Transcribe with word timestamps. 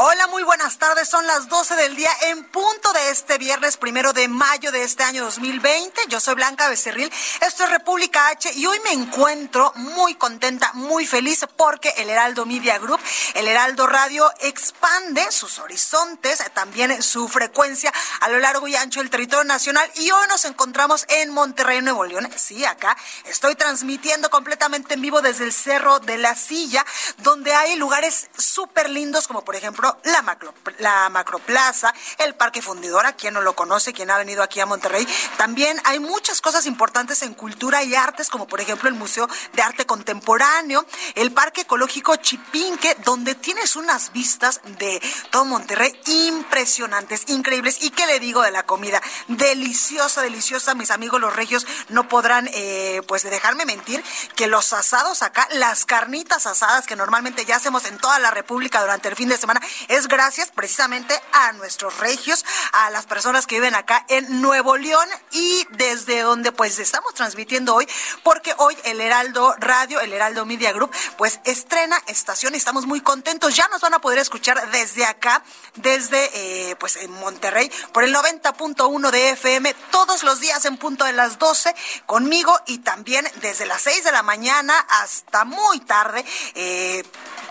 Hola, 0.00 0.28
muy 0.28 0.44
buenas 0.44 0.78
tardes. 0.78 1.08
Son 1.08 1.26
las 1.26 1.48
12 1.48 1.74
del 1.74 1.96
día 1.96 2.10
en 2.28 2.44
punto 2.44 2.92
de 2.92 3.10
este 3.10 3.36
viernes 3.36 3.76
primero 3.76 4.12
de 4.12 4.28
mayo 4.28 4.70
de 4.70 4.84
este 4.84 5.02
año 5.02 5.24
2020. 5.24 6.02
Yo 6.06 6.20
soy 6.20 6.36
Blanca 6.36 6.68
Becerril. 6.68 7.12
Esto 7.44 7.64
es 7.64 7.70
República 7.70 8.28
H 8.28 8.52
y 8.54 8.64
hoy 8.66 8.78
me 8.84 8.92
encuentro 8.92 9.72
muy 9.74 10.14
contenta, 10.14 10.70
muy 10.74 11.04
feliz 11.04 11.44
porque 11.56 11.92
el 11.96 12.10
Heraldo 12.10 12.46
Media 12.46 12.78
Group, 12.78 13.00
el 13.34 13.48
Heraldo 13.48 13.88
Radio 13.88 14.30
expande 14.38 15.32
sus 15.32 15.58
horizontes, 15.58 16.44
también 16.54 17.02
su 17.02 17.28
frecuencia 17.28 17.92
a 18.20 18.28
lo 18.28 18.38
largo 18.38 18.68
y 18.68 18.76
ancho 18.76 19.00
del 19.00 19.10
territorio 19.10 19.42
nacional 19.42 19.90
y 19.96 20.12
hoy 20.12 20.28
nos 20.28 20.44
encontramos 20.44 21.06
en 21.08 21.30
Monterrey, 21.30 21.82
Nuevo 21.82 22.04
León. 22.04 22.30
Sí, 22.36 22.64
acá 22.64 22.96
estoy 23.24 23.56
transmitiendo 23.56 24.30
completamente 24.30 24.94
en 24.94 25.00
vivo 25.00 25.22
desde 25.22 25.42
el 25.42 25.52
Cerro 25.52 25.98
de 25.98 26.18
la 26.18 26.36
Silla, 26.36 26.86
donde 27.16 27.52
hay 27.52 27.74
lugares 27.74 28.28
súper 28.38 28.90
lindos 28.90 29.26
como 29.26 29.44
por 29.44 29.56
ejemplo 29.56 29.87
la, 30.04 30.22
macro, 30.22 30.54
la 30.78 31.08
Macroplaza, 31.08 31.94
el 32.18 32.34
Parque 32.34 32.62
Fundidora, 32.62 33.12
quien 33.12 33.34
no 33.34 33.40
lo 33.40 33.54
conoce, 33.54 33.92
quien 33.92 34.10
ha 34.10 34.18
venido 34.18 34.42
aquí 34.42 34.60
a 34.60 34.66
Monterrey. 34.66 35.06
También 35.36 35.80
hay 35.84 36.00
muchas 36.00 36.40
cosas 36.40 36.66
importantes 36.66 37.22
en 37.22 37.34
cultura 37.34 37.82
y 37.82 37.94
artes, 37.94 38.28
como 38.28 38.46
por 38.46 38.60
ejemplo 38.60 38.88
el 38.88 38.94
Museo 38.94 39.28
de 39.52 39.62
Arte 39.62 39.86
Contemporáneo, 39.86 40.84
el 41.14 41.32
Parque 41.32 41.62
Ecológico 41.62 42.16
Chipinque, 42.16 42.96
donde 43.04 43.34
tienes 43.34 43.76
unas 43.76 44.12
vistas 44.12 44.60
de 44.78 45.00
todo 45.30 45.44
Monterrey 45.44 45.98
impresionantes, 46.06 47.28
increíbles. 47.28 47.82
¿Y 47.82 47.90
qué 47.90 48.06
le 48.06 48.20
digo 48.20 48.42
de 48.42 48.50
la 48.50 48.64
comida? 48.64 49.00
Deliciosa, 49.28 50.22
deliciosa. 50.22 50.74
Mis 50.74 50.90
amigos 50.90 51.20
los 51.20 51.34
regios 51.34 51.66
no 51.88 52.08
podrán, 52.08 52.48
eh, 52.52 53.02
pues, 53.06 53.22
dejarme 53.22 53.64
mentir 53.64 54.02
que 54.36 54.46
los 54.46 54.72
asados 54.72 55.22
acá, 55.22 55.48
las 55.52 55.84
carnitas 55.84 56.46
asadas 56.46 56.86
que 56.86 56.96
normalmente 56.96 57.44
ya 57.44 57.56
hacemos 57.56 57.84
en 57.86 57.98
toda 57.98 58.18
la 58.18 58.30
República 58.30 58.80
durante 58.80 59.08
el 59.08 59.16
fin 59.16 59.28
de 59.28 59.36
semana, 59.36 59.60
es 59.88 60.08
gracias 60.08 60.50
precisamente 60.50 61.18
a 61.32 61.52
nuestros 61.52 61.98
regios, 61.98 62.44
a 62.72 62.90
las 62.90 63.06
personas 63.06 63.46
que 63.46 63.56
viven 63.56 63.74
acá 63.74 64.04
en 64.08 64.40
Nuevo 64.40 64.76
León 64.76 65.08
y 65.32 65.66
desde 65.70 66.20
donde 66.20 66.52
pues 66.52 66.78
estamos 66.78 67.14
transmitiendo 67.14 67.74
hoy, 67.74 67.88
porque 68.22 68.54
hoy 68.58 68.76
el 68.84 69.00
Heraldo 69.00 69.54
Radio, 69.58 70.00
el 70.00 70.12
Heraldo 70.12 70.46
Media 70.46 70.72
Group, 70.72 70.90
pues 71.16 71.40
estrena 71.44 72.00
estación 72.06 72.54
y 72.54 72.58
estamos 72.58 72.86
muy 72.86 73.00
contentos. 73.00 73.56
Ya 73.56 73.68
nos 73.68 73.80
van 73.80 73.94
a 73.94 74.00
poder 74.00 74.18
escuchar 74.18 74.70
desde 74.70 75.04
acá, 75.04 75.42
desde 75.74 76.30
eh, 76.70 76.76
pues 76.76 76.96
en 76.96 77.10
Monterrey, 77.12 77.70
por 77.92 78.04
el 78.04 78.14
90.1 78.14 79.10
de 79.10 79.30
FM, 79.30 79.74
todos 79.90 80.22
los 80.22 80.40
días 80.40 80.64
en 80.64 80.76
punto 80.76 81.04
de 81.04 81.12
las 81.12 81.38
12 81.38 81.74
conmigo 82.06 82.58
y 82.66 82.78
también 82.78 83.28
desde 83.40 83.66
las 83.66 83.82
6 83.82 84.04
de 84.04 84.12
la 84.12 84.22
mañana 84.22 84.78
hasta 84.88 85.44
muy 85.44 85.80
tarde. 85.80 86.24
Eh, 86.54 87.04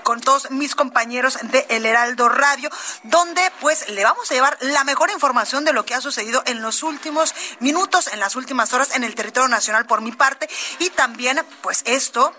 con 0.08 0.22
todos 0.22 0.50
mis 0.52 0.74
compañeros 0.74 1.38
de 1.42 1.66
El 1.68 1.86
Heraldo 1.86 2.30
Radio, 2.30 2.70
donde 3.04 3.42
pues 3.60 3.90
le 3.90 4.06
vamos 4.06 4.32
a 4.32 4.36
llevar 4.36 4.58
la 4.62 4.86
mejor 4.86 5.10
información 5.10 5.66
de 5.66 5.74
lo 5.74 5.84
que 5.84 5.96
ha 5.96 6.00
sucedido 6.00 6.42
en 6.46 6.62
los 6.62 6.82
últimos 6.82 7.36
minutos, 7.60 8.08
en 8.14 8.22
las 8.22 8.38
últimas 8.38 8.72
horas 8.72 8.96
en 8.96 9.04
el 9.04 9.16
territorio 9.16 9.50
nacional 9.50 9.86
por 9.86 10.00
mi 10.00 10.14
parte. 10.14 10.48
Y 10.80 10.92
también 10.92 11.42
pues 11.62 11.84
esto 11.86 12.34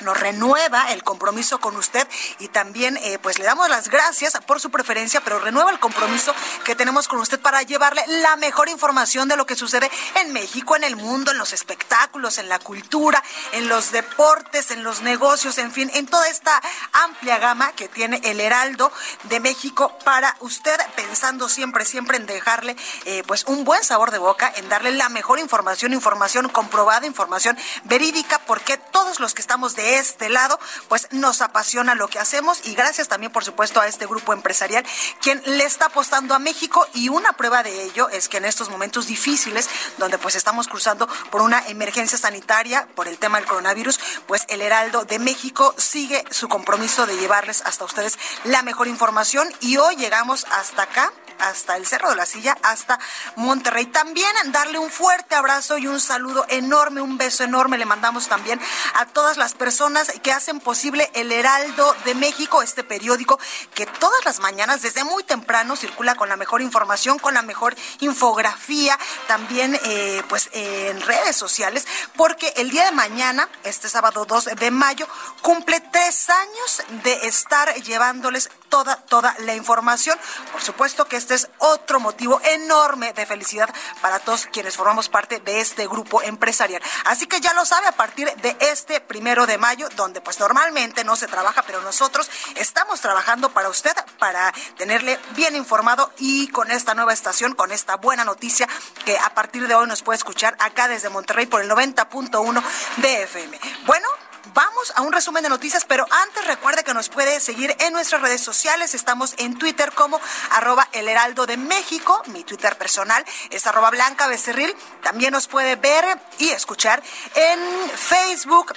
nos 0.00 0.18
renueva 0.18 0.92
el 0.92 1.02
compromiso 1.02 1.58
con 1.60 1.76
usted 1.76 2.06
y 2.38 2.48
también 2.48 2.96
eh, 2.98 3.18
pues 3.20 3.38
le 3.38 3.44
damos 3.44 3.68
las 3.68 3.88
gracias 3.88 4.38
por 4.46 4.60
su 4.60 4.70
preferencia, 4.70 5.20
pero 5.22 5.38
renueva 5.38 5.70
el 5.70 5.78
compromiso 5.78 6.34
que 6.64 6.74
tenemos 6.74 7.08
con 7.08 7.20
usted 7.20 7.40
para 7.40 7.62
llevarle 7.62 8.04
la 8.06 8.36
mejor 8.36 8.68
información 8.68 9.28
de 9.28 9.36
lo 9.36 9.46
que 9.46 9.56
sucede 9.56 9.90
en 10.20 10.32
México, 10.32 10.76
en 10.76 10.84
el 10.84 10.96
mundo, 10.96 11.30
en 11.30 11.38
los 11.38 11.52
espectáculos, 11.52 12.38
en 12.38 12.48
la 12.48 12.58
cultura, 12.58 13.22
en 13.52 13.68
los 13.68 13.92
deportes, 13.92 14.70
en 14.70 14.82
los 14.82 15.02
negocios, 15.02 15.58
en 15.58 15.72
fin, 15.72 15.90
en 15.94 16.06
toda 16.06 16.28
esta 16.28 16.60
amplia 16.92 17.38
gama 17.38 17.72
que 17.72 17.88
tiene 17.88 18.20
el 18.24 18.40
Heraldo 18.40 18.92
de 19.24 19.40
México 19.40 19.96
para 20.04 20.36
usted, 20.40 20.78
pensando 20.96 21.48
siempre, 21.48 21.84
siempre 21.84 22.16
en 22.16 22.26
dejarle 22.26 22.76
eh, 23.04 23.22
pues 23.26 23.44
un 23.44 23.64
buen 23.64 23.84
sabor 23.84 24.10
de 24.10 24.18
boca, 24.18 24.52
en 24.56 24.68
darle 24.68 24.92
la 24.92 25.08
mejor 25.08 25.38
información, 25.38 25.92
información 25.92 26.48
comprobada, 26.48 27.06
información 27.06 27.56
verídica, 27.84 28.40
porque 28.46 28.76
todos 28.76 29.20
los 29.20 29.34
que 29.34 29.42
estamos 29.42 29.76
de 29.76 29.83
este 29.84 30.28
lado, 30.28 30.58
pues 30.88 31.08
nos 31.10 31.40
apasiona 31.40 31.94
lo 31.94 32.08
que 32.08 32.18
hacemos 32.18 32.60
y 32.64 32.74
gracias 32.74 33.08
también, 33.08 33.32
por 33.32 33.44
supuesto, 33.44 33.80
a 33.80 33.86
este 33.86 34.06
grupo 34.06 34.32
empresarial 34.32 34.84
quien 35.20 35.42
le 35.44 35.64
está 35.64 35.86
apostando 35.86 36.34
a 36.34 36.38
México 36.38 36.86
y 36.94 37.08
una 37.08 37.32
prueba 37.32 37.62
de 37.62 37.84
ello 37.84 38.08
es 38.08 38.28
que 38.28 38.38
en 38.38 38.44
estos 38.44 38.70
momentos 38.70 39.06
difíciles, 39.06 39.68
donde 39.98 40.18
pues 40.18 40.34
estamos 40.34 40.68
cruzando 40.68 41.08
por 41.30 41.42
una 41.42 41.66
emergencia 41.68 42.18
sanitaria 42.18 42.88
por 42.94 43.08
el 43.08 43.18
tema 43.18 43.38
del 43.38 43.48
coronavirus, 43.48 43.98
pues 44.26 44.44
el 44.48 44.60
Heraldo 44.60 45.04
de 45.04 45.18
México 45.18 45.74
sigue 45.76 46.24
su 46.30 46.48
compromiso 46.48 47.06
de 47.06 47.16
llevarles 47.16 47.62
hasta 47.64 47.84
ustedes 47.84 48.18
la 48.44 48.62
mejor 48.62 48.88
información 48.88 49.52
y 49.60 49.76
hoy 49.76 49.96
llegamos 49.96 50.46
hasta 50.50 50.82
acá 50.82 51.12
hasta 51.38 51.76
el 51.76 51.86
Cerro 51.86 52.10
de 52.10 52.16
la 52.16 52.26
Silla, 52.26 52.56
hasta 52.62 52.98
Monterrey. 53.36 53.86
También 53.86 54.30
darle 54.46 54.78
un 54.78 54.90
fuerte 54.90 55.34
abrazo 55.34 55.78
y 55.78 55.86
un 55.86 56.00
saludo 56.00 56.44
enorme, 56.48 57.00
un 57.00 57.18
beso 57.18 57.44
enorme 57.44 57.78
le 57.78 57.86
mandamos 57.86 58.28
también 58.28 58.60
a 58.94 59.06
todas 59.06 59.36
las 59.36 59.54
personas 59.54 60.12
que 60.22 60.32
hacen 60.32 60.60
posible 60.60 61.10
el 61.14 61.32
Heraldo 61.32 61.94
de 62.04 62.14
México, 62.14 62.62
este 62.62 62.84
periódico 62.84 63.38
que 63.74 63.86
todas 63.86 64.24
las 64.24 64.40
mañanas 64.40 64.82
desde 64.82 65.04
muy 65.04 65.24
temprano 65.24 65.76
circula 65.76 66.14
con 66.14 66.28
la 66.28 66.36
mejor 66.36 66.62
información, 66.62 67.18
con 67.18 67.34
la 67.34 67.42
mejor 67.42 67.74
infografía, 68.00 68.98
también 69.26 69.78
eh, 69.84 70.22
pues 70.28 70.50
en 70.52 71.00
redes 71.02 71.36
sociales, 71.36 71.86
porque 72.16 72.52
el 72.56 72.70
día 72.70 72.84
de 72.84 72.92
mañana, 72.92 73.48
este 73.64 73.88
sábado 73.88 74.24
2 74.24 74.50
de 74.56 74.70
mayo, 74.70 75.08
cumple 75.42 75.80
tres 75.80 76.28
años 76.30 76.82
de 77.02 77.26
estar 77.26 77.74
llevándoles 77.82 78.50
toda, 78.74 78.96
toda 78.96 79.36
la 79.38 79.54
información. 79.54 80.18
Por 80.50 80.60
supuesto 80.60 81.04
que 81.04 81.14
este 81.14 81.34
es 81.34 81.48
otro 81.58 82.00
motivo 82.00 82.40
enorme 82.42 83.12
de 83.12 83.24
felicidad 83.24 83.72
para 84.00 84.18
todos 84.18 84.46
quienes 84.46 84.74
formamos 84.76 85.08
parte 85.08 85.38
de 85.38 85.60
este 85.60 85.86
grupo 85.86 86.22
empresarial. 86.22 86.82
Así 87.04 87.28
que 87.28 87.40
ya 87.40 87.54
lo 87.54 87.64
sabe, 87.64 87.86
a 87.86 87.92
partir 87.92 88.34
de 88.34 88.56
este 88.58 89.00
primero 89.00 89.46
de 89.46 89.58
mayo, 89.58 89.88
donde 89.94 90.20
pues 90.20 90.40
normalmente 90.40 91.04
no 91.04 91.14
se 91.14 91.28
trabaja, 91.28 91.62
pero 91.62 91.82
nosotros 91.82 92.28
estamos 92.56 93.00
trabajando 93.00 93.50
para 93.50 93.68
usted, 93.68 93.94
para 94.18 94.52
tenerle 94.76 95.20
bien 95.36 95.54
informado 95.54 96.12
y 96.18 96.48
con 96.48 96.72
esta 96.72 96.96
nueva 96.96 97.12
estación, 97.12 97.54
con 97.54 97.70
esta 97.70 97.94
buena 97.98 98.24
noticia 98.24 98.68
que 99.04 99.16
a 99.16 99.34
partir 99.34 99.68
de 99.68 99.76
hoy 99.76 99.86
nos 99.86 100.02
puede 100.02 100.16
escuchar 100.16 100.56
acá 100.58 100.88
desde 100.88 101.10
Monterrey 101.10 101.46
por 101.46 101.60
el 101.60 101.70
90.1 101.70 102.60
de 102.96 103.22
FM. 103.22 103.60
Bueno, 103.86 104.08
Vamos 104.52 104.92
a 104.94 105.00
un 105.00 105.12
resumen 105.12 105.42
de 105.42 105.48
noticias, 105.48 105.86
pero 105.86 106.06
antes 106.10 106.46
recuerde 106.46 106.84
que 106.84 106.92
nos 106.92 107.08
puede 107.08 107.40
seguir 107.40 107.74
en 107.80 107.94
nuestras 107.94 108.20
redes 108.20 108.42
sociales. 108.42 108.94
Estamos 108.94 109.34
en 109.38 109.58
Twitter 109.58 109.92
como 109.92 110.20
arroba 110.50 110.86
el 110.92 111.08
heraldo 111.08 111.46
de 111.46 111.56
México. 111.56 112.22
Mi 112.26 112.44
Twitter 112.44 112.76
personal 112.76 113.24
es 113.48 113.66
arroba 113.66 113.90
blanca 113.90 114.26
becerril. 114.26 114.74
También 115.02 115.32
nos 115.32 115.48
puede 115.48 115.76
ver 115.76 116.04
y 116.38 116.50
escuchar 116.50 117.02
en 117.34 117.90
Facebook 117.96 118.74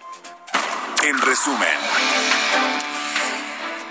En 1.03 1.19
resumen. 1.21 2.90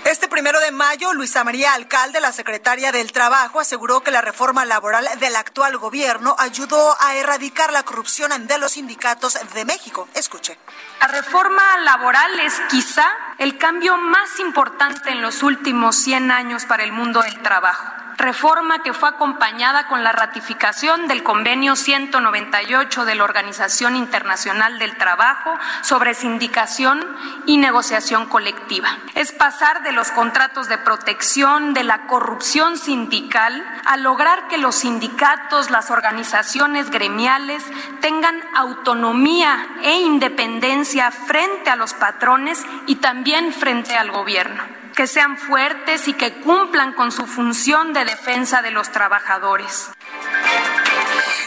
Este 0.05 0.27
primero 0.27 0.59
de 0.59 0.71
mayo, 0.71 1.13
Luisa 1.13 1.43
María 1.43 1.73
Alcalde, 1.73 2.19
la 2.19 2.31
secretaria 2.31 2.91
del 2.91 3.11
Trabajo, 3.11 3.59
aseguró 3.59 4.01
que 4.01 4.09
la 4.09 4.21
reforma 4.21 4.65
laboral 4.65 5.07
del 5.19 5.35
actual 5.35 5.77
gobierno 5.77 6.35
ayudó 6.39 6.97
a 6.99 7.15
erradicar 7.15 7.71
la 7.71 7.83
corrupción 7.83 8.47
de 8.47 8.57
los 8.57 8.73
sindicatos 8.73 9.37
de 9.53 9.63
México. 9.63 10.09
Escuche. 10.15 10.57
La 10.99 11.07
reforma 11.07 11.77
laboral 11.85 12.39
es 12.39 12.59
quizá 12.69 13.05
el 13.37 13.59
cambio 13.59 13.95
más 13.97 14.39
importante 14.39 15.11
en 15.11 15.21
los 15.21 15.43
últimos 15.43 15.95
100 15.97 16.31
años 16.31 16.65
para 16.65 16.83
el 16.83 16.91
mundo 16.91 17.21
del 17.21 17.39
trabajo 17.41 17.85
reforma 18.21 18.83
que 18.83 18.93
fue 18.93 19.09
acompañada 19.09 19.87
con 19.87 20.03
la 20.03 20.11
ratificación 20.11 21.07
del 21.07 21.23
convenio 21.23 21.75
198 21.75 23.05
de 23.05 23.15
la 23.15 23.23
Organización 23.23 23.95
Internacional 23.95 24.79
del 24.79 24.95
Trabajo 24.97 25.57
sobre 25.81 26.13
sindicación 26.13 27.05
y 27.45 27.57
negociación 27.57 28.27
colectiva. 28.27 28.97
Es 29.15 29.31
pasar 29.31 29.83
de 29.83 29.91
los 29.91 30.11
contratos 30.11 30.69
de 30.69 30.77
protección, 30.77 31.73
de 31.73 31.83
la 31.83 32.07
corrupción 32.07 32.77
sindical, 32.77 33.65
a 33.85 33.97
lograr 33.97 34.47
que 34.47 34.57
los 34.57 34.75
sindicatos, 34.75 35.69
las 35.69 35.91
organizaciones 35.91 36.89
gremiales 36.91 37.63
tengan 37.99 38.39
autonomía 38.55 39.67
e 39.83 39.99
independencia 39.99 41.11
frente 41.11 41.69
a 41.69 41.75
los 41.75 41.93
patrones 41.93 42.63
y 42.85 42.95
también 42.95 43.51
frente 43.53 43.95
al 43.95 44.11
gobierno 44.11 44.80
que 44.95 45.07
sean 45.07 45.37
fuertes 45.37 46.07
y 46.07 46.13
que 46.13 46.33
cumplan 46.41 46.93
con 46.93 47.11
su 47.11 47.25
función 47.27 47.93
de 47.93 48.05
defensa 48.05 48.61
de 48.61 48.71
los 48.71 48.91
trabajadores. 48.91 49.89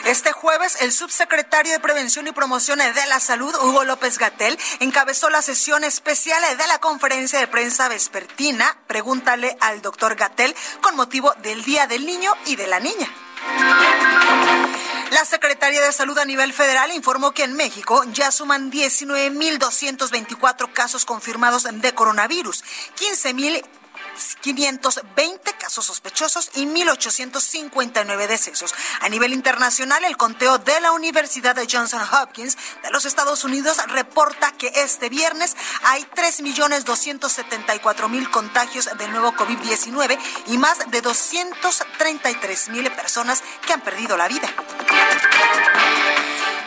Este 0.05 0.33
jueves, 0.33 0.83
el 0.83 0.93
subsecretario 0.93 1.73
de 1.73 1.81
Prevención 1.81 2.27
y 2.27 2.33
Promoción 2.33 2.79
de 2.79 3.07
la 3.09 3.21
Salud, 3.21 3.55
Hugo 3.63 3.85
López 3.85 4.19
Gatel, 4.19 4.59
encabezó 4.81 5.31
la 5.31 5.41
sesión 5.41 5.83
especial 5.83 6.43
de 6.59 6.67
la 6.67 6.79
conferencia 6.79 7.39
de 7.39 7.47
prensa 7.47 7.89
vespertina. 7.89 8.77
Pregúntale 8.87 9.57
al 9.61 9.81
doctor 9.81 10.15
Gatel 10.15 10.55
con 10.83 10.95
motivo 10.95 11.33
del 11.43 11.65
Día 11.65 11.87
del 11.87 12.05
Niño 12.05 12.35
y 12.45 12.57
de 12.57 12.67
la 12.67 12.81
Niña. 12.81 13.09
La 15.15 15.25
Secretaría 15.25 15.81
de 15.81 15.93
Salud 15.93 16.19
a 16.19 16.25
nivel 16.25 16.53
federal 16.53 16.91
informó 16.91 17.31
que 17.31 17.45
en 17.45 17.53
México 17.53 18.03
ya 18.13 18.33
suman 18.33 18.73
19.224 18.73 20.73
casos 20.73 21.05
confirmados 21.05 21.69
de 21.71 21.95
coronavirus, 21.95 22.65
15.000 22.99 23.63
520 24.41 25.53
casos 25.55 25.87
sospechosos 25.87 26.51
y 26.55 26.67
1.859 26.67 28.27
decesos. 28.27 28.75
A 29.01 29.09
nivel 29.09 29.33
internacional, 29.33 30.05
el 30.05 30.17
conteo 30.17 30.59
de 30.59 30.81
la 30.81 30.91
Universidad 30.93 31.55
de 31.55 31.69
Johnson 31.71 32.03
Hopkins 32.13 32.57
de 32.83 32.91
los 32.91 33.05
Estados 33.05 33.45
Unidos 33.45 33.79
reporta 33.89 34.51
que 34.53 34.73
este 34.75 35.09
viernes 35.09 35.57
hay 35.85 36.03
3.274.000 36.15 38.31
contagios 38.31 38.89
del 38.99 39.13
nuevo 39.13 39.33
COVID-19 39.33 40.19
y 40.47 40.59
más 40.59 40.91
de 40.91 41.03
233.000 41.03 42.95
personas 42.95 43.43
que 43.67 43.73
han 43.73 43.81
perdido 43.81 44.17
la 44.17 44.29
vida. 44.29 44.49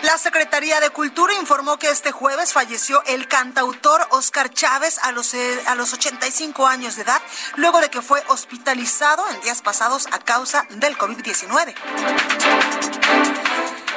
La 0.07 0.17
Secretaría 0.17 0.79
de 0.79 0.89
Cultura 0.89 1.33
informó 1.33 1.77
que 1.77 1.89
este 1.89 2.13
jueves 2.13 2.53
falleció 2.53 3.03
el 3.07 3.27
cantautor 3.27 4.07
Oscar 4.11 4.49
Chávez 4.49 4.99
a 4.99 5.11
los, 5.11 5.33
eh, 5.33 5.61
a 5.65 5.75
los 5.75 5.91
85 5.91 6.65
años 6.65 6.95
de 6.95 7.01
edad, 7.01 7.21
luego 7.57 7.81
de 7.81 7.89
que 7.89 8.01
fue 8.01 8.23
hospitalizado 8.29 9.27
en 9.29 9.41
días 9.41 9.61
pasados 9.61 10.07
a 10.13 10.19
causa 10.19 10.65
del 10.69 10.97
COVID-19. 10.97 11.75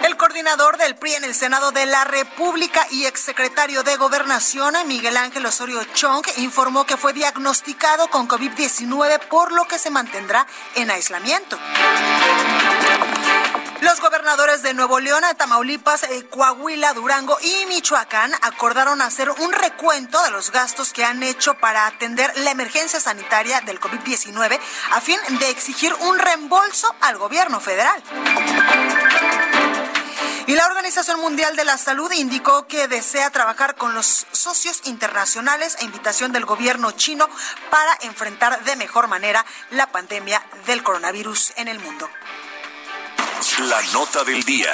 El 0.03 0.17
coordinador 0.17 0.79
del 0.79 0.97
PRI 0.97 1.15
en 1.15 1.25
el 1.25 1.35
Senado 1.35 1.71
de 1.71 1.87
la 1.87 2.03
República 2.03 2.85
y 2.91 3.05
exsecretario 3.05 3.85
de 3.85 3.97
Gobernación, 3.97 4.75
Miguel 4.89 5.17
Ángel 5.17 5.47
Osorio 5.47 5.85
Chong, 5.95 6.27
informó 6.39 6.87
que 6.87 6.97
fue 6.97 7.13
diagnosticado 7.13 8.09
con 8.11 8.27
COVID-19, 8.27 9.29
por 9.29 9.53
lo 9.53 9.65
que 9.67 9.79
se 9.79 9.91
mantendrá 9.91 10.45
en 10.75 10.91
aislamiento. 10.91 11.57
Los 13.81 13.99
gobernadores 14.01 14.63
de 14.63 14.75
Nuevo 14.75 15.01
León, 15.01 15.23
Tamaulipas, 15.39 16.03
eh, 16.03 16.27
Coahuila, 16.29 16.93
Durango 16.93 17.39
y 17.41 17.67
Michoacán 17.67 18.31
acordaron 18.43 19.01
hacer 19.01 19.31
un 19.31 19.53
recuento 19.53 20.23
de 20.23 20.31
los 20.31 20.51
gastos 20.51 20.93
que 20.93 21.03
han 21.03 21.23
hecho 21.23 21.55
para 21.55 21.87
atender 21.87 22.31
la 22.39 22.51
emergencia 22.51 23.01
sanitaria 23.01 23.63
del 23.63 23.81
COVID-19 23.81 24.61
a 24.93 25.01
fin 25.01 25.19
de 25.39 25.49
exigir 25.49 25.95
un 25.95 26.19
reembolso 26.19 26.95
al 27.01 27.17
gobierno 27.17 27.59
federal. 27.59 28.03
Y 30.47 30.55
la 30.55 30.67
Organización 30.67 31.21
Mundial 31.21 31.57
de 31.57 31.65
la 31.65 31.79
Salud 31.79 32.13
indicó 32.13 32.67
que 32.67 32.87
desea 32.87 33.31
trabajar 33.31 33.77
con 33.77 33.95
los 33.95 34.27
socios 34.33 34.83
internacionales 34.85 35.77
a 35.81 35.85
invitación 35.85 36.33
del 36.33 36.45
gobierno 36.45 36.91
chino 36.91 37.29
para 37.71 37.97
enfrentar 38.03 38.63
de 38.65 38.77
mejor 38.77 39.09
manera 39.09 39.47
la 39.71 39.87
pandemia 39.87 40.43
del 40.67 40.83
coronavirus 40.83 41.55
en 41.57 41.69
el 41.69 41.79
mundo. 41.79 42.11
La 43.69 43.83
nota 43.93 44.25
del 44.25 44.43
día. 44.43 44.73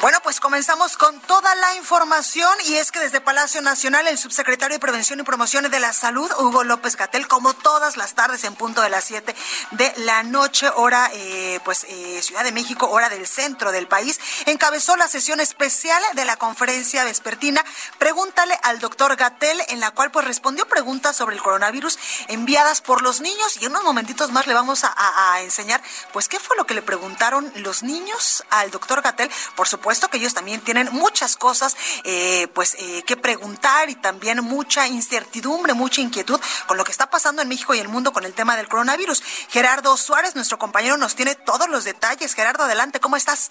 Bueno, 0.00 0.20
pues 0.22 0.38
comenzamos 0.38 0.96
con 0.96 1.18
toda 1.22 1.52
la 1.56 1.74
información 1.74 2.52
y 2.66 2.76
es 2.76 2.92
que 2.92 3.00
desde 3.00 3.20
Palacio 3.20 3.60
Nacional 3.62 4.06
el 4.06 4.16
subsecretario 4.16 4.76
de 4.76 4.78
Prevención 4.78 5.18
y 5.18 5.24
Promoción 5.24 5.68
de 5.68 5.80
la 5.80 5.92
Salud, 5.92 6.30
Hugo 6.38 6.62
López 6.62 6.94
Gatel, 6.94 7.26
como 7.26 7.52
todas 7.52 7.96
las 7.96 8.14
tardes 8.14 8.44
en 8.44 8.54
punto 8.54 8.80
de 8.80 8.90
las 8.90 9.02
7 9.02 9.34
de 9.72 9.92
la 9.96 10.22
noche, 10.22 10.70
hora 10.76 11.10
eh, 11.14 11.58
pues 11.64 11.82
eh, 11.88 12.22
Ciudad 12.22 12.44
de 12.44 12.52
México, 12.52 12.88
hora 12.88 13.08
del 13.08 13.26
centro 13.26 13.72
del 13.72 13.88
país, 13.88 14.20
encabezó 14.46 14.96
la 14.96 15.08
sesión 15.08 15.40
especial 15.40 16.00
de 16.14 16.24
la 16.24 16.36
conferencia 16.36 17.02
vespertina 17.02 17.64
Pregúntale 17.98 18.56
al 18.62 18.78
doctor 18.78 19.16
Gatel, 19.16 19.60
en 19.66 19.80
la 19.80 19.90
cual 19.90 20.12
pues 20.12 20.24
respondió 20.24 20.68
preguntas 20.68 21.16
sobre 21.16 21.34
el 21.34 21.42
coronavirus 21.42 21.98
enviadas 22.28 22.82
por 22.82 23.02
los 23.02 23.20
niños 23.20 23.56
y 23.60 23.64
en 23.64 23.72
unos 23.72 23.82
momentitos 23.82 24.30
más 24.30 24.46
le 24.46 24.54
vamos 24.54 24.84
a, 24.84 24.94
a 24.96 25.42
enseñar 25.42 25.82
pues 26.12 26.28
qué 26.28 26.38
fue 26.38 26.56
lo 26.56 26.66
que 26.66 26.74
le 26.74 26.82
preguntaron 26.82 27.50
los 27.56 27.82
niños 27.82 28.44
al 28.50 28.70
doctor 28.70 29.02
Gatel, 29.02 29.28
por 29.56 29.66
supuesto 29.66 29.87
puesto 29.88 30.10
que 30.10 30.18
ellos 30.18 30.34
también 30.34 30.60
tienen 30.60 30.90
muchas 30.92 31.38
cosas 31.38 31.74
eh, 32.04 32.46
pues 32.52 32.74
eh, 32.74 33.02
que 33.06 33.16
preguntar 33.16 33.88
y 33.88 33.94
también 33.94 34.44
mucha 34.44 34.86
incertidumbre, 34.86 35.72
mucha 35.72 36.02
inquietud 36.02 36.38
con 36.66 36.76
lo 36.76 36.84
que 36.84 36.92
está 36.92 37.08
pasando 37.08 37.40
en 37.40 37.48
México 37.48 37.74
y 37.74 37.78
el 37.78 37.88
mundo 37.88 38.12
con 38.12 38.26
el 38.26 38.34
tema 38.34 38.54
del 38.58 38.68
coronavirus. 38.68 39.22
Gerardo 39.48 39.96
Suárez, 39.96 40.34
nuestro 40.34 40.58
compañero, 40.58 40.98
nos 40.98 41.14
tiene 41.14 41.36
todos 41.36 41.70
los 41.70 41.84
detalles. 41.84 42.34
Gerardo, 42.34 42.64
adelante, 42.64 43.00
¿cómo 43.00 43.16
estás? 43.16 43.48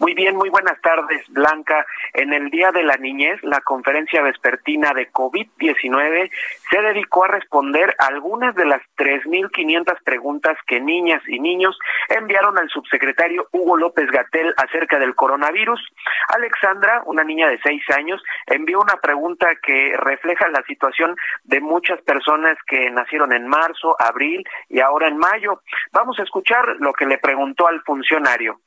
Muy 0.00 0.14
bien, 0.14 0.36
muy 0.36 0.48
buenas 0.48 0.80
tardes, 0.80 1.26
Blanca. 1.28 1.84
En 2.14 2.32
el 2.32 2.50
Día 2.50 2.70
de 2.70 2.84
la 2.84 2.96
Niñez, 2.96 3.42
la 3.42 3.60
conferencia 3.60 4.22
vespertina 4.22 4.92
de 4.94 5.10
COVID-19 5.10 6.30
se 6.70 6.80
dedicó 6.82 7.24
a 7.24 7.28
responder 7.28 7.96
algunas 7.98 8.54
de 8.54 8.64
las 8.64 8.80
3.500 8.96 10.00
preguntas 10.04 10.56
que 10.68 10.80
niñas 10.80 11.20
y 11.26 11.40
niños 11.40 11.76
enviaron 12.08 12.56
al 12.58 12.68
subsecretario 12.68 13.48
Hugo 13.50 13.76
López 13.76 14.08
Gatel 14.12 14.54
acerca 14.56 15.00
del 15.00 15.16
coronavirus. 15.16 15.80
Alexandra, 16.28 17.02
una 17.06 17.24
niña 17.24 17.48
de 17.48 17.58
seis 17.60 17.82
años, 17.90 18.22
envió 18.46 18.78
una 18.78 19.00
pregunta 19.02 19.48
que 19.60 19.96
refleja 19.96 20.46
la 20.48 20.62
situación 20.62 21.16
de 21.42 21.60
muchas 21.60 22.00
personas 22.02 22.56
que 22.68 22.88
nacieron 22.90 23.32
en 23.32 23.48
marzo, 23.48 23.96
abril 23.98 24.46
y 24.68 24.78
ahora 24.78 25.08
en 25.08 25.18
mayo. 25.18 25.62
Vamos 25.90 26.20
a 26.20 26.22
escuchar 26.22 26.76
lo 26.78 26.92
que 26.92 27.06
le 27.06 27.18
preguntó 27.18 27.66
al 27.66 27.82
funcionario. 27.82 28.60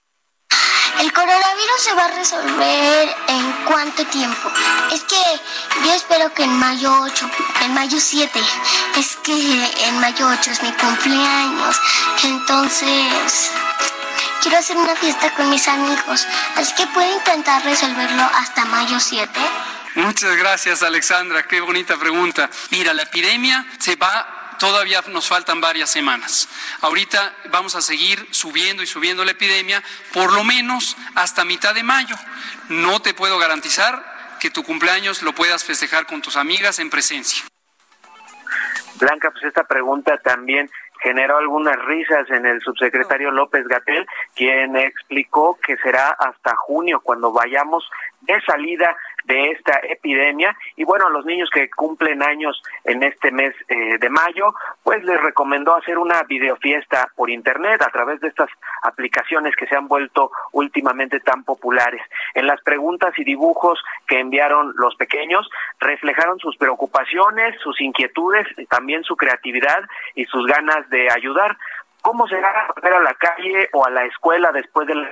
¿El 1.01 1.11
coronavirus 1.13 1.79
se 1.79 1.93
va 1.95 2.05
a 2.05 2.11
resolver 2.11 3.15
en 3.27 3.51
cuánto 3.65 4.05
tiempo? 4.05 4.51
Es 4.91 5.01
que 5.01 5.15
yo 5.83 5.93
espero 5.95 6.31
que 6.31 6.43
en 6.43 6.53
mayo 6.53 6.93
8, 7.01 7.31
en 7.65 7.73
mayo 7.73 7.99
7. 7.99 8.39
Es 8.99 9.15
que 9.23 9.33
en 9.87 9.99
mayo 9.99 10.27
8 10.27 10.51
es 10.51 10.61
mi 10.61 10.71
cumpleaños. 10.73 11.75
Entonces, 12.23 13.51
quiero 14.43 14.59
hacer 14.59 14.77
una 14.77 14.95
fiesta 14.95 15.33
con 15.33 15.49
mis 15.49 15.67
amigos, 15.67 16.27
así 16.55 16.75
que 16.75 16.85
puedo 16.85 17.11
intentar 17.11 17.63
resolverlo 17.63 18.21
hasta 18.35 18.65
mayo 18.65 18.99
7. 18.99 19.27
Muchas 19.95 20.35
gracias, 20.35 20.83
Alexandra. 20.83 21.47
Qué 21.47 21.61
bonita 21.61 21.97
pregunta. 21.97 22.47
Mira, 22.69 22.93
la 22.93 23.01
epidemia 23.01 23.65
se 23.79 23.95
va 23.95 24.40
todavía 24.61 25.01
nos 25.07 25.27
faltan 25.27 25.59
varias 25.59 25.89
semanas. 25.89 26.47
Ahorita 26.81 27.33
vamos 27.49 27.75
a 27.75 27.81
seguir 27.81 28.27
subiendo 28.29 28.83
y 28.83 28.85
subiendo 28.85 29.25
la 29.25 29.31
epidemia, 29.31 29.81
por 30.13 30.31
lo 30.31 30.43
menos 30.43 30.95
hasta 31.15 31.43
mitad 31.43 31.73
de 31.73 31.81
mayo. 31.81 32.15
No 32.69 33.01
te 33.01 33.15
puedo 33.15 33.39
garantizar 33.39 34.37
que 34.39 34.51
tu 34.51 34.63
cumpleaños 34.63 35.23
lo 35.23 35.33
puedas 35.33 35.63
festejar 35.63 36.05
con 36.05 36.21
tus 36.21 36.37
amigas 36.37 36.77
en 36.77 36.91
presencia. 36.91 37.43
Blanca, 38.99 39.31
pues 39.31 39.45
esta 39.45 39.63
pregunta 39.63 40.19
también 40.19 40.69
generó 41.01 41.39
algunas 41.39 41.75
risas 41.85 42.29
en 42.29 42.45
el 42.45 42.61
subsecretario 42.61 43.31
López 43.31 43.67
Gatel, 43.67 44.05
quien 44.35 44.77
explicó 44.77 45.57
que 45.59 45.75
será 45.77 46.09
hasta 46.19 46.55
junio 46.55 47.01
cuando 47.01 47.31
vayamos 47.31 47.89
de 48.21 48.39
salida 48.41 48.95
de 49.25 49.51
esta 49.51 49.79
epidemia 49.83 50.55
y 50.75 50.83
bueno, 50.83 51.07
a 51.07 51.09
los 51.09 51.25
niños 51.25 51.49
que 51.53 51.69
cumplen 51.69 52.23
años 52.23 52.61
en 52.83 53.03
este 53.03 53.31
mes 53.31 53.53
eh, 53.67 53.97
de 53.99 54.09
mayo, 54.09 54.53
pues 54.83 55.03
les 55.03 55.21
recomendó 55.21 55.75
hacer 55.75 55.97
una 55.97 56.23
videofiesta 56.23 57.11
por 57.15 57.29
internet 57.29 57.81
a 57.81 57.89
través 57.89 58.19
de 58.21 58.27
estas 58.27 58.49
aplicaciones 58.83 59.55
que 59.55 59.67
se 59.67 59.75
han 59.75 59.87
vuelto 59.87 60.31
últimamente 60.51 61.19
tan 61.19 61.43
populares. 61.43 62.01
En 62.33 62.47
las 62.47 62.61
preguntas 62.61 63.13
y 63.17 63.23
dibujos 63.23 63.79
que 64.07 64.19
enviaron 64.19 64.73
los 64.77 64.95
pequeños, 64.95 65.49
reflejaron 65.79 66.39
sus 66.39 66.57
preocupaciones, 66.57 67.59
sus 67.61 67.79
inquietudes, 67.81 68.47
también 68.69 69.03
su 69.03 69.15
creatividad 69.15 69.83
y 70.15 70.25
sus 70.25 70.45
ganas 70.47 70.89
de 70.89 71.09
ayudar. 71.11 71.57
¿Cómo 72.01 72.27
será 72.27 72.67
volver 72.75 72.93
a 72.93 73.01
la 73.01 73.13
calle 73.13 73.69
o 73.73 73.85
a 73.85 73.89
la 73.91 74.05
escuela 74.05 74.51
después 74.51 74.87
del 74.87 75.07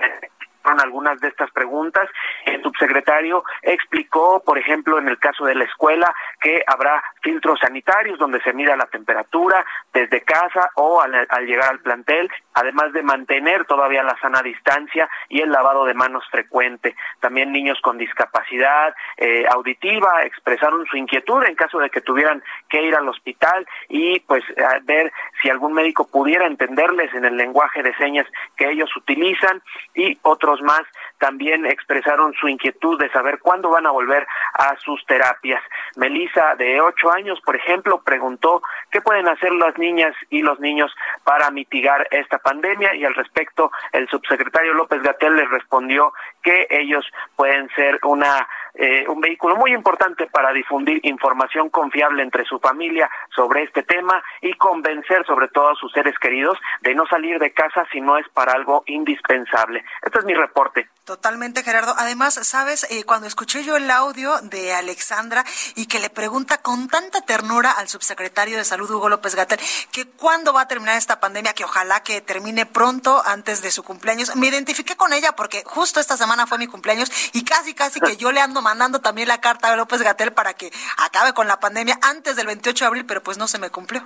algunas 0.80 1.20
de 1.22 1.30
estas 1.30 1.50
preguntas. 1.52 2.10
El 2.46 2.62
subsecretario 2.62 3.44
explicó, 3.62 4.44
por 4.44 4.58
ejemplo, 4.58 5.00
en 5.00 5.08
el 5.08 5.18
caso 5.18 5.46
de 5.46 5.56
la 5.56 5.64
escuela, 5.64 6.14
que 6.42 6.62
habrá 6.68 7.02
filtros 7.22 7.60
sanitarios 7.60 8.20
donde 8.20 8.42
se 8.42 8.54
mida 8.54 8.76
la 8.76 8.88
temperatura 8.88 9.66
desde 9.94 10.22
casa 10.22 10.70
o 10.76 11.02
al, 11.02 11.28
llegar 11.46 11.70
al 11.72 11.80
plantel, 11.80 12.30
además 12.54 12.92
de 12.94 13.04
mantener 13.04 13.66
todavía 13.66 14.04
la 14.04 14.18
sana 14.20 14.42
distancia 14.42 15.10
y 15.30 15.42
el 15.42 15.52
lavado 15.52 15.86
de 15.86 15.94
manos 15.94 16.24
frecuente. 16.30 16.96
También 17.20 17.52
niños 17.52 17.80
con 17.82 17.98
discapacidad 17.98 18.94
eh, 19.18 19.46
auditiva 19.50 20.24
expresaron 20.24 20.86
su 20.88 20.98
inquietud 20.98 21.44
en 21.46 21.56
caso 21.56 21.80
de 21.80 21.90
que 21.90 22.02
tuvieran 22.02 22.44
que 22.70 22.84
ir 22.84 22.96
al 22.96 23.08
hospital 23.08 23.66
y 23.88 24.20
pues 24.22 24.44
ver 24.84 25.12
si 25.42 25.50
algún 25.50 25.74
médico 25.74 26.08
pudiera 26.08 26.46
entenderles 26.48 27.14
en 27.14 27.26
el 27.26 27.38
lenguaje 27.38 27.84
de 27.84 27.96
señas 27.96 28.28
que 28.58 28.70
ellos 28.70 28.90
utilizan 28.96 29.62
y 29.96 30.18
otros 30.22 30.59
más 30.62 30.82
también 31.18 31.66
expresaron 31.66 32.34
su 32.34 32.48
inquietud 32.48 33.00
de 33.00 33.10
saber 33.12 33.40
cuándo 33.40 33.70
van 33.70 33.86
a 33.86 33.92
volver 33.92 34.26
a 34.54 34.76
sus 34.78 35.06
terapias. 35.06 35.62
Melissa, 35.96 36.56
de 36.56 36.82
ocho 36.82 37.12
años, 37.12 37.40
por 37.46 37.56
ejemplo, 37.56 38.02
preguntó 38.02 38.62
qué 38.92 39.02
pueden 39.02 39.28
hacer 39.28 39.52
las 39.54 39.78
niñas 39.78 40.16
y 40.30 40.42
los 40.42 40.60
niños 40.60 40.92
para 41.24 41.52
mitigar 41.52 42.08
esta 42.12 42.40
pandemia 42.40 42.96
y 42.96 43.06
al 43.06 43.16
respecto 43.16 43.72
el 43.92 44.08
subsecretario 44.08 44.74
López 44.74 45.02
Gatel 45.02 45.36
les 45.36 45.50
respondió 45.50 46.14
que 46.42 46.68
ellos 46.70 47.06
pueden 47.36 47.70
ser 47.76 48.00
una 48.04 48.48
eh, 48.74 49.06
un 49.08 49.20
vehículo 49.20 49.56
muy 49.56 49.74
importante 49.74 50.28
para 50.28 50.52
difundir 50.52 51.00
información 51.04 51.70
confiable 51.70 52.24
entre 52.24 52.46
su 52.46 52.60
familia 52.60 53.10
sobre 53.36 53.64
este 53.64 53.84
tema 53.84 54.24
y 54.42 54.54
convencer 54.54 55.26
sobre 55.26 55.48
todo 55.50 55.70
a 55.70 55.76
sus 55.76 55.92
seres 55.92 56.18
queridos 56.20 56.58
de 56.82 56.96
no 56.96 57.06
salir 57.08 57.40
de 57.40 57.52
casa 57.52 57.86
si 57.92 58.02
no 58.02 58.18
es 58.18 58.28
para 58.30 58.54
algo 58.54 58.84
indispensable. 58.86 59.84
Este 60.02 60.20
es 60.20 60.26
mi 60.26 60.34
reporte. 60.34 60.88
Totalmente, 61.10 61.64
Gerardo. 61.64 61.96
Además, 61.98 62.40
sabes, 62.44 62.86
eh, 62.92 63.04
cuando 63.04 63.26
escuché 63.26 63.64
yo 63.64 63.78
el 63.78 63.90
audio 63.90 64.40
de 64.44 64.76
Alexandra 64.76 65.44
y 65.74 65.88
que 65.88 65.98
le 65.98 66.12
pregunta 66.12 66.60
con 66.60 66.88
tanta 66.88 67.22
ternura 67.22 67.72
al 67.72 67.90
subsecretario 67.90 68.60
de 68.60 68.64
Salud, 68.64 68.92
Hugo 68.92 69.10
López 69.10 69.34
Gatel, 69.34 69.60
que 69.92 70.06
cuándo 70.06 70.54
va 70.54 70.62
a 70.62 70.68
terminar 70.68 71.00
esta 71.00 71.20
pandemia, 71.20 71.54
que 71.54 71.64
ojalá 71.64 72.04
que 72.04 72.22
termine 72.22 72.68
pronto 72.68 73.24
antes 73.26 73.64
de 73.64 73.72
su 73.72 73.82
cumpleaños, 73.82 74.36
me 74.36 74.50
identifiqué 74.50 74.96
con 74.96 75.12
ella 75.12 75.32
porque 75.36 75.64
justo 75.66 76.00
esta 76.00 76.16
semana 76.16 76.46
fue 76.46 76.60
mi 76.60 76.68
cumpleaños 76.68 77.12
y 77.34 77.44
casi, 77.44 77.74
casi 77.74 78.00
que 78.00 78.16
yo 78.16 78.32
le 78.32 78.42
ando 78.42 78.62
mandando 78.62 79.02
también 79.02 79.30
la 79.30 79.42
carta 79.42 79.74
a 79.74 79.76
López 79.76 80.04
Gatel 80.04 80.32
para 80.34 80.54
que 80.54 80.72
acabe 80.98 81.34
con 81.34 81.48
la 81.48 81.60
pandemia 81.60 81.98
antes 82.04 82.36
del 82.36 82.46
28 82.46 82.84
de 82.84 82.88
abril, 82.88 83.06
pero 83.08 83.24
pues 83.24 83.40
no 83.40 83.48
se 83.48 83.58
me 83.58 83.72
cumplió. 83.72 84.06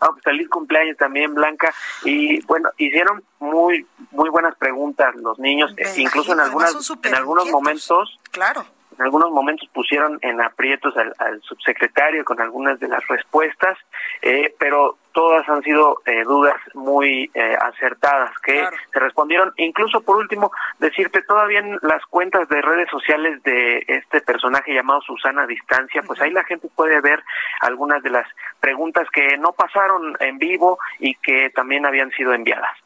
Ah, 0.00 0.08
pues 0.10 0.22
feliz 0.22 0.48
cumpleaños 0.48 0.96
también, 0.96 1.34
Blanca. 1.34 1.72
Y 2.04 2.44
bueno, 2.46 2.70
hicieron 2.76 3.22
muy 3.38 3.86
muy 4.10 4.30
buenas 4.30 4.54
preguntas 4.56 5.14
los 5.16 5.38
niños, 5.38 5.74
incluso 5.96 6.32
en 6.32 6.40
algunas 6.40 6.74
en 7.02 7.14
algunos 7.14 7.50
momentos. 7.50 8.18
Claro 8.30 8.64
en 8.98 9.04
algunos 9.04 9.30
momentos 9.30 9.68
pusieron 9.72 10.18
en 10.22 10.40
aprietos 10.40 10.94
al, 10.96 11.40
subsecretario 11.42 12.24
con 12.24 12.40
algunas 12.40 12.78
de 12.80 12.88
las 12.88 13.06
respuestas, 13.08 13.76
eh, 14.22 14.54
pero 14.58 14.98
todas 15.12 15.48
han 15.48 15.62
sido 15.62 16.02
eh, 16.06 16.22
dudas 16.24 16.56
muy 16.74 17.30
eh, 17.34 17.56
acertadas 17.60 18.32
que 18.40 18.66
se 18.92 19.00
respondieron. 19.00 19.52
Incluso 19.56 20.00
por 20.02 20.16
último, 20.16 20.50
decirte, 20.78 21.22
todavía 21.22 21.60
en 21.60 21.78
las 21.82 22.04
cuentas 22.06 22.48
de 22.48 22.60
redes 22.60 22.88
sociales 22.90 23.42
de 23.42 23.84
este 23.86 24.20
personaje 24.20 24.74
llamado 24.74 25.00
Susana 25.02 25.46
Distancia, 25.46 26.02
pues 26.06 26.20
ahí 26.20 26.30
la 26.30 26.44
gente 26.44 26.68
puede 26.74 27.00
ver 27.00 27.22
algunas 27.60 28.02
de 28.02 28.10
las 28.10 28.26
preguntas 28.60 29.08
que 29.12 29.36
no 29.38 29.52
pasaron 29.52 30.16
en 30.20 30.38
vivo 30.38 30.78
y 30.98 31.14
que 31.16 31.50
también 31.50 31.86
habían 31.86 32.10
sido 32.10 32.34
enviadas 32.34 32.83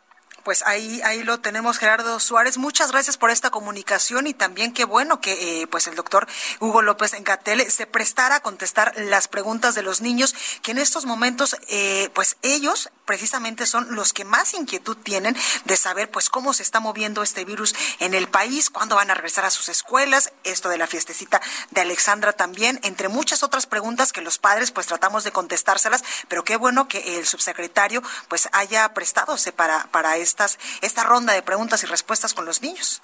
pues 0.49 0.63
ahí, 0.65 1.03
ahí 1.05 1.25
lo 1.25 1.41
tenemos, 1.41 1.77
Gerardo 1.77 2.19
Suárez. 2.21 2.57
Muchas 2.57 2.91
gracias 2.91 3.19
por 3.19 3.29
esta 3.31 3.51
comunicación 3.51 4.27
y 4.27 4.33
también 4.33 4.73
qué 4.73 4.87
bueno 4.87 5.21
que 5.21 5.61
eh, 5.61 5.67
pues 5.67 5.89
el 5.89 5.95
doctor 5.95 6.27
Hugo 6.59 6.81
López 6.81 7.13
Engatel 7.13 7.71
se 7.71 7.85
prestara 7.87 8.37
a 8.37 8.41
contestar 8.41 8.95
las 8.97 9.29
preguntas 9.29 9.75
de 9.75 9.83
los 9.83 10.01
niños, 10.01 10.35
que 10.63 10.71
en 10.71 10.79
estos 10.79 11.05
momentos, 11.05 11.55
eh, 11.69 12.09
pues 12.15 12.39
ellos 12.41 12.89
precisamente 13.05 13.67
son 13.67 13.95
los 13.95 14.15
que 14.15 14.25
más 14.25 14.55
inquietud 14.55 14.97
tienen 14.97 15.37
de 15.65 15.77
saber 15.77 16.11
pues 16.11 16.31
cómo 16.31 16.55
se 16.55 16.63
está 16.63 16.81
moviendo 16.81 17.23
este 17.23 17.45
virus 17.45 17.75
en 18.01 18.15
el 18.15 18.29
país, 18.29 18.71
cuándo 18.71 18.97
van 18.97 19.11
a 19.11 19.15
regresar 19.15 19.45
a 19.45 19.51
sus 19.51 19.69
escuelas, 19.69 20.33
esto 20.45 20.71
de 20.71 20.79
la 20.79 20.87
fiestecita 20.87 21.43
de 21.71 21.83
Alexandra 21.83 22.33
también, 22.33 22.81
entre 22.85 23.09
muchas 23.09 23.43
otras 23.43 23.67
preguntas 23.67 24.13
que 24.13 24.23
los 24.23 24.39
padres 24.39 24.71
pues 24.71 24.87
tratamos 24.87 25.25
de 25.25 25.33
contestárselas, 25.33 26.05
pero 26.29 26.45
qué 26.45 26.57
bueno 26.57 26.89
que 26.89 27.19
el 27.19 27.27
subsecretario 27.27 28.03
pues 28.29 28.49
haya 28.53 28.93
prestadose 28.95 29.53
para, 29.53 29.89
para 29.91 30.17
este 30.17 30.38
esta 30.83 31.05
ronda 31.05 31.33
de 31.33 31.43
preguntas 31.43 31.83
y 31.83 31.87
respuestas 31.87 32.35
con 32.35 32.45
los 32.45 32.63
niños. 32.63 33.03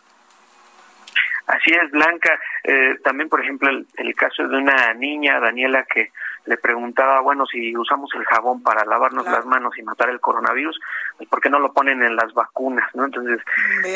Así 1.47 1.73
es, 1.73 1.91
Blanca. 1.91 2.39
Eh, 2.63 2.97
también, 3.05 3.29
por 3.29 3.43
ejemplo, 3.43 3.69
el, 3.69 4.15
caso 4.15 4.49
de 4.49 4.57
una 4.57 4.95
niña, 4.95 5.41
Daniela, 5.41 5.85
que 5.85 6.11
le 6.47 6.57
preguntaba, 6.57 7.21
bueno, 7.21 7.47
si 7.47 7.77
usamos 7.77 8.11
el 8.15 8.25
jabón 8.25 8.63
para 8.63 8.85
lavarnos 8.85 9.25
las 9.27 9.47
manos 9.47 9.77
y 9.79 9.83
matar 9.83 10.11
el 10.11 10.21
coronavirus, 10.21 10.79
pues, 11.17 11.29
¿por 11.29 11.41
qué 11.41 11.49
no 11.49 11.59
lo 11.59 11.73
ponen 11.73 12.03
en 12.03 12.17
las 12.17 12.33
vacunas? 12.35 12.89
¿no? 12.95 13.05
Entonces, 13.07 13.41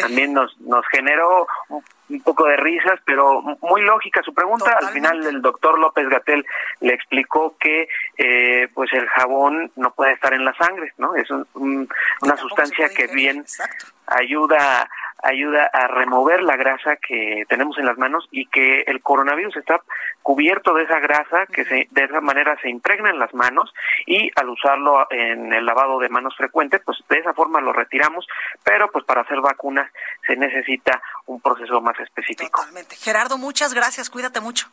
también 0.00 0.32
nos, 0.32 0.58
nos 0.60 0.86
generó 0.88 1.46
un 2.08 2.20
poco 2.22 2.46
de 2.46 2.56
risas, 2.56 2.98
pero 3.04 3.42
muy 3.60 3.82
lógica 3.82 4.22
su 4.22 4.32
pregunta. 4.32 4.78
Al 4.80 4.88
final, 4.88 5.26
el 5.26 5.42
doctor 5.42 5.78
López 5.78 6.08
Gatel 6.08 6.44
le 6.80 6.94
explicó 6.94 7.56
que 7.58 7.88
eh, 8.16 8.68
pues 8.72 8.92
el 8.92 9.06
jabón 9.08 9.70
no 9.76 9.90
puede 9.90 10.12
estar 10.12 10.32
en 10.32 10.44
la 10.44 10.54
sangre, 10.54 10.92
¿no? 10.96 11.14
Es 11.14 11.28
una 11.54 12.36
sustancia 12.36 12.88
que 12.88 13.08
bien 13.08 13.44
ayuda 14.06 14.88
ayuda 15.22 15.68
a 15.72 15.88
remover 15.88 16.42
la 16.42 16.56
grasa 16.56 16.96
que 16.96 17.44
tenemos 17.48 17.78
en 17.78 17.86
las 17.86 17.98
manos 17.98 18.26
y 18.30 18.46
que 18.46 18.82
el 18.82 19.02
coronavirus 19.02 19.56
está 19.56 19.80
cubierto 20.22 20.74
de 20.74 20.84
esa 20.84 21.00
grasa 21.00 21.46
que 21.46 21.64
se, 21.64 21.88
de 21.90 22.04
esa 22.04 22.20
manera 22.20 22.56
se 22.60 22.68
impregna 22.68 23.10
en 23.10 23.18
las 23.18 23.32
manos 23.34 23.72
y 24.06 24.30
al 24.36 24.48
usarlo 24.48 25.06
en 25.10 25.52
el 25.52 25.64
lavado 25.64 25.98
de 25.98 26.08
manos 26.08 26.36
frecuente, 26.36 26.78
pues 26.80 26.98
de 27.08 27.18
esa 27.18 27.34
forma 27.34 27.60
lo 27.60 27.72
retiramos, 27.72 28.26
pero 28.62 28.90
pues 28.90 29.04
para 29.04 29.22
hacer 29.22 29.40
vacunas 29.40 29.90
se 30.26 30.36
necesita 30.36 31.02
un 31.26 31.40
proceso 31.40 31.80
más 31.80 31.98
específico. 32.00 32.60
Totalmente. 32.60 32.96
Gerardo, 32.96 33.38
muchas 33.38 33.74
gracias, 33.74 34.10
cuídate 34.10 34.40
mucho. 34.40 34.68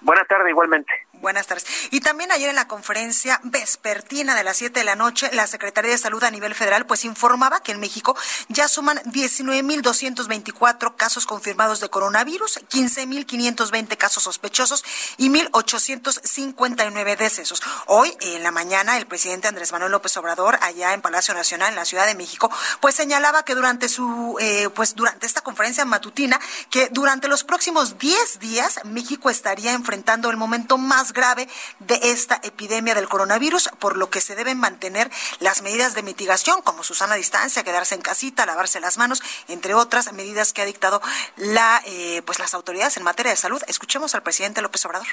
Buenas 0.00 0.28
tardes, 0.28 0.50
igualmente. 0.50 1.08
Buenas 1.20 1.48
tardes. 1.48 1.66
Y 1.90 2.00
también 2.00 2.30
ayer 2.30 2.48
en 2.48 2.54
la 2.54 2.68
conferencia 2.68 3.40
vespertina 3.42 4.36
de 4.36 4.44
las 4.44 4.56
7 4.58 4.78
de 4.78 4.84
la 4.84 4.94
noche, 4.94 5.28
la 5.32 5.48
Secretaría 5.48 5.90
de 5.90 5.98
Salud 5.98 6.22
a 6.22 6.30
nivel 6.30 6.54
federal 6.54 6.86
pues 6.86 7.04
informaba 7.04 7.60
que 7.60 7.72
en 7.72 7.80
México 7.80 8.16
ya 8.48 8.68
suman 8.68 8.98
19.224 8.98 10.94
casos 10.94 11.26
confirmados 11.26 11.80
de 11.80 11.88
coronavirus, 11.88 12.60
15.520 12.68 13.96
casos 13.96 14.22
sospechosos 14.22 14.84
y 15.16 15.28
1.859 15.28 17.16
decesos. 17.16 17.62
Hoy 17.86 18.16
en 18.20 18.44
la 18.44 18.52
mañana 18.52 18.96
el 18.96 19.06
presidente 19.06 19.48
Andrés 19.48 19.72
Manuel 19.72 19.90
López 19.90 20.16
Obrador 20.18 20.56
allá 20.62 20.94
en 20.94 21.02
Palacio 21.02 21.34
Nacional 21.34 21.70
en 21.70 21.76
la 21.76 21.84
Ciudad 21.84 22.06
de 22.06 22.14
México 22.14 22.48
pues 22.80 22.94
señalaba 22.94 23.44
que 23.44 23.56
durante 23.56 23.88
su 23.88 24.36
eh, 24.40 24.68
pues 24.72 24.94
durante 24.94 25.26
esta 25.26 25.40
conferencia 25.40 25.84
matutina 25.84 26.38
que 26.70 26.88
durante 26.92 27.26
los 27.26 27.42
próximos 27.42 27.98
10 27.98 28.38
días 28.38 28.80
México 28.84 29.30
estaría 29.30 29.72
enfrentando 29.88 30.28
el 30.28 30.36
momento 30.36 30.76
más 30.76 31.14
grave 31.14 31.48
de 31.78 31.98
esta 32.02 32.38
epidemia 32.42 32.94
del 32.94 33.08
coronavirus, 33.08 33.70
por 33.78 33.96
lo 33.96 34.10
que 34.10 34.20
se 34.20 34.36
deben 34.36 34.58
mantener 34.58 35.10
las 35.40 35.62
medidas 35.62 35.94
de 35.94 36.02
mitigación, 36.02 36.60
como 36.60 36.84
su 36.84 36.92
sana 36.92 37.14
distancia, 37.14 37.64
quedarse 37.64 37.94
en 37.94 38.02
casita, 38.02 38.44
lavarse 38.44 38.80
las 38.80 38.98
manos, 38.98 39.22
entre 39.48 39.72
otras 39.72 40.12
medidas 40.12 40.52
que 40.52 40.60
ha 40.60 40.66
dictado 40.66 41.00
la, 41.36 41.80
eh, 41.86 42.20
pues 42.26 42.38
las 42.38 42.52
autoridades 42.52 42.98
en 42.98 43.02
materia 43.02 43.30
de 43.30 43.36
salud. 43.36 43.62
Escuchemos 43.66 44.14
al 44.14 44.22
presidente 44.22 44.60
López 44.60 44.84
Obrador. 44.84 45.08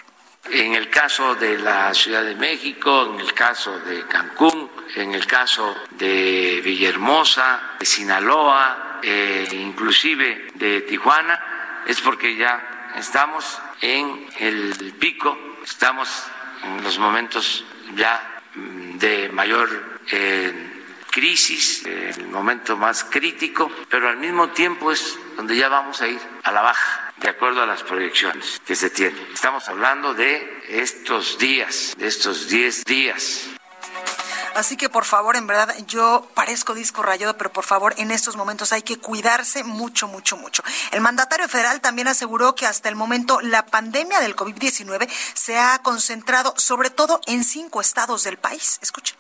En 0.52 0.76
el 0.76 0.90
caso 0.90 1.36
de 1.36 1.58
la 1.58 1.94
Ciudad 1.94 2.24
de 2.24 2.36
México, 2.36 3.14
en 3.14 3.22
el 3.22 3.34
caso 3.34 3.80
de 3.80 4.06
Cancún, 4.08 4.70
en 4.96 5.14
el 5.14 5.26
caso 5.26 5.74
de 5.92 6.60
Villahermosa, 6.62 7.78
de 7.80 7.86
Sinaloa, 7.86 9.00
eh, 9.02 9.48
inclusive 9.54 10.52
de 10.56 10.82
Tijuana, 10.82 11.84
es 11.88 12.02
porque 12.02 12.36
ya 12.36 12.75
estamos 12.98 13.60
en 13.82 14.28
el 14.40 14.94
pico, 15.00 15.38
estamos 15.64 16.10
en 16.64 16.84
los 16.84 16.98
momentos 17.00 17.66
ya 17.96 18.42
mm, 18.56 18.98
de 18.98 19.30
mayor 19.30 20.00
eh, 20.12 20.76
crisis, 21.12 21.86
el 21.86 22.28
momento 22.28 22.76
más 22.76 23.06
crítico, 23.06 23.72
pero 23.90 24.10
al 24.10 24.18
mismo 24.18 24.50
tiempo 24.50 24.92
es 24.92 25.18
donde 25.38 25.56
ya 25.56 25.70
vamos 25.70 26.02
a 26.02 26.08
ir 26.08 26.20
a 26.44 26.52
la 26.52 26.62
baja 26.62 27.14
de 27.18 27.30
acuerdo 27.30 27.62
a 27.62 27.66
las 27.66 27.84
proyecciones 27.84 28.62
que 28.66 28.76
se 28.76 28.90
tienen. 28.90 29.26
Estamos 29.34 29.68
hablando 29.70 30.14
de 30.14 30.64
estos 30.68 31.38
días, 31.38 31.96
de 31.98 32.08
estos 32.08 32.50
10 32.50 32.84
días. 32.84 33.55
Así 34.56 34.78
que 34.78 34.90
por 34.90 35.04
favor, 35.04 35.36
en 35.36 35.48
verdad, 35.48 35.76
yo 35.86 36.28
parezco 36.34 36.74
disco 36.74 37.04
rayado, 37.04 37.38
pero 37.38 37.52
por 37.52 37.66
favor, 37.66 37.94
en 37.98 38.10
estos 38.10 38.38
momentos 38.38 38.72
hay 38.72 38.84
que 38.84 38.98
cuidarse 38.98 39.66
mucho, 39.66 40.08
mucho, 40.08 40.38
mucho. 40.38 40.64
El 40.92 41.02
mandatario 41.02 41.50
federal 41.50 41.82
también 41.82 42.08
aseguró 42.08 42.56
que 42.56 42.66
hasta 42.66 42.88
el 42.88 42.96
momento 42.96 43.42
la 43.42 43.66
pandemia 43.66 44.22
del 44.22 44.36
COVID-19 44.36 45.10
se 45.34 45.60
ha 45.60 45.80
concentrado 45.80 46.54
sobre 46.58 46.90
todo 46.90 47.20
en 47.28 47.44
cinco 47.44 47.82
estados 47.82 48.24
del 48.24 48.38
país. 48.38 48.80
Escuchen. 48.82 49.18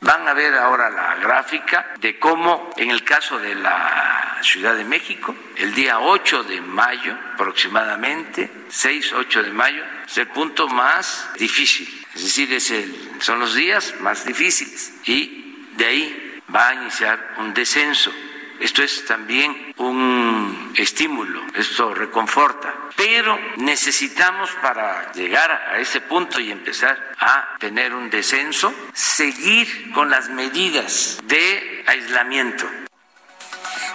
Van 0.00 0.26
a 0.26 0.32
ver 0.32 0.54
ahora 0.54 0.88
la 0.88 1.16
gráfica 1.16 1.94
de 2.00 2.18
cómo 2.18 2.70
en 2.76 2.90
el 2.90 3.04
caso 3.04 3.38
de 3.38 3.56
la 3.56 4.38
Ciudad 4.42 4.74
de 4.76 4.84
México, 4.84 5.34
el 5.56 5.74
día 5.74 5.98
8 5.98 6.44
de 6.44 6.60
mayo 6.60 7.18
aproximadamente, 7.34 8.50
6, 8.68 9.12
8 9.12 9.42
de 9.42 9.50
mayo, 9.50 9.84
es 10.06 10.16
el 10.18 10.28
punto 10.28 10.68
más 10.68 11.28
difícil. 11.36 11.97
Es 12.14 12.22
decir, 12.22 12.52
es 12.52 12.70
el, 12.70 13.10
son 13.20 13.40
los 13.40 13.54
días 13.54 13.94
más 14.00 14.24
difíciles. 14.24 14.92
Y 15.06 15.66
de 15.76 15.86
ahí 15.86 16.40
va 16.54 16.68
a 16.68 16.74
iniciar 16.74 17.36
un 17.38 17.54
descenso. 17.54 18.12
Esto 18.60 18.82
es 18.82 19.04
también 19.04 19.72
un 19.76 20.72
estímulo, 20.74 21.40
esto 21.54 21.94
reconforta. 21.94 22.74
Pero 22.96 23.38
necesitamos 23.56 24.50
para 24.60 25.12
llegar 25.12 25.50
a 25.52 25.78
ese 25.78 26.00
punto 26.00 26.40
y 26.40 26.50
empezar 26.50 27.14
a 27.20 27.56
tener 27.58 27.94
un 27.94 28.10
descenso, 28.10 28.74
seguir 28.92 29.92
con 29.92 30.10
las 30.10 30.28
medidas 30.28 31.20
de 31.24 31.84
aislamiento 31.86 32.68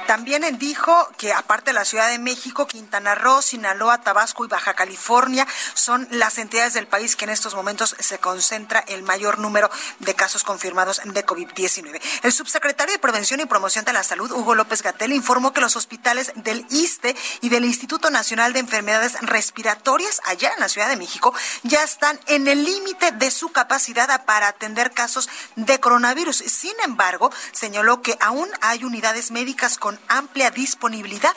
también 0.07 0.43
dijo 0.57 1.09
que 1.17 1.33
aparte 1.33 1.71
de 1.71 1.73
la 1.73 1.85
Ciudad 1.85 2.09
de 2.09 2.19
México, 2.19 2.67
Quintana 2.67 3.15
Roo, 3.15 3.41
Sinaloa, 3.41 4.01
Tabasco 4.01 4.45
y 4.45 4.47
Baja 4.47 4.73
California 4.73 5.47
son 5.73 6.07
las 6.11 6.37
entidades 6.37 6.73
del 6.73 6.87
país 6.87 7.15
que 7.15 7.25
en 7.25 7.31
estos 7.31 7.55
momentos 7.55 7.95
se 7.99 8.19
concentra 8.19 8.79
el 8.87 9.03
mayor 9.03 9.39
número 9.39 9.69
de 9.99 10.13
casos 10.15 10.43
confirmados 10.43 11.01
de 11.03 11.25
COVID-19. 11.25 12.01
El 12.23 12.31
subsecretario 12.31 12.93
de 12.93 12.99
Prevención 12.99 13.39
y 13.39 13.45
Promoción 13.45 13.85
de 13.85 13.93
la 13.93 14.03
Salud, 14.03 14.31
Hugo 14.31 14.55
López 14.55 14.81
Gatel, 14.81 15.13
informó 15.13 15.53
que 15.53 15.61
los 15.61 15.75
hospitales 15.75 16.31
del 16.35 16.65
ISTE 16.69 17.15
y 17.41 17.49
del 17.49 17.65
Instituto 17.65 18.09
Nacional 18.09 18.53
de 18.53 18.59
Enfermedades 18.59 19.17
Respiratorias 19.21 20.21
allá 20.25 20.51
en 20.53 20.59
la 20.59 20.69
Ciudad 20.69 20.89
de 20.89 20.97
México 20.97 21.33
ya 21.63 21.83
están 21.83 22.19
en 22.27 22.47
el 22.47 22.63
límite 22.63 23.11
de 23.11 23.31
su 23.31 23.51
capacidad 23.51 24.25
para 24.25 24.47
atender 24.47 24.91
casos 24.91 25.29
de 25.55 25.79
coronavirus. 25.79 26.37
Sin 26.37 26.73
embargo, 26.83 27.31
señaló 27.51 28.01
que 28.01 28.17
aún 28.19 28.49
hay 28.61 28.83
unidades 28.83 29.31
médicas 29.31 29.77
con 29.77 29.92
amplia 30.07 30.49
disponibilidad. 30.51 31.35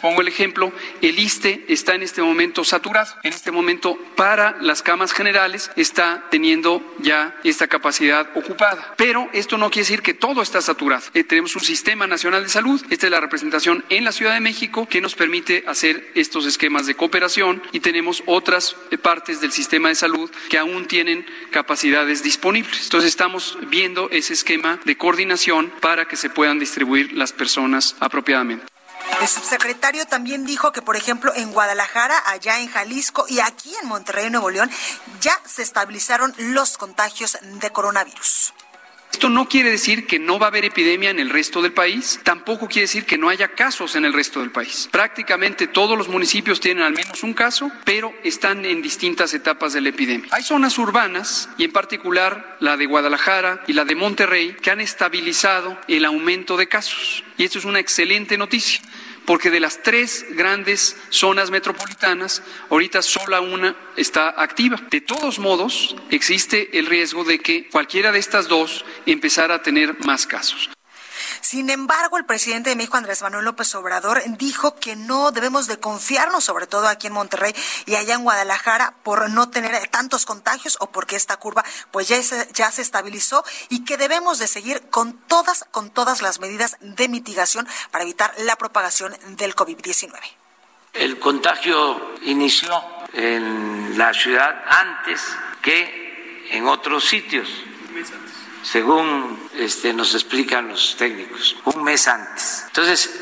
Pongo 0.00 0.20
el 0.20 0.28
ejemplo, 0.28 0.72
el 1.00 1.18
ISTE 1.18 1.64
está 1.68 1.94
en 1.94 2.02
este 2.02 2.22
momento 2.22 2.64
saturado. 2.64 3.14
En 3.22 3.32
este 3.32 3.50
momento, 3.50 3.98
para 4.14 4.56
las 4.60 4.82
camas 4.82 5.12
generales, 5.12 5.70
está 5.76 6.24
teniendo 6.30 6.82
ya 6.98 7.34
esta 7.44 7.66
capacidad 7.66 8.28
ocupada. 8.36 8.94
Pero 8.96 9.28
esto 9.32 9.58
no 9.58 9.70
quiere 9.70 9.88
decir 9.88 10.02
que 10.02 10.14
todo 10.14 10.42
está 10.42 10.60
saturado. 10.60 11.02
Eh, 11.14 11.24
tenemos 11.24 11.56
un 11.56 11.62
sistema 11.62 12.06
nacional 12.06 12.42
de 12.42 12.48
salud. 12.48 12.84
Esta 12.90 13.06
es 13.06 13.12
la 13.12 13.20
representación 13.20 13.84
en 13.88 14.04
la 14.04 14.12
Ciudad 14.12 14.34
de 14.34 14.40
México 14.40 14.86
que 14.88 15.00
nos 15.00 15.14
permite 15.14 15.64
hacer 15.66 16.10
estos 16.14 16.46
esquemas 16.46 16.86
de 16.86 16.94
cooperación 16.94 17.62
y 17.72 17.80
tenemos 17.80 18.22
otras 18.26 18.76
eh, 18.90 18.98
partes 18.98 19.40
del 19.40 19.52
sistema 19.52 19.88
de 19.88 19.94
salud 19.94 20.30
que 20.50 20.58
aún 20.58 20.86
tienen 20.86 21.26
capacidades 21.50 22.22
disponibles. 22.22 22.84
Entonces 22.84 23.10
estamos 23.10 23.58
viendo 23.68 24.10
ese 24.10 24.34
esquema 24.34 24.78
de 24.84 24.96
coordinación 24.96 25.72
para 25.80 26.06
que 26.06 26.16
se 26.16 26.30
puedan 26.30 26.58
distribuir 26.58 27.12
las 27.12 27.32
personas 27.32 27.96
apropiadamente. 28.00 28.75
El 29.20 29.28
subsecretario 29.28 30.06
también 30.06 30.44
dijo 30.44 30.72
que, 30.72 30.82
por 30.82 30.96
ejemplo, 30.96 31.32
en 31.34 31.52
Guadalajara, 31.52 32.22
allá 32.26 32.60
en 32.60 32.68
Jalisco 32.68 33.24
y 33.28 33.40
aquí 33.40 33.74
en 33.82 33.88
Monterrey, 33.88 34.30
Nuevo 34.30 34.50
León, 34.50 34.70
ya 35.20 35.40
se 35.44 35.62
estabilizaron 35.62 36.34
los 36.38 36.76
contagios 36.76 37.38
de 37.42 37.70
coronavirus. 37.70 38.52
Esto 39.16 39.30
no 39.30 39.48
quiere 39.48 39.70
decir 39.70 40.06
que 40.06 40.18
no 40.18 40.38
va 40.38 40.46
a 40.46 40.48
haber 40.50 40.66
epidemia 40.66 41.08
en 41.08 41.18
el 41.18 41.30
resto 41.30 41.62
del 41.62 41.72
país, 41.72 42.20
tampoco 42.22 42.68
quiere 42.68 42.82
decir 42.82 43.06
que 43.06 43.16
no 43.16 43.30
haya 43.30 43.48
casos 43.48 43.96
en 43.96 44.04
el 44.04 44.12
resto 44.12 44.40
del 44.40 44.50
país. 44.50 44.90
Prácticamente 44.92 45.68
todos 45.68 45.96
los 45.96 46.08
municipios 46.08 46.60
tienen 46.60 46.84
al 46.84 46.92
menos 46.92 47.22
un 47.22 47.32
caso, 47.32 47.72
pero 47.86 48.12
están 48.24 48.66
en 48.66 48.82
distintas 48.82 49.32
etapas 49.32 49.72
de 49.72 49.80
la 49.80 49.88
epidemia. 49.88 50.28
Hay 50.32 50.42
zonas 50.42 50.76
urbanas, 50.76 51.48
y 51.56 51.64
en 51.64 51.72
particular 51.72 52.58
la 52.60 52.76
de 52.76 52.84
Guadalajara 52.84 53.64
y 53.66 53.72
la 53.72 53.86
de 53.86 53.94
Monterrey, 53.94 54.54
que 54.60 54.70
han 54.70 54.82
estabilizado 54.82 55.78
el 55.88 56.04
aumento 56.04 56.58
de 56.58 56.68
casos. 56.68 57.24
Y 57.38 57.44
esto 57.44 57.58
es 57.58 57.64
una 57.64 57.80
excelente 57.80 58.36
noticia 58.36 58.82
porque 59.26 59.50
de 59.50 59.60
las 59.60 59.82
tres 59.82 60.24
grandes 60.30 60.96
zonas 61.10 61.50
metropolitanas, 61.50 62.42
ahorita 62.70 63.02
sola 63.02 63.40
una 63.40 63.76
está 63.96 64.40
activa. 64.40 64.80
De 64.90 65.00
todos 65.00 65.38
modos, 65.38 65.96
existe 66.10 66.78
el 66.78 66.86
riesgo 66.86 67.24
de 67.24 67.40
que 67.40 67.68
cualquiera 67.68 68.12
de 68.12 68.20
estas 68.20 68.48
dos 68.48 68.84
empezara 69.04 69.56
a 69.56 69.62
tener 69.62 69.98
más 70.06 70.26
casos. 70.26 70.70
Sin 71.46 71.70
embargo, 71.70 72.18
el 72.18 72.24
presidente 72.24 72.70
de 72.70 72.76
México, 72.76 72.96
Andrés 72.96 73.22
Manuel 73.22 73.44
López 73.44 73.72
Obrador, 73.76 74.20
dijo 74.36 74.74
que 74.74 74.96
no 74.96 75.30
debemos 75.30 75.68
de 75.68 75.78
confiarnos, 75.78 76.42
sobre 76.42 76.66
todo 76.66 76.88
aquí 76.88 77.06
en 77.06 77.12
Monterrey 77.12 77.54
y 77.86 77.94
allá 77.94 78.14
en 78.14 78.24
Guadalajara, 78.24 78.94
por 79.04 79.30
no 79.30 79.48
tener 79.48 79.86
tantos 79.86 80.26
contagios 80.26 80.76
o 80.80 80.90
porque 80.90 81.14
esta 81.14 81.36
curva 81.36 81.64
pues 81.92 82.08
ya 82.08 82.20
se, 82.20 82.48
ya 82.52 82.72
se 82.72 82.82
estabilizó 82.82 83.44
y 83.68 83.84
que 83.84 83.96
debemos 83.96 84.40
de 84.40 84.48
seguir 84.48 84.88
con 84.90 85.12
todas, 85.28 85.64
con 85.70 85.90
todas 85.90 86.20
las 86.20 86.40
medidas 86.40 86.78
de 86.80 87.08
mitigación 87.08 87.68
para 87.92 88.02
evitar 88.02 88.34
la 88.38 88.56
propagación 88.56 89.16
del 89.36 89.54
COVID-19. 89.54 90.18
El 90.94 91.20
contagio 91.20 92.16
inició 92.22 92.82
en 93.12 93.96
la 93.96 94.12
ciudad 94.12 94.64
antes 94.68 95.22
que 95.62 96.48
en 96.50 96.66
otros 96.66 97.04
sitios 97.04 97.48
según 98.66 99.48
este, 99.54 99.92
nos 99.92 100.12
explican 100.14 100.68
los 100.68 100.96
técnicos, 100.96 101.56
un 101.64 101.84
mes 101.84 102.08
antes. 102.08 102.64
Entonces, 102.66 103.14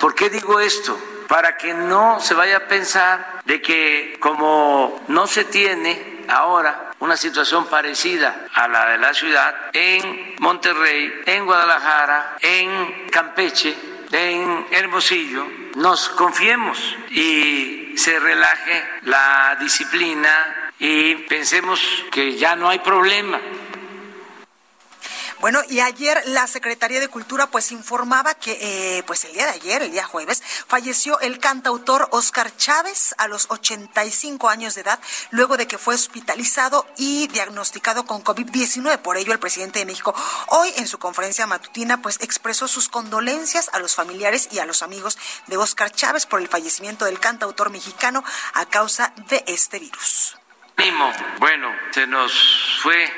¿por 0.00 0.14
qué 0.14 0.30
digo 0.30 0.60
esto? 0.60 0.98
Para 1.28 1.58
que 1.58 1.74
no 1.74 2.20
se 2.20 2.32
vaya 2.32 2.56
a 2.56 2.68
pensar 2.68 3.42
de 3.44 3.60
que 3.60 4.16
como 4.18 5.04
no 5.08 5.26
se 5.26 5.44
tiene 5.44 6.24
ahora 6.28 6.92
una 7.00 7.18
situación 7.18 7.66
parecida 7.66 8.46
a 8.54 8.66
la 8.66 8.86
de 8.86 8.98
la 8.98 9.12
ciudad 9.12 9.54
en 9.74 10.34
Monterrey, 10.38 11.12
en 11.26 11.44
Guadalajara, 11.44 12.38
en 12.40 13.08
Campeche, 13.10 13.76
en 14.10 14.68
Hermosillo, 14.70 15.46
nos 15.76 16.08
confiemos 16.08 16.96
y 17.10 17.92
se 17.94 18.18
relaje 18.18 18.84
la 19.02 19.54
disciplina 19.60 20.72
y 20.78 21.14
pensemos 21.26 21.78
que 22.10 22.36
ya 22.36 22.56
no 22.56 22.70
hay 22.70 22.78
problema 22.78 23.38
bueno, 25.40 25.60
y 25.68 25.80
ayer 25.80 26.22
la 26.26 26.46
Secretaría 26.46 27.00
de 27.00 27.08
Cultura 27.08 27.46
pues 27.46 27.72
informaba 27.72 28.34
que 28.34 28.58
eh, 28.60 29.02
pues 29.06 29.24
el 29.24 29.32
día 29.32 29.44
de 29.44 29.52
ayer, 29.52 29.82
el 29.82 29.92
día 29.92 30.04
jueves, 30.04 30.42
falleció 30.66 31.20
el 31.20 31.38
cantautor 31.38 32.08
Oscar 32.10 32.54
Chávez 32.56 33.14
a 33.18 33.28
los 33.28 33.46
85 33.50 34.48
años 34.48 34.74
de 34.74 34.80
edad, 34.80 35.00
luego 35.30 35.56
de 35.56 35.66
que 35.66 35.78
fue 35.78 35.94
hospitalizado 35.94 36.86
y 36.96 37.28
diagnosticado 37.28 38.04
con 38.04 38.24
COVID-19. 38.24 38.98
Por 38.98 39.16
ello, 39.16 39.32
el 39.32 39.38
presidente 39.38 39.78
de 39.78 39.86
México 39.86 40.14
hoy 40.48 40.72
en 40.76 40.86
su 40.86 40.98
conferencia 40.98 41.46
matutina 41.46 42.02
pues 42.02 42.18
expresó 42.20 42.66
sus 42.66 42.88
condolencias 42.88 43.70
a 43.72 43.78
los 43.78 43.94
familiares 43.94 44.48
y 44.50 44.58
a 44.58 44.66
los 44.66 44.82
amigos 44.82 45.18
de 45.46 45.56
Oscar 45.56 45.92
Chávez 45.92 46.26
por 46.26 46.40
el 46.40 46.48
fallecimiento 46.48 47.04
del 47.04 47.20
cantautor 47.20 47.70
mexicano 47.70 48.24
a 48.54 48.66
causa 48.66 49.12
de 49.28 49.44
este 49.46 49.78
virus. 49.78 50.36
Bueno, 51.38 51.74
se 51.90 52.06
nos 52.06 52.32
fue 52.82 53.10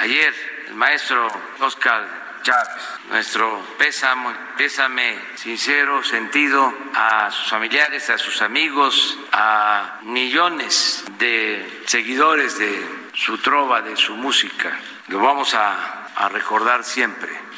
ayer 0.00 0.32
el 0.70 0.76
maestro 0.76 1.26
Oscar 1.60 2.38
Chávez. 2.42 2.82
Nuestro 3.10 3.60
pésame, 3.76 4.32
pésame 4.56 5.18
sincero, 5.34 6.02
sentido 6.04 6.72
a 6.94 7.28
sus 7.32 7.50
familiares, 7.50 8.08
a 8.08 8.16
sus 8.16 8.40
amigos, 8.40 9.18
a 9.32 9.98
millones 10.02 11.04
de 11.18 11.82
seguidores 11.86 12.56
de 12.56 12.86
su 13.14 13.38
trova, 13.38 13.82
de 13.82 13.96
su 13.96 14.14
música. 14.14 14.78
Lo 15.08 15.18
vamos 15.18 15.54
a, 15.54 16.06
a 16.14 16.28
recordar 16.28 16.84
siempre. 16.84 17.49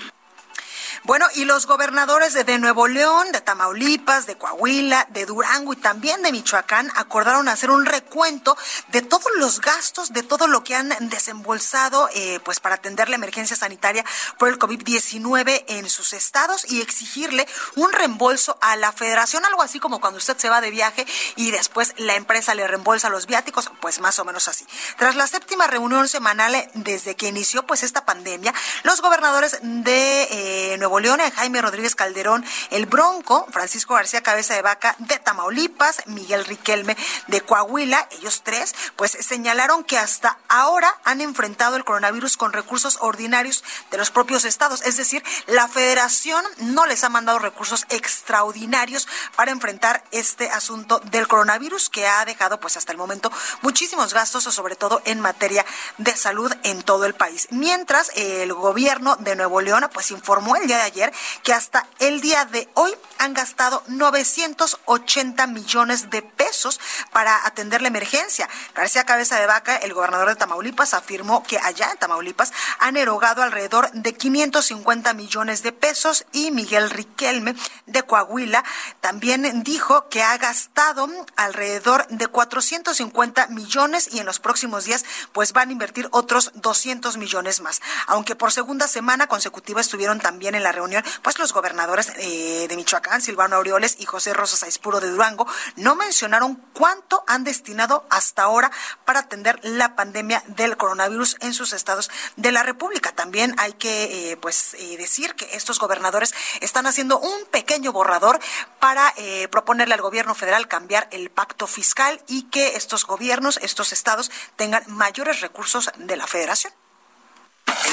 Bueno, 1.05 1.27
y 1.35 1.47
los 1.47 1.67
gobernadores 1.67 2.33
de, 2.33 2.59
Nuevo 2.61 2.87
León, 2.87 3.33
de 3.33 3.41
Tamaulipas, 3.41 4.27
de 4.27 4.37
Coahuila, 4.37 5.09
de 5.11 5.27
Durango 5.27 5.73
y 5.73 5.77
también 5.77 6.23
de 6.23 6.31
Michoacán 6.31 6.93
acordaron 6.95 7.49
hacer 7.49 7.73
un 7.73 7.87
recuento 7.87 8.57
de 8.93 9.03
todos 9.03 9.27
los 9.37 9.61
gastos, 9.61 10.13
de 10.13 10.23
todo 10.23 10.47
lo 10.47 10.63
que 10.63 10.77
han 10.77 10.95
desembolsado 11.09 12.09
eh, 12.15 12.39
pues 12.45 12.61
para 12.61 12.77
atender 12.77 13.09
la 13.09 13.17
emergencia 13.17 13.57
sanitaria 13.57 14.05
por 14.39 14.49
el 14.49 14.61
COVID-19 14.61 15.65
en 15.67 15.91
sus 15.91 16.13
estados 16.13 16.71
y 16.71 16.81
exigirle 16.81 17.49
un 17.75 17.91
reembolso 17.91 18.57
a 18.61 18.77
la 18.77 18.93
federación, 18.93 19.45
algo 19.45 19.63
así 19.63 19.81
como 19.81 20.01
cuando 20.01 20.19
usted 20.19 20.37
se 20.39 20.51
va 20.51 20.61
de 20.61 20.71
viaje 20.71 21.05
y 21.35 21.51
después 21.51 21.95
la 21.97 22.15
empresa 22.15 22.55
le 22.55 22.69
reembolsa 22.69 23.09
los 23.09 23.27
viáticos, 23.27 23.73
pues 23.81 23.99
más 23.99 24.21
o 24.21 24.25
menos 24.25 24.47
así. 24.47 24.65
Tras 24.99 25.17
la 25.17 25.27
séptima 25.27 25.67
reunión 25.67 26.07
semanal 26.07 26.71
desde 26.75 27.17
que 27.17 27.27
inició 27.27 27.67
pues 27.67 27.83
esta 27.83 28.05
pandemia, 28.05 28.55
los 28.85 29.03
gobernadores 29.03 29.59
de 29.63 30.29
eh, 30.31 30.77
Nuevo 30.79 30.92
León, 31.01 31.21
Jaime 31.35 31.63
Rodríguez 31.63 31.95
Calderón, 31.95 32.45
el 32.71 32.87
Bronco, 32.87 33.47
Francisco 33.51 33.95
García 33.95 34.23
Cabeza 34.23 34.55
de 34.55 34.63
Vaca 34.63 34.97
de 34.99 35.19
Tamaulipas, 35.19 36.03
Miguel 36.07 36.45
Riquelme 36.45 36.97
de 37.29 37.41
Coahuila, 37.41 38.09
ellos 38.13 38.43
tres, 38.45 38.75
pues 38.97 39.13
señalaron 39.13 39.85
que 39.85 39.99
hasta 39.99 40.39
ahora 40.49 40.95
han 41.05 41.21
enfrentado 41.21 41.77
el 41.77 41.85
coronavirus 41.85 42.37
con 42.37 42.53
recursos 42.53 42.99
ordinarios 43.01 43.65
de 43.91 43.99
los 43.99 44.11
propios 44.11 44.45
estados, 44.45 44.83
es 44.83 44.97
decir, 44.97 45.23
la 45.47 45.69
federación 45.69 46.45
no 46.59 46.87
les 46.87 47.05
ha 47.05 47.09
mandado 47.09 47.39
recursos 47.39 47.87
extraordinarios 47.89 49.09
para 49.37 49.51
enfrentar 49.51 50.05
este 50.11 50.51
asunto 50.51 51.01
del 51.11 51.29
coronavirus 51.29 51.89
que 51.89 52.07
ha 52.07 52.25
dejado 52.25 52.61
pues 52.61 52.77
hasta 52.77 52.93
el 52.93 52.99
momento 52.99 53.31
muchísimos 53.63 54.15
gastos, 54.15 54.45
sobre 54.45 54.77
todo 54.77 55.03
en 55.05 55.21
materia 55.21 55.65
de 55.99 56.17
salud 56.17 56.53
en 56.63 56.83
todo 56.83 57.05
el 57.05 57.15
país. 57.15 57.49
Mientras 57.51 58.11
el 58.15 58.53
gobierno 58.53 59.17
de 59.17 59.37
Nuevo 59.37 59.61
León 59.61 59.89
pues 59.93 60.11
informó 60.11 60.57
el 60.57 60.67
día 60.67 60.82
ayer 60.83 61.13
que 61.43 61.53
hasta 61.53 61.87
el 61.99 62.21
día 62.21 62.45
de 62.45 62.69
hoy 62.75 62.93
han 63.19 63.35
gastado 63.35 63.83
980 63.87 65.47
millones 65.47 66.11
de 66.11 66.23
pesos 66.23 66.81
para 67.13 67.47
atender 67.47 67.83
la 67.83 67.89
emergencia. 67.89 68.49
García 68.75 69.05
Cabeza 69.05 69.39
de 69.39 69.47
Vaca, 69.47 69.77
el 69.77 69.95
gobernador 69.95 70.29
de 70.29 70.37
Tamaulipas, 70.37 70.95
afirmó 70.95 71.43
que 71.43 71.59
allá 71.59 71.91
en 71.93 71.99
Tamaulipas 71.99 72.53
han 72.79 72.97
erogado 72.97 73.43
alrededor 73.43 73.91
de 73.93 74.15
550 74.15 75.15
millones 75.15 75.63
de 75.63 75.73
pesos 75.73 76.27
y 76.33 76.51
Miguel 76.51 76.91
Riquelme 76.91 77.55
de 77.87 78.03
Coahuila 78.03 78.65
también 79.01 79.63
dijo 79.63 80.09
que 80.09 80.23
ha 80.23 80.37
gastado 80.39 81.09
alrededor 81.37 82.07
de 82.09 82.27
450 82.27 83.47
millones 83.49 84.09
y 84.13 84.19
en 84.19 84.27
los 84.27 84.41
próximos 84.41 84.85
días 84.85 85.05
pues 85.33 85.53
van 85.53 85.69
a 85.69 85.73
invertir 85.73 86.09
otros 86.11 86.53
200 86.55 87.17
millones 87.17 87.61
más. 87.61 87.81
Aunque 88.07 88.37
por 88.37 88.53
segunda 88.53 88.89
semana 88.89 89.27
consecutiva 89.27 89.81
estuvieron 89.81 90.21
también 90.21 90.55
en 90.55 90.63
la 90.63 90.72
reunión, 90.73 91.05
pues 91.23 91.39
los 91.39 91.53
gobernadores 91.53 92.13
eh, 92.17 92.67
de 92.69 92.77
Michoacán, 92.77 93.21
Silvano 93.21 93.57
Aureoles 93.57 93.97
y 93.99 94.07
José 94.07 94.33
Rosas 94.33 94.63
Aispuro 94.63 95.01
de 95.01 95.11
Durango, 95.11 95.47
no 95.77 95.95
mencionaron 95.95 96.57
cuánto 96.73 97.25
han 97.27 97.45
destinado 97.45 98.05
hasta 98.11 98.43
ahora 98.43 98.71
para 99.05 99.21
atender 99.21 99.59
la 99.63 99.95
pandemia 99.95 100.43
del 100.49 100.77
coronavirus 100.77 101.37
en 101.41 101.55
sus 101.55 101.73
estados 101.73 102.11
de 102.37 102.53
la 102.53 102.63
República. 102.63 103.13
También 103.13 103.55
hay 103.59 103.75
que 103.75 104.33
eh, 104.33 104.37
pues 104.37 104.75
eh, 104.75 104.97
decir 104.97 105.35
que 105.35 105.57
estos 105.57 105.79
gobernadores 105.79 106.35
están 106.61 106.87
haciendo 106.87 107.19
un 107.19 107.45
pequeño 107.47 107.93
borrador 107.93 108.41
para 108.81 109.15
proponerle 109.51 109.95
al 109.95 110.01
gobierno 110.01 110.35
federal 110.35 110.67
cambiar 110.67 111.07
el 111.13 111.31
pacto 111.31 111.67
fiscal 111.67 112.21
y 112.27 112.45
que 112.45 112.77
estos 112.77 113.07
gobiernos, 113.07 113.59
estos 113.63 113.93
estados 113.93 114.31
tengan 114.57 114.83
mayores 114.89 115.41
recursos 115.41 115.91
de 115.97 116.17
la 116.17 116.27
federación. 116.27 116.73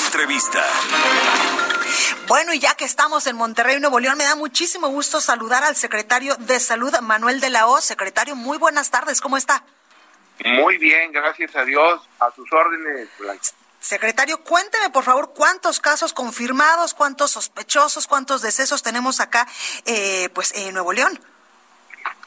Entrevista. 0.06 0.64
Bueno, 2.28 2.54
y 2.54 2.60
ya 2.60 2.76
que 2.76 2.86
estamos 2.86 3.26
en 3.28 3.36
Monterrey, 3.36 3.80
Nuevo 3.80 4.00
León, 4.00 4.18
me 4.18 4.24
da 4.24 4.36
muchísimo 4.36 4.88
gusto 4.90 5.22
saludar 5.22 5.64
al 5.64 5.76
secretario 5.76 6.36
de 6.36 6.60
Salud, 6.60 6.94
Manuel 7.02 7.40
de 7.40 7.50
la 7.50 7.68
O. 7.68 7.82
Secretario, 7.82 8.36
muy 8.36 8.58
buenas 8.58 8.92
tardes, 8.92 9.22
¿cómo 9.22 9.38
está? 9.38 9.64
Muy 10.46 10.78
bien, 10.78 11.12
gracias 11.12 11.56
a 11.56 11.66
Dios. 11.66 12.02
A 12.20 12.32
sus 12.32 12.52
órdenes, 12.52 13.10
Secretario, 13.80 14.44
cuénteme 14.44 14.90
por 14.90 15.04
favor 15.04 15.34
cuántos 15.34 15.80
casos 15.80 16.14
confirmados, 16.14 16.94
cuántos 16.94 17.32
sospechosos, 17.32 18.08
cuántos 18.08 18.42
decesos 18.42 18.84
tenemos 18.84 19.22
acá, 19.22 19.48
eh, 19.86 20.30
pues 20.34 20.54
en 20.56 20.74
Nuevo 20.74 20.92
León. 20.92 21.20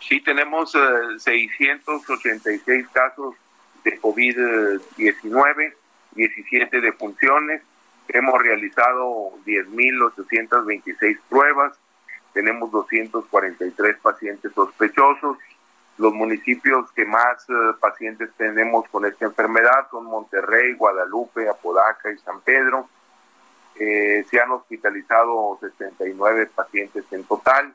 Sí, 0.09 0.21
tenemos 0.21 0.73
686 0.73 2.67
eh, 2.67 2.87
casos 2.93 3.35
de 3.85 4.01
COVID-19, 4.01 5.75
17 6.15 6.81
defunciones, 6.81 7.63
Hemos 8.09 8.43
realizado 8.43 9.33
10.826 9.47 11.19
pruebas, 11.29 11.73
tenemos 12.33 12.71
243 12.71 13.97
pacientes 13.99 14.53
sospechosos. 14.53 15.39
Los 15.99 16.13
municipios 16.13 16.91
que 16.93 17.05
más 17.05 17.49
eh, 17.49 17.53
pacientes 17.81 18.31
tenemos 18.37 18.89
con 18.89 19.07
esta 19.07 19.27
enfermedad 19.27 19.89
son 19.91 20.07
Monterrey, 20.07 20.75
Guadalupe, 20.75 21.49
Apodaca 21.49 22.11
y 22.11 22.19
San 22.19 22.41
Pedro. 22.41 22.89
Eh, 23.79 24.25
se 24.29 24.41
han 24.41 24.51
hospitalizado 24.51 25.59
69 25.61 26.51
pacientes 26.55 27.05
en 27.13 27.25
total. 27.25 27.75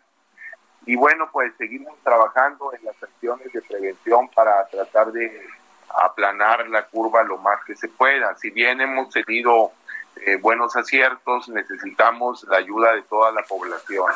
Y 0.86 0.96
bueno, 0.96 1.30
pues 1.32 1.54
seguimos 1.58 1.98
trabajando 2.04 2.74
en 2.74 2.86
las 2.86 3.02
acciones 3.02 3.52
de 3.54 3.62
prevención 3.62 4.30
para 4.30 4.66
tratar 4.68 5.12
de 5.12 5.48
aplanar 5.90 6.68
la 6.70 6.86
curva 6.86 7.24
lo 7.24 7.38
más 7.38 7.64
que 7.66 7.76
se 7.76 7.88
pueda. 7.88 8.36
Si 8.38 8.50
bien 8.50 8.82
hemos 8.82 9.10
tenido 9.10 9.72
eh, 10.26 10.38
buenos 10.38 10.76
aciertos, 10.76 11.50
necesitamos 11.50 12.44
la 12.50 12.58
ayuda 12.58 12.94
de 12.94 13.04
toda 13.04 13.32
la 13.32 13.44
población, 13.44 14.12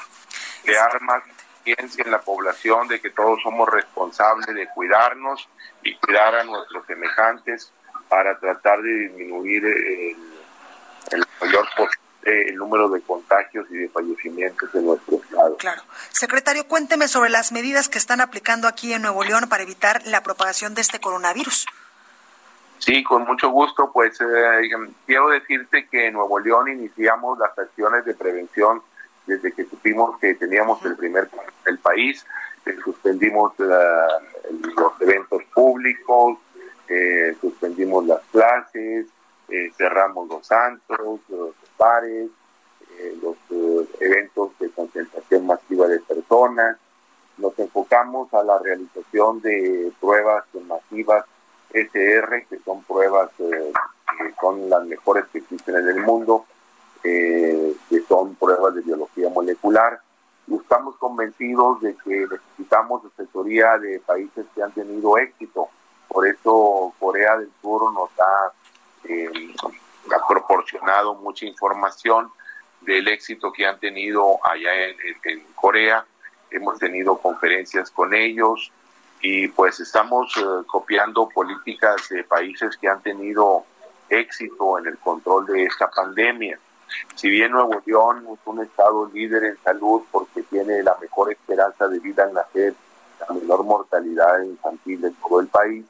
crear 0.64 1.02
más 1.02 1.24
conciencia 1.64 2.04
en 2.04 2.12
la 2.12 2.22
población 2.22 2.88
de 2.88 3.00
que 3.00 3.12
todos 3.12 3.42
somos 3.42 3.70
responsables 3.70 4.48
de 4.48 4.68
cuidarnos 4.70 5.48
y 5.84 5.96
cuidar 5.96 6.36
a 6.36 6.44
nuestros 6.44 6.86
semejantes 6.86 7.72
para 8.10 8.38
tratar 8.40 8.82
de 8.82 8.92
disminuir 8.92 9.66
el, 9.66 10.18
el 11.12 11.26
mayor 11.40 11.68
el 12.24 12.56
número 12.56 12.90
de 12.90 13.02
contagios 13.02 13.66
y 13.72 13.78
de 13.78 13.90
fallecimientos 13.90 14.70
en 14.76 14.86
nuestro 14.86 15.18
estado. 15.18 15.58
Claro. 15.58 15.82
Secretario, 16.12 16.68
cuénteme 16.68 17.08
sobre 17.08 17.30
las 17.30 17.52
medidas 17.52 17.90
que 17.90 17.98
están 17.98 18.22
aplicando 18.22 18.68
aquí 18.68 18.94
en 18.94 19.02
Nuevo 19.02 19.24
León 19.24 19.48
para 19.50 19.64
evitar 19.64 20.06
la 20.06 20.22
propagación 20.22 20.76
de 20.76 20.82
este 20.82 21.00
coronavirus. 21.00 21.66
Sí, 22.82 23.04
con 23.04 23.26
mucho 23.26 23.50
gusto. 23.50 23.92
Pues 23.94 24.20
eh, 24.22 24.70
quiero 25.06 25.30
decirte 25.30 25.88
que 25.88 26.08
en 26.08 26.14
Nuevo 26.14 26.40
León 26.40 26.68
iniciamos 26.68 27.38
las 27.38 27.58
acciones 27.58 28.06
de 28.06 28.16
prevención 28.16 28.82
desde 29.28 29.52
que 29.52 29.66
supimos 29.66 30.18
que 30.20 30.34
teníamos 30.34 30.84
el 30.84 30.96
primer 30.96 31.30
el 31.66 31.78
país. 31.78 32.26
Eh, 32.66 32.76
suspendimos 32.84 33.54
los 33.60 35.02
eventos 35.02 35.44
públicos, 35.54 36.40
eh, 36.88 37.36
suspendimos 37.40 38.06
las 38.06 38.22
clases, 38.32 39.06
cerramos 39.78 40.28
los 40.30 40.48
santos, 40.48 41.20
bares, 41.82 42.30
los 43.22 43.36
eventos 44.00 44.52
de 44.60 44.70
concentración 44.70 45.48
masiva 45.48 45.88
de 45.88 46.00
personas. 46.02 46.78
Nos 47.38 47.58
enfocamos 47.58 48.32
a 48.34 48.44
la 48.44 48.60
realización 48.60 49.42
de 49.42 49.92
pruebas 50.00 50.44
masivas 50.68 51.26
SR, 51.74 52.46
que 52.50 52.60
son 52.60 52.84
pruebas 52.84 53.30
eh, 53.40 53.72
que 54.18 54.34
son 54.40 54.70
las 54.70 54.86
mejores 54.86 55.26
que 55.32 55.40
existen 55.40 55.76
en 55.76 55.88
el 55.88 56.02
mundo, 56.02 56.46
eh, 57.04 57.76
que 57.90 58.02
son 58.02 58.36
pruebas 58.36 58.76
de 58.76 58.82
biología 58.82 59.30
molecular. 59.30 60.00
Y 60.48 60.56
estamos 60.56 60.96
convencidos 60.98 61.82
de 61.82 61.96
que 62.04 62.28
necesitamos 62.28 63.04
asesoría 63.06 63.78
de 63.78 64.00
países 64.00 64.46
que 64.54 64.62
han 64.62 64.72
tenido 64.72 65.18
éxito. 65.18 65.70
Por 66.08 66.28
eso 66.28 66.94
Corea 67.00 67.38
del 67.38 67.52
Sur 67.62 67.94
nos 67.94 68.10
ha, 68.20 68.52
eh, 69.06 69.32
ha 70.14 70.28
proporcionado 70.28 71.16
mucha 71.16 71.46
información 71.46 72.32
del 72.82 73.08
éxito 73.08 73.52
que 73.52 73.66
han 73.66 73.80
tenido 73.80 74.40
allá 74.44 74.72
en 74.86 75.46
Corea. 75.56 76.06
Hemos 76.50 76.80
tenido 76.80 77.18
conferencias 77.18 77.92
con 77.92 78.14
ellos, 78.14 78.72
y 79.22 79.48
pues 79.50 79.80
estamos 79.80 80.36
eh, 80.38 80.42
copiando 80.66 81.30
políticas 81.30 82.10
de 82.10 82.24
países 82.24 82.76
que 82.78 82.88
han 82.88 83.02
tenido 83.02 83.64
éxito 84.10 84.80
en 84.80 84.88
el 84.88 84.98
control 84.98 85.46
de 85.46 85.64
esta 85.66 85.90
pandemia. 85.90 86.60
Si 87.16 87.30
bien 87.30 87.52
Nuevo 87.52 87.82
León 87.86 88.28
es 88.34 88.40
un 88.46 88.62
estado 88.62 89.10
líder 89.14 89.44
en 89.46 89.58
salud 89.64 90.02
porque 90.12 90.44
tiene 90.44 90.84
la 90.84 90.98
mejor 91.00 91.32
esperanza 91.32 91.88
de 91.88 92.00
vida 92.00 92.26
en 92.28 92.34
nacer, 92.34 92.74
la 93.20 93.34
menor 93.34 93.64
mortalidad 93.64 94.42
infantil 94.42 95.02
de 95.02 95.12
todo 95.12 95.40
el 95.40 95.48
país, 95.48 95.86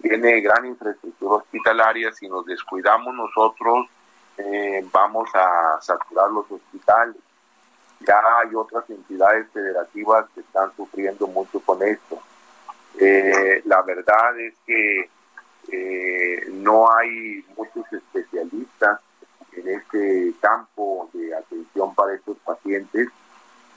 tiene 0.00 0.40
gran 0.40 0.66
infraestructura 0.66 1.36
hospitalaria, 1.36 2.12
si 2.12 2.28
nos 2.28 2.44
descuidamos 2.46 3.14
nosotros 3.14 3.86
eh, 4.38 4.86
vamos 4.90 5.28
a 5.34 5.78
saturar 5.80 6.30
los 6.30 6.50
hospitales. 6.50 7.16
Ya 8.00 8.18
hay 8.38 8.54
otras 8.54 8.88
entidades 8.88 9.46
federativas 9.52 10.26
que 10.34 10.40
están 10.40 10.74
sufriendo 10.74 11.26
mucho 11.26 11.60
con 11.60 11.82
esto. 11.82 12.18
Eh, 12.98 13.62
la 13.66 13.82
verdad 13.82 14.38
es 14.40 14.54
que 14.66 15.10
eh, 15.70 16.46
no 16.52 16.90
hay 16.96 17.44
muchos 17.56 17.84
especialistas 17.92 19.00
en 19.52 19.68
este 19.68 20.32
campo 20.40 21.10
de 21.12 21.34
atención 21.34 21.94
para 21.94 22.14
estos 22.14 22.38
pacientes 22.38 23.08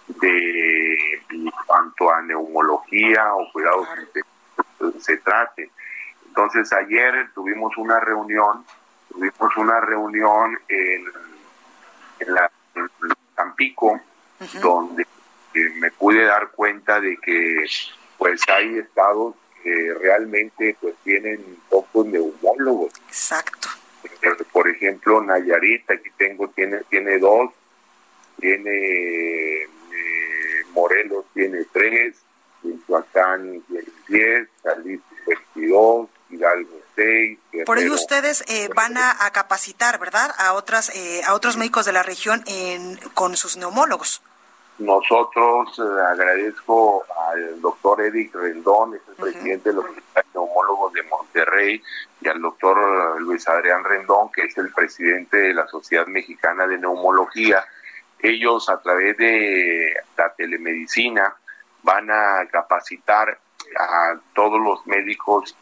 de 0.07 0.97
cuanto 1.67 2.11
a 2.11 2.21
neumología 2.21 3.33
o 3.35 3.51
cuidados 3.51 3.87
se, 4.13 5.01
se 5.01 5.17
trate. 5.17 5.69
Entonces 6.33 6.73
ayer 6.73 7.29
tuvimos 7.35 7.77
una 7.77 7.99
reunión 7.99 8.65
tuvimos 9.13 9.57
una 9.57 9.79
reunión 9.81 10.57
en, 10.67 11.05
en 12.19 12.33
la 12.33 12.51
Tampico, 13.35 14.01
donde 14.61 15.03
eh, 15.53 15.69
me 15.75 15.91
pude 15.91 16.23
dar 16.23 16.49
cuenta 16.49 16.99
de 16.99 17.17
que 17.17 17.65
pues 18.17 18.41
hay 18.49 18.79
estados 18.79 19.35
que 19.61 19.93
realmente 20.01 20.75
pues 20.81 20.95
tienen 21.03 21.59
pocos 21.69 22.07
neumólogos. 22.07 22.93
Exacto. 23.07 23.69
Eh, 24.03 24.29
por 24.51 24.67
ejemplo, 24.67 25.21
Nayarit, 25.21 25.89
aquí 25.91 26.09
tengo, 26.17 26.47
tiene, 26.49 26.81
tiene 26.89 27.19
dos, 27.19 27.51
tiene 28.39 29.61
eh, 29.61 29.67
Morelos 30.73 31.25
tiene 31.33 31.65
tres, 31.71 32.17
Michoacán 32.63 33.61
tiene 33.67 33.85
diez, 34.07 34.49
Jalisco 34.63 35.05
22, 35.55 36.09
Hidalgo 36.33 36.83
por 37.65 37.79
ello 37.79 37.93
ustedes 37.93 38.43
eh, 38.47 38.69
van 38.75 38.97
a, 38.97 39.31
capacitar, 39.31 39.99
¿verdad? 39.99 40.31
A 40.37 40.53
otras 40.53 40.89
eh, 40.95 41.21
a 41.25 41.33
otros 41.33 41.57
médicos 41.57 41.85
de 41.85 41.91
la 41.91 42.03
región 42.03 42.43
en, 42.45 42.97
con 43.13 43.35
sus 43.35 43.57
neumólogos. 43.57 44.21
Nosotros 44.77 45.79
eh, 45.79 46.01
agradezco 46.11 47.03
al 47.31 47.61
doctor 47.61 48.01
Eric 48.01 48.35
Rendón, 48.35 48.95
es 48.95 49.01
el 49.07 49.15
presidente 49.15 49.69
de 49.69 49.75
los 49.75 49.85
neumólogos 50.33 50.93
de 50.93 51.03
Monterrey, 51.03 51.81
y 52.21 52.27
al 52.27 52.41
doctor 52.41 53.19
Luis 53.21 53.47
Adrián 53.47 53.83
Rendón, 53.83 54.31
que 54.31 54.43
es 54.43 54.57
el 54.57 54.71
presidente 54.71 55.37
de 55.37 55.53
la 55.53 55.67
Sociedad 55.67 56.05
Mexicana 56.05 56.67
de 56.67 56.77
Neumología. 56.77 57.65
Ellos 58.19 58.69
a 58.69 58.79
través 58.81 59.17
de 59.17 59.93
la 60.17 60.33
telemedicina 60.33 61.35
van 61.81 62.09
a 62.09 62.47
capacitar 62.51 63.37
a 63.79 64.15
todos 64.33 64.59
los 64.59 64.85
médicos 64.85 65.55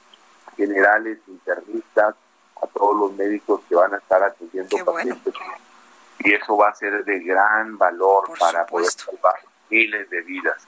generales, 0.56 1.20
internistas, 1.28 2.16
a 2.62 2.68
todos 2.68 2.96
los 2.96 3.14
médicos 3.14 3.62
que 3.68 3.76
van 3.76 3.94
a 3.94 3.98
estar 3.98 4.22
atendiendo 4.24 4.86
pacientes. 4.86 5.34
Y 6.20 6.34
eso 6.34 6.56
va 6.56 6.70
a 6.70 6.76
ser 6.76 7.04
de 7.04 7.20
gran 7.20 7.78
valor 7.78 8.30
para 8.40 8.66
poder 8.66 8.92
salvar 8.92 9.40
miles 9.70 10.10
de 10.10 10.22
vidas. 10.22 10.68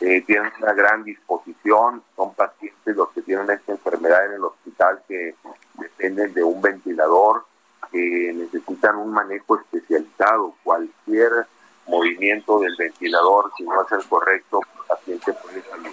Eh, 0.00 0.22
tienen 0.22 0.52
una 0.60 0.72
gran 0.72 1.02
disposición, 1.02 2.02
son 2.14 2.34
pacientes 2.34 2.96
los 2.96 3.10
que 3.10 3.22
tienen 3.22 3.50
esta 3.50 3.72
enfermedad 3.72 4.26
en 4.26 4.34
el 4.34 4.44
hospital 4.44 5.02
que 5.08 5.34
dependen 5.74 6.32
de 6.34 6.44
un 6.44 6.62
ventilador, 6.62 7.46
que 7.90 8.32
necesitan 8.34 8.96
un 8.96 9.12
manejo 9.12 9.58
especializado. 9.58 10.54
Cualquier 10.62 11.46
movimiento 11.86 12.60
del 12.60 12.76
ventilador, 12.76 13.50
si 13.56 13.64
no 13.64 13.84
es 13.84 13.92
el 13.92 14.08
correcto, 14.08 14.60
el 14.76 14.86
paciente 14.86 15.32
puede 15.32 15.62
salir. 15.62 15.92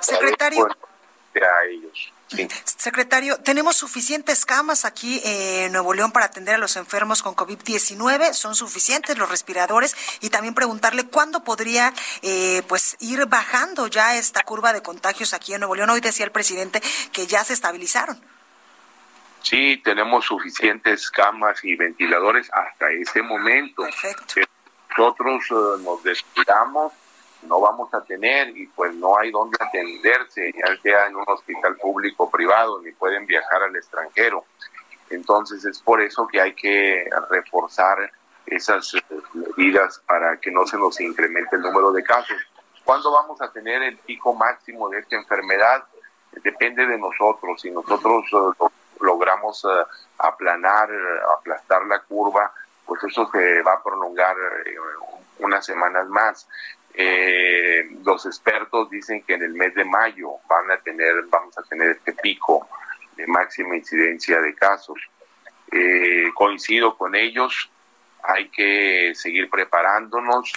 Secretario 0.00 0.68
a 1.44 1.64
ellos. 1.70 2.12
Secretario, 2.64 3.38
¿tenemos 3.38 3.76
suficientes 3.76 4.44
camas 4.44 4.84
aquí 4.84 5.20
en 5.24 5.70
Nuevo 5.72 5.94
León 5.94 6.10
para 6.10 6.26
atender 6.26 6.56
a 6.56 6.58
los 6.58 6.76
enfermos 6.76 7.22
con 7.22 7.36
COVID-19? 7.36 8.32
¿Son 8.32 8.56
suficientes 8.56 9.16
los 9.16 9.30
respiradores? 9.30 9.96
Y 10.20 10.30
también 10.30 10.54
preguntarle 10.54 11.04
cuándo 11.04 11.44
podría 11.44 11.92
eh, 12.22 12.62
pues 12.66 12.96
ir 12.98 13.26
bajando 13.26 13.86
ya 13.86 14.16
esta 14.16 14.42
curva 14.42 14.72
de 14.72 14.82
contagios 14.82 15.34
aquí 15.34 15.54
en 15.54 15.60
Nuevo 15.60 15.76
León. 15.76 15.90
Hoy 15.90 16.00
decía 16.00 16.24
el 16.24 16.32
presidente 16.32 16.82
que 17.12 17.28
ya 17.28 17.44
se 17.44 17.52
estabilizaron. 17.52 18.20
Sí, 19.42 19.80
tenemos 19.84 20.24
suficientes 20.24 21.08
camas 21.12 21.62
y 21.62 21.76
ventiladores 21.76 22.50
hasta 22.52 22.90
ese 22.90 23.22
momento. 23.22 23.84
Perfecto. 23.84 24.40
Nosotros 24.98 25.44
eh, 25.50 25.82
nos 25.84 26.02
descuidamos 26.02 26.92
no 27.46 27.60
vamos 27.60 27.92
a 27.94 28.02
tener 28.02 28.56
y 28.56 28.66
pues 28.66 28.94
no 28.94 29.18
hay 29.18 29.30
dónde 29.30 29.56
atenderse, 29.60 30.52
ya 30.52 30.76
sea 30.82 31.06
en 31.06 31.16
un 31.16 31.24
hospital 31.26 31.76
público 31.76 32.24
o 32.24 32.30
privado, 32.30 32.80
ni 32.82 32.92
pueden 32.92 33.26
viajar 33.26 33.62
al 33.62 33.76
extranjero. 33.76 34.44
Entonces 35.10 35.64
es 35.64 35.80
por 35.80 36.00
eso 36.00 36.26
que 36.26 36.40
hay 36.40 36.54
que 36.54 37.08
reforzar 37.30 38.10
esas 38.46 38.94
eh, 38.94 39.02
medidas 39.34 40.00
para 40.06 40.38
que 40.38 40.50
no 40.50 40.66
se 40.66 40.76
nos 40.76 41.00
incremente 41.00 41.56
el 41.56 41.62
número 41.62 41.92
de 41.92 42.02
casos. 42.02 42.36
¿Cuándo 42.84 43.12
vamos 43.12 43.40
a 43.42 43.50
tener 43.50 43.82
el 43.82 43.98
pico 43.98 44.34
máximo 44.34 44.88
de 44.88 45.00
esta 45.00 45.16
enfermedad? 45.16 45.84
Depende 46.32 46.86
de 46.86 46.98
nosotros. 46.98 47.60
Si 47.60 47.70
nosotros 47.70 48.24
eh, 48.32 48.64
logramos 49.00 49.64
eh, 49.64 49.84
aplanar, 50.18 50.88
aplastar 51.38 51.84
la 51.86 52.00
curva, 52.00 52.52
pues 52.84 53.02
eso 53.04 53.28
se 53.32 53.62
va 53.62 53.74
a 53.74 53.82
prolongar 53.82 54.36
unas 55.40 55.64
semanas 55.66 56.08
más. 56.08 56.48
Eh, 56.98 57.90
los 58.02 58.24
expertos 58.24 58.88
dicen 58.88 59.22
que 59.22 59.34
en 59.34 59.42
el 59.42 59.52
mes 59.52 59.74
de 59.74 59.84
mayo 59.84 60.30
van 60.48 60.70
a 60.70 60.78
tener, 60.78 61.12
vamos 61.28 61.56
a 61.58 61.62
tener 61.64 61.90
este 61.90 62.14
pico 62.14 62.66
de 63.16 63.26
máxima 63.26 63.76
incidencia 63.76 64.40
de 64.40 64.54
casos. 64.54 64.98
Eh, 65.70 66.30
coincido 66.34 66.96
con 66.96 67.14
ellos, 67.14 67.70
hay 68.22 68.48
que 68.48 69.12
seguir 69.14 69.50
preparándonos, 69.50 70.52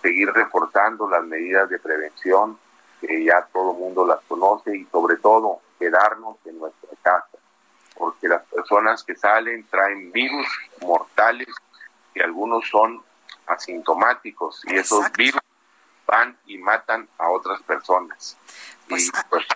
seguir 0.00 0.32
reforzando 0.32 1.08
las 1.10 1.22
medidas 1.24 1.68
de 1.68 1.78
prevención, 1.78 2.58
que 3.00 3.22
ya 3.24 3.46
todo 3.52 3.72
el 3.72 3.78
mundo 3.78 4.06
las 4.06 4.20
conoce 4.26 4.74
y 4.74 4.84
sobre 4.86 5.16
todo 5.16 5.60
quedarnos 5.78 6.36
en 6.46 6.58
nuestra 6.58 6.88
casa, 7.02 7.38
porque 7.94 8.28
las 8.28 8.42
personas 8.46 9.04
que 9.04 9.14
salen 9.14 9.66
traen 9.68 10.10
virus 10.10 10.46
mortales 10.80 11.48
y 12.14 12.22
algunos 12.22 12.66
son 12.68 13.02
asintomáticos 13.46 14.62
y 14.64 14.76
esos 14.76 15.10
virus 15.12 15.40
van 16.06 16.36
y 16.46 16.58
matan 16.58 17.08
a 17.18 17.28
otras 17.30 17.62
personas. 17.62 18.36
Pues, 18.88 19.06
y 19.06 19.10
ah, 19.14 19.26
pues 19.28 19.46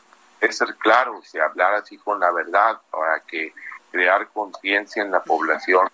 es 0.40 0.57
ser 0.57 0.74
claro, 0.77 1.20
si 1.22 1.38
hablar 1.38 1.74
así 1.74 1.98
con 1.98 2.20
la 2.20 2.31
verdad 2.33 2.81
para 2.90 3.20
que 3.20 3.53
crear 3.90 4.29
conciencia 4.29 5.03
en 5.03 5.11
la 5.11 5.22
población, 5.22 5.88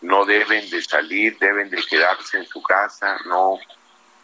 no 0.00 0.24
deben 0.24 0.68
de 0.68 0.82
salir, 0.82 1.38
deben 1.38 1.70
de 1.70 1.80
quedarse 1.88 2.38
en 2.38 2.46
su 2.46 2.62
casa, 2.62 3.18
no 3.26 3.58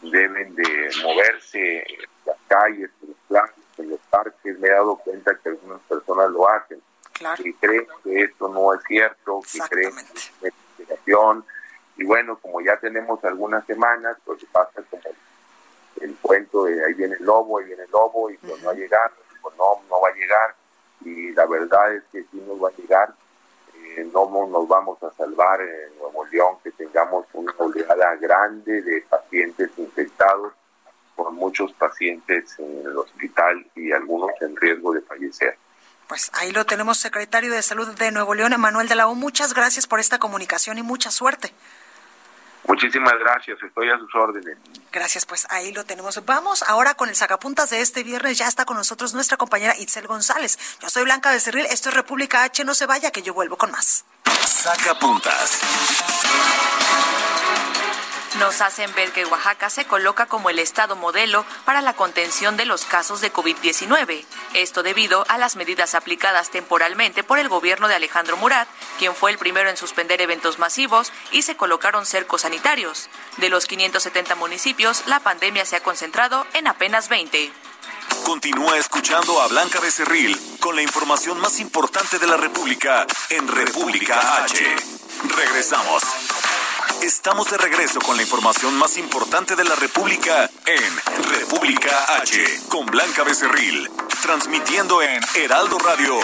deben 0.02 0.54
de 0.54 0.90
moverse 1.02 1.78
en 1.78 2.00
las 2.26 2.36
calles, 2.48 2.90
en 3.02 3.08
los 3.08 3.16
planes, 3.28 3.54
en 3.78 3.90
los 3.90 4.00
parques. 4.10 4.58
Me 4.58 4.68
he 4.68 4.72
dado 4.72 4.96
cuenta 4.96 5.38
que 5.38 5.50
algunas 5.50 5.80
personas 5.82 6.30
lo 6.30 6.48
hacen. 6.48 6.82
Y 7.38 7.52
creen 7.54 7.86
que 8.04 8.22
esto 8.22 8.48
no 8.48 8.74
es 8.74 8.80
cierto, 8.86 9.40
que 9.52 9.58
creen 9.68 9.94
que 9.94 10.48
es 10.48 10.54
investigación, 10.78 11.44
y 11.98 12.04
bueno, 12.04 12.38
como 12.38 12.60
ya 12.60 12.78
tenemos 12.78 13.22
algunas 13.24 13.66
semanas, 13.66 14.16
pues 14.24 14.44
pasa 14.52 14.82
como 14.88 15.02
el 16.00 16.16
cuento 16.22 16.64
de 16.64 16.84
ahí 16.84 16.94
viene 16.94 17.16
el 17.18 17.24
lobo, 17.24 17.58
ahí 17.58 17.66
viene 17.66 17.82
el 17.82 17.90
lobo, 17.90 18.30
y 18.30 18.36
pues 18.38 18.62
no 18.62 18.68
va 18.68 18.72
a 18.72 18.76
llegar, 18.76 19.12
pues 19.42 19.56
no, 19.56 19.82
no 19.90 20.00
va 20.00 20.08
a 20.08 20.14
llegar, 20.14 20.54
y 21.04 21.32
la 21.32 21.46
verdad 21.46 21.94
es 21.94 22.04
que 22.12 22.24
si 22.30 22.36
nos 22.38 22.62
va 22.62 22.68
a 22.68 22.80
llegar, 22.80 23.12
eh, 23.74 24.08
no 24.12 24.46
nos 24.46 24.68
vamos 24.68 25.02
a 25.02 25.10
salvar 25.12 25.60
en 25.60 25.98
Nuevo 25.98 26.24
León, 26.26 26.56
que 26.62 26.70
tengamos 26.70 27.26
una 27.32 27.52
oleada 27.58 28.14
grande 28.16 28.80
de 28.80 29.00
pacientes 29.02 29.70
infectados, 29.76 30.52
con 31.16 31.34
muchos 31.34 31.72
pacientes 31.72 32.56
en 32.60 32.86
el 32.86 32.96
hospital 32.96 33.66
y 33.74 33.90
algunos 33.90 34.30
en 34.40 34.54
riesgo 34.54 34.92
de 34.92 35.00
fallecer. 35.00 35.58
Pues 36.06 36.30
ahí 36.32 36.52
lo 36.52 36.64
tenemos, 36.64 36.96
secretario 36.96 37.52
de 37.52 37.60
Salud 37.60 37.88
de 37.88 38.12
Nuevo 38.12 38.34
León, 38.34 38.52
Emanuel 38.52 38.86
de 38.86 38.94
la 38.94 39.08
U. 39.08 39.16
Muchas 39.16 39.52
gracias 39.52 39.88
por 39.88 39.98
esta 39.98 40.18
comunicación 40.18 40.78
y 40.78 40.82
mucha 40.82 41.10
suerte. 41.10 41.52
Muchísimas 42.68 43.14
gracias, 43.18 43.58
estoy 43.62 43.88
a 43.88 43.98
sus 43.98 44.14
órdenes. 44.14 44.58
Gracias, 44.92 45.24
pues 45.24 45.46
ahí 45.50 45.72
lo 45.72 45.84
tenemos. 45.84 46.22
Vamos 46.26 46.62
ahora 46.62 46.94
con 46.94 47.08
el 47.08 47.14
sacapuntas 47.14 47.70
de 47.70 47.80
este 47.80 48.02
viernes. 48.04 48.36
Ya 48.36 48.46
está 48.46 48.66
con 48.66 48.76
nosotros 48.76 49.14
nuestra 49.14 49.38
compañera 49.38 49.74
Itzel 49.78 50.06
González. 50.06 50.58
Yo 50.80 50.90
soy 50.90 51.04
Blanca 51.04 51.32
Becerril, 51.32 51.64
esto 51.64 51.88
es 51.88 51.94
República 51.94 52.42
H. 52.42 52.64
No 52.64 52.74
se 52.74 52.84
vaya, 52.84 53.10
que 53.10 53.22
yo 53.22 53.32
vuelvo 53.32 53.56
con 53.56 53.70
más. 53.70 54.04
Sacapuntas. 54.46 55.60
Nos 58.36 58.60
hacen 58.60 58.94
ver 58.94 59.10
que 59.12 59.24
Oaxaca 59.24 59.70
se 59.70 59.86
coloca 59.86 60.26
como 60.26 60.50
el 60.50 60.58
estado 60.58 60.96
modelo 60.96 61.46
para 61.64 61.80
la 61.80 61.94
contención 61.94 62.56
de 62.56 62.66
los 62.66 62.84
casos 62.84 63.20
de 63.20 63.32
COVID-19. 63.32 64.24
Esto 64.52 64.82
debido 64.82 65.24
a 65.28 65.38
las 65.38 65.56
medidas 65.56 65.94
aplicadas 65.94 66.50
temporalmente 66.50 67.24
por 67.24 67.38
el 67.38 67.48
gobierno 67.48 67.88
de 67.88 67.94
Alejandro 67.94 68.36
Murat, 68.36 68.68
quien 68.98 69.14
fue 69.14 69.30
el 69.30 69.38
primero 69.38 69.70
en 69.70 69.78
suspender 69.78 70.20
eventos 70.20 70.58
masivos 70.58 71.10
y 71.32 71.42
se 71.42 71.56
colocaron 71.56 72.04
cercos 72.04 72.42
sanitarios. 72.42 73.08
De 73.38 73.48
los 73.48 73.66
570 73.66 74.34
municipios, 74.34 75.04
la 75.06 75.20
pandemia 75.20 75.64
se 75.64 75.76
ha 75.76 75.82
concentrado 75.82 76.46
en 76.52 76.68
apenas 76.68 77.08
20. 77.08 77.50
Continúa 78.24 78.76
escuchando 78.76 79.40
a 79.40 79.48
Blanca 79.48 79.80
Becerril 79.80 80.38
con 80.60 80.76
la 80.76 80.82
información 80.82 81.40
más 81.40 81.58
importante 81.60 82.18
de 82.18 82.26
la 82.26 82.36
República 82.36 83.06
en 83.30 83.48
República 83.48 84.44
H. 84.44 84.76
Regresamos. 85.34 86.02
Estamos 87.02 87.50
de 87.50 87.58
regreso 87.58 88.00
con 88.00 88.16
la 88.16 88.22
información 88.22 88.76
más 88.76 88.96
importante 88.96 89.56
de 89.56 89.64
la 89.64 89.74
República 89.76 90.50
en 90.66 91.24
República 91.24 92.20
H 92.20 92.60
con 92.68 92.86
Blanca 92.86 93.24
Becerril, 93.24 93.90
transmitiendo 94.22 95.00
en 95.02 95.20
Heraldo 95.34 95.78
Radio. 95.78 96.18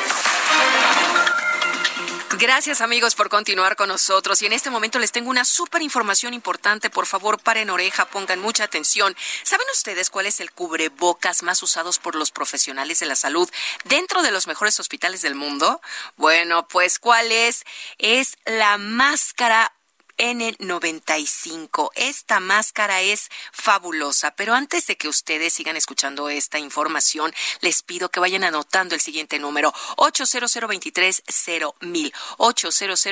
Gracias 2.38 2.80
amigos 2.80 3.14
por 3.14 3.28
continuar 3.28 3.76
con 3.76 3.88
nosotros 3.88 4.42
y 4.42 4.46
en 4.46 4.52
este 4.52 4.68
momento 4.68 4.98
les 4.98 5.12
tengo 5.12 5.30
una 5.30 5.44
súper 5.44 5.82
información 5.82 6.34
importante. 6.34 6.90
Por 6.90 7.06
favor, 7.06 7.38
paren 7.38 7.70
oreja, 7.70 8.06
pongan 8.06 8.40
mucha 8.40 8.64
atención. 8.64 9.14
¿Saben 9.44 9.66
ustedes 9.72 10.10
cuál 10.10 10.26
es 10.26 10.40
el 10.40 10.50
cubrebocas 10.50 11.44
más 11.44 11.62
usados 11.62 12.00
por 12.00 12.16
los 12.16 12.32
profesionales 12.32 12.98
de 12.98 13.06
la 13.06 13.14
salud 13.14 13.48
dentro 13.84 14.22
de 14.22 14.32
los 14.32 14.48
mejores 14.48 14.80
hospitales 14.80 15.22
del 15.22 15.36
mundo? 15.36 15.80
Bueno, 16.16 16.66
pues 16.66 16.98
¿cuál 16.98 17.30
es? 17.30 17.64
Es 17.98 18.36
la 18.46 18.78
máscara 18.78 19.72
N95. 20.18 21.90
Esta 21.94 22.40
máscara 22.40 23.00
es 23.02 23.30
fabulosa, 23.52 24.34
pero 24.36 24.54
antes 24.54 24.86
de 24.86 24.96
que 24.96 25.08
ustedes 25.08 25.52
sigan 25.52 25.76
escuchando 25.76 26.28
esta 26.28 26.58
información, 26.58 27.34
les 27.60 27.82
pido 27.82 28.10
que 28.10 28.20
vayan 28.20 28.44
anotando 28.44 28.94
el 28.94 29.00
siguiente 29.00 29.38
número, 29.38 29.72
800 29.96 30.54
mil 31.80 32.12
800 32.38 33.06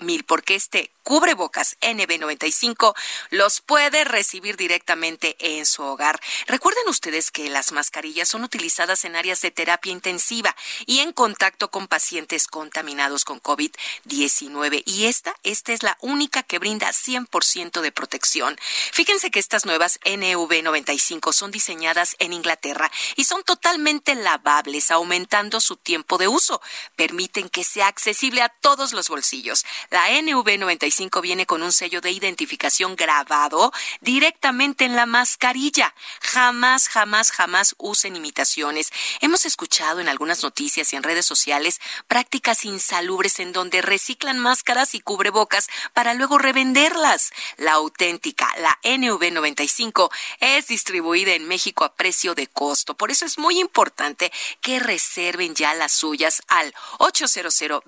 mil 0.00 0.24
porque 0.24 0.54
este 0.54 0.90
cubrebocas 1.08 1.78
NB95 1.80 2.94
los 3.30 3.62
puede 3.62 4.04
recibir 4.04 4.58
directamente 4.58 5.36
en 5.38 5.64
su 5.64 5.82
hogar. 5.82 6.20
Recuerden 6.46 6.86
ustedes 6.86 7.30
que 7.30 7.48
las 7.48 7.72
mascarillas 7.72 8.28
son 8.28 8.44
utilizadas 8.44 9.06
en 9.06 9.16
áreas 9.16 9.40
de 9.40 9.50
terapia 9.50 9.90
intensiva 9.90 10.54
y 10.84 10.98
en 10.98 11.14
contacto 11.14 11.70
con 11.70 11.88
pacientes 11.88 12.46
contaminados 12.46 13.24
con 13.24 13.40
COVID-19 13.40 14.82
y 14.84 15.06
esta 15.06 15.34
es 15.44 15.57
esta 15.58 15.72
es 15.72 15.82
la 15.82 15.98
única 16.00 16.44
que 16.44 16.60
brinda 16.60 16.88
100% 16.88 17.80
de 17.80 17.90
protección. 17.90 18.56
Fíjense 18.92 19.32
que 19.32 19.40
estas 19.40 19.66
nuevas 19.66 19.98
NV95 20.04 21.32
son 21.32 21.50
diseñadas 21.50 22.14
en 22.20 22.32
Inglaterra 22.32 22.92
y 23.16 23.24
son 23.24 23.42
totalmente 23.42 24.14
lavables, 24.14 24.92
aumentando 24.92 25.60
su 25.60 25.74
tiempo 25.74 26.16
de 26.16 26.28
uso. 26.28 26.62
Permiten 26.94 27.48
que 27.48 27.64
sea 27.64 27.88
accesible 27.88 28.40
a 28.42 28.50
todos 28.50 28.92
los 28.92 29.08
bolsillos. 29.08 29.64
La 29.90 30.10
NV95 30.10 31.20
viene 31.22 31.44
con 31.44 31.64
un 31.64 31.72
sello 31.72 32.00
de 32.00 32.12
identificación 32.12 32.94
grabado 32.94 33.72
directamente 34.00 34.84
en 34.84 34.94
la 34.94 35.06
mascarilla. 35.06 35.92
Jamás, 36.20 36.88
jamás, 36.88 37.32
jamás 37.32 37.74
usen 37.78 38.14
imitaciones. 38.14 38.92
Hemos 39.20 39.44
escuchado 39.44 39.98
en 39.98 40.08
algunas 40.08 40.44
noticias 40.44 40.92
y 40.92 40.96
en 40.96 41.02
redes 41.02 41.26
sociales 41.26 41.80
prácticas 42.06 42.64
insalubres 42.64 43.40
en 43.40 43.52
donde 43.52 43.82
reciclan 43.82 44.38
máscaras 44.38 44.94
y 44.94 45.00
cubrebocas 45.00 45.47
para 45.92 46.14
luego 46.14 46.38
revenderlas. 46.38 47.32
La 47.56 47.72
auténtica, 47.72 48.52
la 48.58 48.78
NV95, 48.82 50.10
es 50.40 50.68
distribuida 50.68 51.32
en 51.32 51.48
México 51.48 51.84
a 51.84 51.94
precio 51.94 52.34
de 52.34 52.46
costo. 52.46 52.94
Por 52.94 53.10
eso 53.10 53.24
es 53.24 53.38
muy 53.38 53.58
importante 53.58 54.30
que 54.60 54.78
reserven 54.78 55.54
ya 55.54 55.72
las 55.74 55.92
suyas 55.92 56.42
al 56.48 56.74
800 56.98 57.82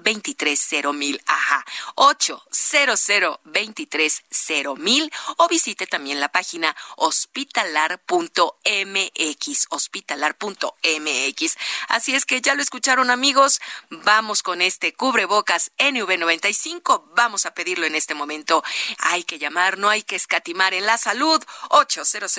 mil, 0.94 1.23
Ajá, 1.27 1.64
800 1.96 3.11
mil 4.79 5.12
o 5.37 5.49
visite 5.49 5.87
también 5.87 6.20
la 6.20 6.31
página 6.31 6.75
hospitalar.mx, 6.96 9.66
hospitalar.mx. 9.70 11.57
Así 11.88 12.14
es 12.14 12.25
que 12.25 12.40
ya 12.40 12.55
lo 12.55 12.62
escucharon 12.62 13.11
amigos, 13.11 13.61
vamos 13.90 14.42
con 14.42 14.62
este 14.62 14.94
cubrebocas 14.94 15.73
NV95, 15.79 17.05
vamos 17.14 17.44
a 17.46 17.50
pedirlo 17.55 17.87
en 17.87 17.95
este 17.95 18.15
momento. 18.15 18.63
Hay 18.99 19.25
que 19.25 19.39
llamar, 19.39 19.79
no 19.79 19.89
hay 19.89 20.03
que 20.03 20.17
escatimar 20.17 20.75
en 20.75 20.87
la 20.87 20.99
salud. 20.99 21.43
800 21.71 22.39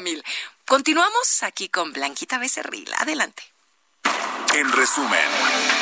mil. 0.00 0.24
Continuamos 0.66 1.42
aquí 1.42 1.68
con 1.68 1.92
Blanquita 1.92 2.38
Becerril. 2.38 2.92
Adelante. 2.98 3.42
En 4.54 4.72
resumen 4.72 5.78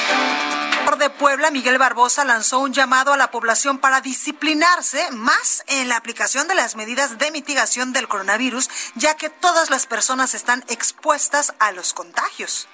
de 0.99 1.11
Puebla, 1.11 1.51
Miguel 1.51 1.79
Barbosa, 1.79 2.25
lanzó 2.25 2.61
un 2.61 2.73
llamado 2.73 3.13
a 3.13 3.17
la 3.17 3.31
población 3.31 3.79
para 3.79 4.01
disciplinarse 4.01 5.11
más 5.11 5.63
en 5.67 5.89
la 5.89 5.97
aplicación 5.97 6.49
de 6.49 6.55
las 6.55 6.75
medidas 6.77 7.19
de 7.19 7.31
mitigación 7.33 7.93
del 7.93 8.09
coronavirus, 8.09 8.71
ya 8.95 9.15
que 9.15 9.29
todas 9.29 9.69
las 9.69 9.87
personas 9.87 10.33
están 10.35 10.65
expuestas 10.69 11.53
a 11.59 11.73
los 11.73 11.93
contagios. 11.93 12.69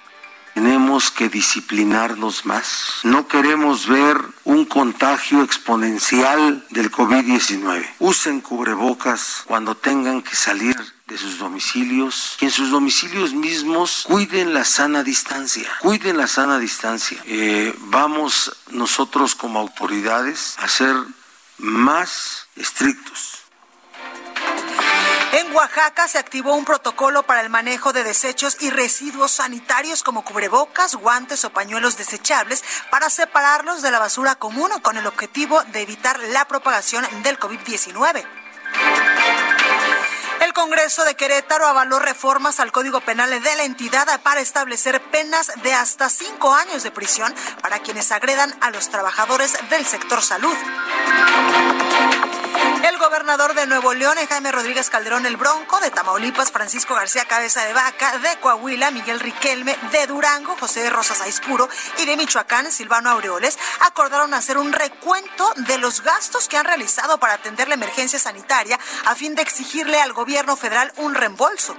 Tenemos 0.53 1.09
que 1.09 1.29
disciplinarnos 1.29 2.45
más. 2.45 2.99
No 3.03 3.27
queremos 3.27 3.87
ver 3.87 4.17
un 4.43 4.65
contagio 4.65 5.41
exponencial 5.41 6.65
del 6.69 6.91
COVID-19. 6.91 7.85
Usen 7.99 8.41
cubrebocas 8.41 9.43
cuando 9.47 9.75
tengan 9.75 10.21
que 10.21 10.35
salir 10.35 10.75
de 11.07 11.17
sus 11.17 11.37
domicilios 11.37 12.37
y 12.39 12.45
en 12.45 12.51
sus 12.51 12.69
domicilios 12.69 13.33
mismos 13.33 14.05
cuiden 14.07 14.53
la 14.53 14.63
sana 14.63 15.03
distancia, 15.03 15.69
cuiden 15.81 16.17
la 16.17 16.27
sana 16.27 16.59
distancia. 16.59 17.21
Eh, 17.25 17.75
vamos 17.87 18.55
nosotros 18.69 19.35
como 19.35 19.59
autoridades 19.59 20.55
a 20.59 20.67
ser 20.67 20.95
más 21.57 22.47
estrictos 22.55 23.42
en 25.33 25.55
Oaxaca 25.55 26.07
se 26.07 26.19
activó 26.19 26.53
un 26.55 26.63
protocolo 26.63 27.23
para 27.23 27.41
el 27.41 27.49
manejo 27.49 27.91
de 27.91 28.03
desechos 28.03 28.57
y 28.59 28.69
residuos 28.69 29.31
sanitarios 29.31 30.03
como 30.03 30.23
cubrebocas, 30.23 30.95
guantes 30.95 31.43
o 31.43 31.49
pañuelos 31.49 31.97
desechables 31.97 32.63
para 32.91 33.09
separarlos 33.09 33.81
de 33.81 33.89
la 33.89 33.99
basura 33.99 34.35
común 34.35 34.69
con 34.83 34.95
el 34.95 35.07
objetivo 35.07 35.63
de 35.71 35.81
evitar 35.81 36.19
la 36.19 36.45
propagación 36.45 37.05
del 37.23 37.39
COVID-19. 37.39 38.23
El 40.41 40.53
Congreso 40.53 41.03
de 41.03 41.15
Querétaro 41.15 41.65
avaló 41.65 41.99
reformas 41.99 42.59
al 42.59 42.71
Código 42.71 43.01
Penal 43.01 43.31
de 43.31 43.55
la 43.55 43.63
entidad 43.63 44.21
para 44.21 44.41
establecer 44.41 45.01
penas 45.01 45.51
de 45.63 45.73
hasta 45.73 46.09
cinco 46.09 46.53
años 46.53 46.83
de 46.83 46.91
prisión 46.91 47.33
para 47.61 47.79
quienes 47.79 48.11
agredan 48.11 48.53
a 48.61 48.69
los 48.69 48.89
trabajadores 48.89 49.57
del 49.69 49.85
sector 49.85 50.21
salud. 50.21 50.55
El 52.83 52.97
gobernador 52.97 53.53
de 53.53 53.65
Nuevo 53.65 53.93
León, 53.93 54.17
Jaime 54.27 54.51
Rodríguez 54.51 54.89
Calderón 54.89 55.25
el 55.25 55.37
Bronco, 55.37 55.79
de 55.79 55.89
Tamaulipas, 55.89 56.51
Francisco 56.51 56.93
García 56.93 57.23
Cabeza 57.23 57.63
de 57.63 57.71
Vaca, 57.71 58.17
de 58.17 58.37
Coahuila, 58.41 58.91
Miguel 58.91 59.21
Riquelme, 59.21 59.77
de 59.93 60.05
Durango, 60.05 60.57
José 60.59 60.89
Rosas 60.89 61.21
Aispuro 61.21 61.69
y 61.99 62.05
de 62.05 62.17
Michoacán, 62.17 62.69
Silvano 62.73 63.09
Aureoles, 63.09 63.57
acordaron 63.79 64.33
hacer 64.33 64.57
un 64.57 64.73
recuento 64.73 65.53
de 65.55 65.77
los 65.77 66.01
gastos 66.01 66.49
que 66.49 66.57
han 66.57 66.65
realizado 66.65 67.19
para 67.19 67.35
atender 67.35 67.69
la 67.69 67.75
emergencia 67.75 68.19
sanitaria 68.19 68.77
a 69.05 69.15
fin 69.15 69.33
de 69.33 69.43
exigirle 69.43 70.01
al 70.01 70.11
gobierno 70.11 70.57
federal 70.57 70.91
un 70.97 71.15
reembolso. 71.15 71.77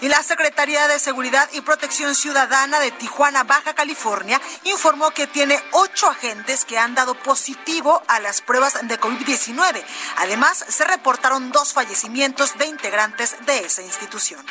Y 0.00 0.08
la 0.08 0.22
Secretaría 0.22 0.88
de 0.88 0.98
Seguridad 0.98 1.48
y 1.52 1.60
Protección 1.60 2.14
Ciudadana 2.14 2.80
de 2.80 2.90
Tijuana, 2.90 3.44
Baja 3.44 3.74
California, 3.74 4.40
informó 4.64 5.10
que 5.10 5.26
tiene 5.26 5.62
ocho 5.72 6.08
agentes 6.08 6.64
que 6.64 6.78
han 6.78 6.94
dado 6.94 7.14
positivo 7.14 8.02
a 8.08 8.18
las 8.18 8.40
pruebas 8.40 8.78
de 8.82 8.98
COVID-19. 8.98 9.82
Además, 10.16 10.64
se 10.68 10.84
reportaron 10.84 11.52
dos 11.52 11.74
fallecimientos 11.74 12.56
de 12.56 12.66
integrantes 12.66 13.36
de 13.44 13.58
esa 13.58 13.82
institución. 13.82 14.44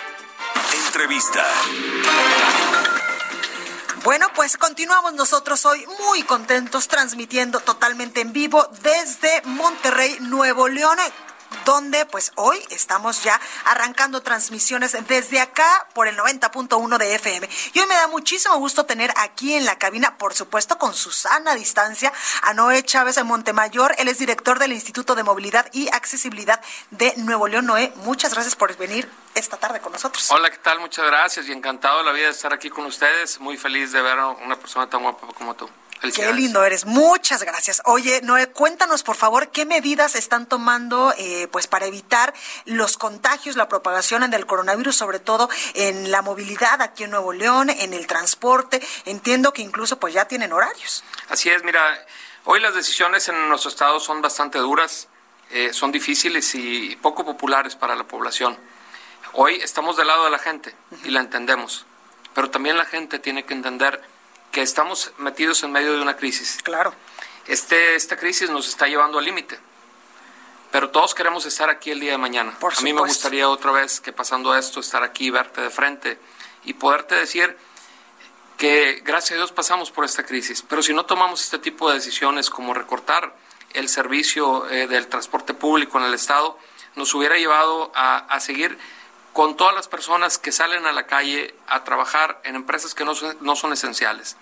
Entrevista. 0.86 1.44
Bueno, 4.04 4.28
pues 4.34 4.56
continuamos 4.58 5.14
nosotros 5.14 5.66
hoy 5.66 5.86
muy 6.00 6.24
contentos 6.24 6.88
transmitiendo 6.88 7.60
totalmente 7.60 8.22
en 8.22 8.32
vivo 8.32 8.68
desde 8.82 9.42
Monterrey, 9.44 10.18
Nuevo 10.22 10.68
León 10.70 10.98
donde 11.70 12.08
pues 12.08 12.32
hoy 12.34 12.58
estamos 12.72 13.22
ya 13.22 13.40
arrancando 13.64 14.22
transmisiones 14.22 14.98
desde 15.08 15.40
acá 15.40 15.88
por 15.94 16.08
el 16.08 16.18
90.1 16.18 16.98
de 16.98 17.14
FM. 17.14 17.48
Y 17.74 17.80
hoy 17.80 17.86
me 17.86 17.94
da 17.94 18.08
muchísimo 18.08 18.58
gusto 18.58 18.88
tener 18.88 19.14
aquí 19.18 19.54
en 19.54 19.66
la 19.68 19.78
cabina, 19.78 20.18
por 20.18 20.34
supuesto 20.34 20.80
con 20.80 20.96
Susana 20.96 21.52
a 21.52 21.56
distancia, 21.56 22.12
a 22.42 22.56
Noé 22.56 22.82
Chávez 22.82 23.18
en 23.18 23.28
Montemayor. 23.28 23.94
Él 24.00 24.08
es 24.08 24.18
director 24.18 24.58
del 24.58 24.74
Instituto 24.74 25.14
de 25.14 25.22
Movilidad 25.22 25.68
y 25.72 25.90
Accesibilidad 25.90 26.60
de 26.90 27.14
Nuevo 27.18 27.48
León. 27.48 27.68
Noé, 27.68 27.94
muchas 27.98 28.34
gracias 28.34 28.56
por 28.56 28.76
venir 28.76 29.08
esta 29.36 29.58
tarde 29.58 29.80
con 29.80 29.92
nosotros. 29.92 30.28
Hola, 30.32 30.50
¿qué 30.50 30.58
tal? 30.58 30.80
Muchas 30.80 31.06
gracias 31.06 31.46
y 31.46 31.52
encantado 31.52 32.02
la 32.02 32.12
vida 32.14 32.26
de 32.26 32.32
estar 32.32 32.52
aquí 32.52 32.72
con 32.72 32.88
ustedes. 32.88 33.40
Muy 33.40 33.58
feliz 33.58 33.92
de 33.92 34.02
ver 34.02 34.18
a 34.18 34.30
una 34.30 34.56
persona 34.56 34.90
tan 34.90 35.04
guapa 35.04 35.28
como 35.38 35.54
tú. 35.54 35.70
Qué 36.02 36.34
lindo 36.34 36.64
eres. 36.64 36.86
Muchas 36.86 37.44
gracias. 37.44 37.82
Oye, 37.86 38.22
Noé, 38.24 38.48
cuéntanos 38.48 39.04
por 39.04 39.18
favor 39.18 39.50
qué 39.50 39.66
medidas 39.66 40.16
están 40.16 40.46
tomando 40.46 41.14
eh, 41.18 41.50
pues 41.52 41.68
para 41.68 41.88
evitar 41.88 42.34
los 42.66 42.98
contagios, 42.98 43.58
la 43.58 43.68
propagación 43.68 44.30
del 44.32 44.46
coronavirus, 44.46 44.96
sobre 44.96 45.20
todo 45.20 45.50
en 45.74 46.10
la 46.10 46.22
movilidad 46.22 46.82
aquí 46.82 47.04
en 47.04 47.12
Nuevo 47.12 47.34
León, 47.34 47.70
en 47.70 47.94
el 47.94 48.08
transporte. 48.08 48.82
Entiendo 49.06 49.52
que 49.52 49.62
incluso 49.62 50.00
pues 50.00 50.14
ya 50.14 50.26
tienen 50.26 50.54
horarios. 50.54 51.04
Así 51.28 51.50
es, 51.50 51.64
mira, 51.64 51.82
hoy 52.46 52.62
las 52.62 52.74
decisiones 52.76 53.28
en 53.28 53.50
nuestro 53.50 53.70
estado 53.70 54.00
son 54.00 54.22
bastante 54.22 54.58
duras, 54.58 55.10
eh, 55.50 55.74
son 55.74 55.92
difíciles 55.92 56.56
y 56.56 56.96
poco 57.02 57.26
populares 57.26 57.76
para 57.76 57.96
la 57.96 58.06
población. 58.06 58.58
Hoy 59.34 59.56
estamos 59.56 59.98
del 59.98 60.08
lado 60.08 60.24
de 60.24 60.32
la 60.32 60.40
gente 60.40 60.74
y 61.04 61.10
la 61.10 61.20
entendemos, 61.20 61.86
pero 62.34 62.50
también 62.50 62.78
la 62.78 62.86
gente 62.86 63.20
tiene 63.20 63.44
que 63.44 63.54
entender 63.54 64.02
que 64.52 64.62
estamos 64.62 65.12
metidos 65.18 65.64
en 65.64 65.72
medio 65.72 65.94
de 65.94 66.02
una 66.02 66.16
crisis. 66.16 66.60
Claro. 66.64 66.94
Este, 67.48 67.96
esta 67.96 68.18
crisis 68.18 68.50
nos 68.50 68.68
está 68.68 68.88
llevando 68.88 69.18
al 69.18 69.26
límite, 69.26 69.60
pero 70.72 70.90
todos 70.90 71.16
queremos 71.16 71.46
estar 71.46 71.70
aquí 71.70 71.90
el 71.92 72.00
día 72.00 72.12
de 72.12 72.18
mañana. 72.18 72.56
a 72.62 72.82
mí 72.82 72.94
me 72.94 73.02
gustaría 73.02 73.50
otra 73.50 73.72
vez 73.72 74.00
que 74.00 74.14
pasando 74.14 74.56
esto, 74.56 74.80
estar 74.80 75.04
aquí, 75.04 75.32
verte 75.32 75.62
de 75.62 75.70
frente 75.70 76.20
y 76.64 76.74
poderte 76.74 77.16
decir 77.16 77.58
que 78.58 79.02
gracias 79.06 79.32
a 79.32 79.36
Dios 79.36 79.52
pasamos 79.52 79.90
por 79.90 80.06
esta 80.06 80.24
crisis, 80.24 80.64
pero 80.68 80.84
si 80.84 80.94
no 80.94 81.06
tomamos 81.06 81.42
este 81.42 81.60
tipo 81.60 81.90
de 81.90 81.96
decisiones 81.96 82.50
como 82.50 82.74
recortar 82.74 83.34
el 83.74 83.88
servicio 83.88 84.70
eh, 84.70 84.86
del 84.86 85.08
transporte 85.08 85.54
público 85.54 85.98
en 85.98 86.04
el 86.04 86.14
Estado, 86.14 86.58
nos 86.96 87.14
hubiera 87.14 87.38
llevado 87.38 87.92
a, 87.96 88.40
seguir 88.42 88.78
con 89.40 89.56
todas 89.56 89.74
las 89.74 89.88
personas 89.88 90.38
que 90.38 90.52
salen 90.52 90.86
a 90.86 90.92
la 90.92 91.08
calle 91.08 91.56
a 91.70 91.86
trabajar 91.86 92.42
en 92.44 92.58
empresas 92.58 92.94
que 92.94 93.06
no 93.06 93.16
son, 93.16 93.38
no 93.40 93.56
son 93.56 93.72
esenciales. 93.72 94.36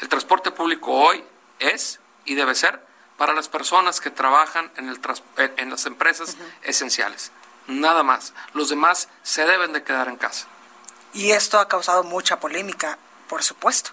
El 0.00 0.08
transporte 0.08 0.52
público 0.52 0.92
hoy 0.92 1.24
es 1.58 1.98
y 2.24 2.36
debe 2.36 2.54
ser 2.54 2.80
para 3.16 3.32
las 3.34 3.48
personas 3.48 4.00
que 4.00 4.10
trabajan 4.10 4.70
en, 4.76 4.88
el, 4.88 5.00
en 5.56 5.70
las 5.70 5.86
empresas 5.86 6.36
esenciales. 6.62 7.32
Nada 7.66 8.04
más. 8.04 8.32
Los 8.52 8.68
demás 8.68 9.08
se 9.24 9.44
deben 9.44 9.72
de 9.72 9.82
quedar 9.82 10.06
en 10.06 10.18
casa. 10.18 10.46
Y 11.14 11.32
esto 11.32 11.58
ha 11.58 11.66
causado 11.66 12.04
mucha 12.04 12.38
polémica 12.38 12.96
por 13.28 13.42
supuesto. 13.42 13.90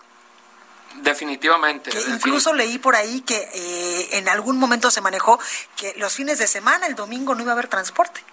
Definitivamente. 0.97 1.89
incluso 2.07 2.53
leí 2.53 2.77
por 2.77 2.95
ahí 2.95 3.21
que 3.21 3.49
eh, 3.51 4.09
en 4.19 4.29
algún 4.29 4.59
momento 4.59 4.91
se 4.91 5.01
manejó 5.01 5.39
que 5.75 5.95
los 5.97 6.13
fines 6.13 6.37
de 6.37 6.45
semana, 6.45 6.85
el 6.85 6.93
domingo, 6.93 7.33
no 7.33 7.41
iba 7.41 7.51
a 7.51 7.53
haber 7.53 7.67
transporte. 7.67 8.23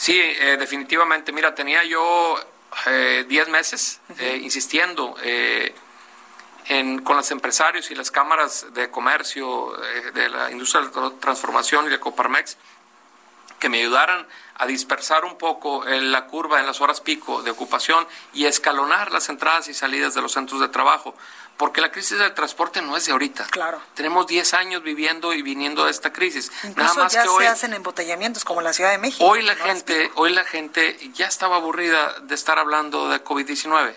Sí, 0.00 0.18
eh, 0.18 0.56
definitivamente. 0.58 1.30
Mira, 1.30 1.54
tenía 1.54 1.84
yo 1.84 2.42
10 2.86 2.86
eh, 2.86 3.50
meses 3.50 4.00
insistiendo 4.40 5.14
en, 6.68 7.02
con 7.02 7.18
los 7.18 7.30
empresarios 7.30 7.90
y 7.90 7.94
las 7.94 8.10
cámaras 8.10 8.64
de 8.72 8.90
comercio 8.90 9.76
de 10.14 10.30
la 10.30 10.50
industria 10.50 10.88
de 10.88 11.00
la 11.02 11.10
transformación 11.20 11.84
y 11.84 11.90
de 11.90 12.00
Coparmex 12.00 12.56
que 13.60 13.68
me 13.68 13.78
ayudaran 13.78 14.26
a 14.56 14.66
dispersar 14.66 15.24
un 15.24 15.38
poco 15.38 15.86
eh, 15.86 16.00
la 16.00 16.26
curva 16.26 16.58
en 16.58 16.66
las 16.66 16.80
horas 16.80 17.00
pico 17.00 17.42
de 17.42 17.50
ocupación 17.52 18.06
y 18.32 18.46
escalonar 18.46 19.12
las 19.12 19.28
entradas 19.28 19.68
y 19.68 19.74
salidas 19.74 20.14
de 20.14 20.22
los 20.22 20.32
centros 20.32 20.60
de 20.60 20.68
trabajo. 20.68 21.14
Porque 21.56 21.82
la 21.82 21.92
crisis 21.92 22.18
del 22.18 22.32
transporte 22.32 22.80
no 22.80 22.96
es 22.96 23.04
de 23.04 23.12
ahorita. 23.12 23.46
Claro. 23.50 23.80
Tenemos 23.94 24.26
10 24.26 24.54
años 24.54 24.82
viviendo 24.82 25.34
y 25.34 25.42
viniendo 25.42 25.84
de 25.84 25.90
esta 25.90 26.10
crisis. 26.10 26.50
Incluso 26.64 26.88
Nada 26.88 26.94
más 26.94 27.12
ya 27.12 27.22
que 27.22 27.28
hoy, 27.28 27.44
se 27.44 27.48
hacen 27.48 27.74
embotellamientos 27.74 28.44
como 28.44 28.62
la 28.62 28.72
Ciudad 28.72 28.90
de 28.90 28.98
México. 28.98 29.22
Hoy 29.24 29.42
la 29.42 29.54
gente, 29.54 30.10
hoy 30.14 30.32
la 30.32 30.44
gente 30.44 30.98
ya 31.12 31.26
estaba 31.26 31.56
aburrida 31.56 32.18
de 32.20 32.34
estar 32.34 32.58
hablando 32.58 33.10
de 33.10 33.22
COVID-19. 33.22 33.94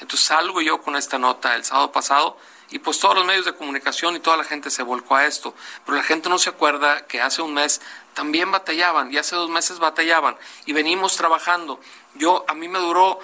Entonces 0.00 0.26
salgo 0.26 0.60
yo 0.60 0.82
con 0.82 0.96
esta 0.96 1.18
nota 1.18 1.54
el 1.54 1.64
sábado 1.64 1.92
pasado 1.92 2.36
y 2.70 2.80
pues 2.80 2.98
todos 2.98 3.14
los 3.14 3.24
medios 3.24 3.44
de 3.44 3.54
comunicación 3.54 4.16
y 4.16 4.20
toda 4.20 4.36
la 4.36 4.44
gente 4.44 4.70
se 4.70 4.82
volcó 4.82 5.14
a 5.14 5.26
esto. 5.26 5.54
Pero 5.84 5.96
la 5.96 6.04
gente 6.04 6.28
no 6.28 6.38
se 6.38 6.50
acuerda 6.50 7.06
que 7.06 7.20
hace 7.20 7.40
un 7.40 7.54
mes 7.54 7.80
también 8.16 8.50
batallaban 8.50 9.12
y 9.12 9.18
hace 9.18 9.36
dos 9.36 9.50
meses 9.50 9.78
batallaban 9.78 10.38
y 10.64 10.72
venimos 10.72 11.16
trabajando. 11.16 11.78
Yo, 12.14 12.46
a 12.48 12.54
mí 12.54 12.66
me 12.66 12.78
duró 12.78 13.20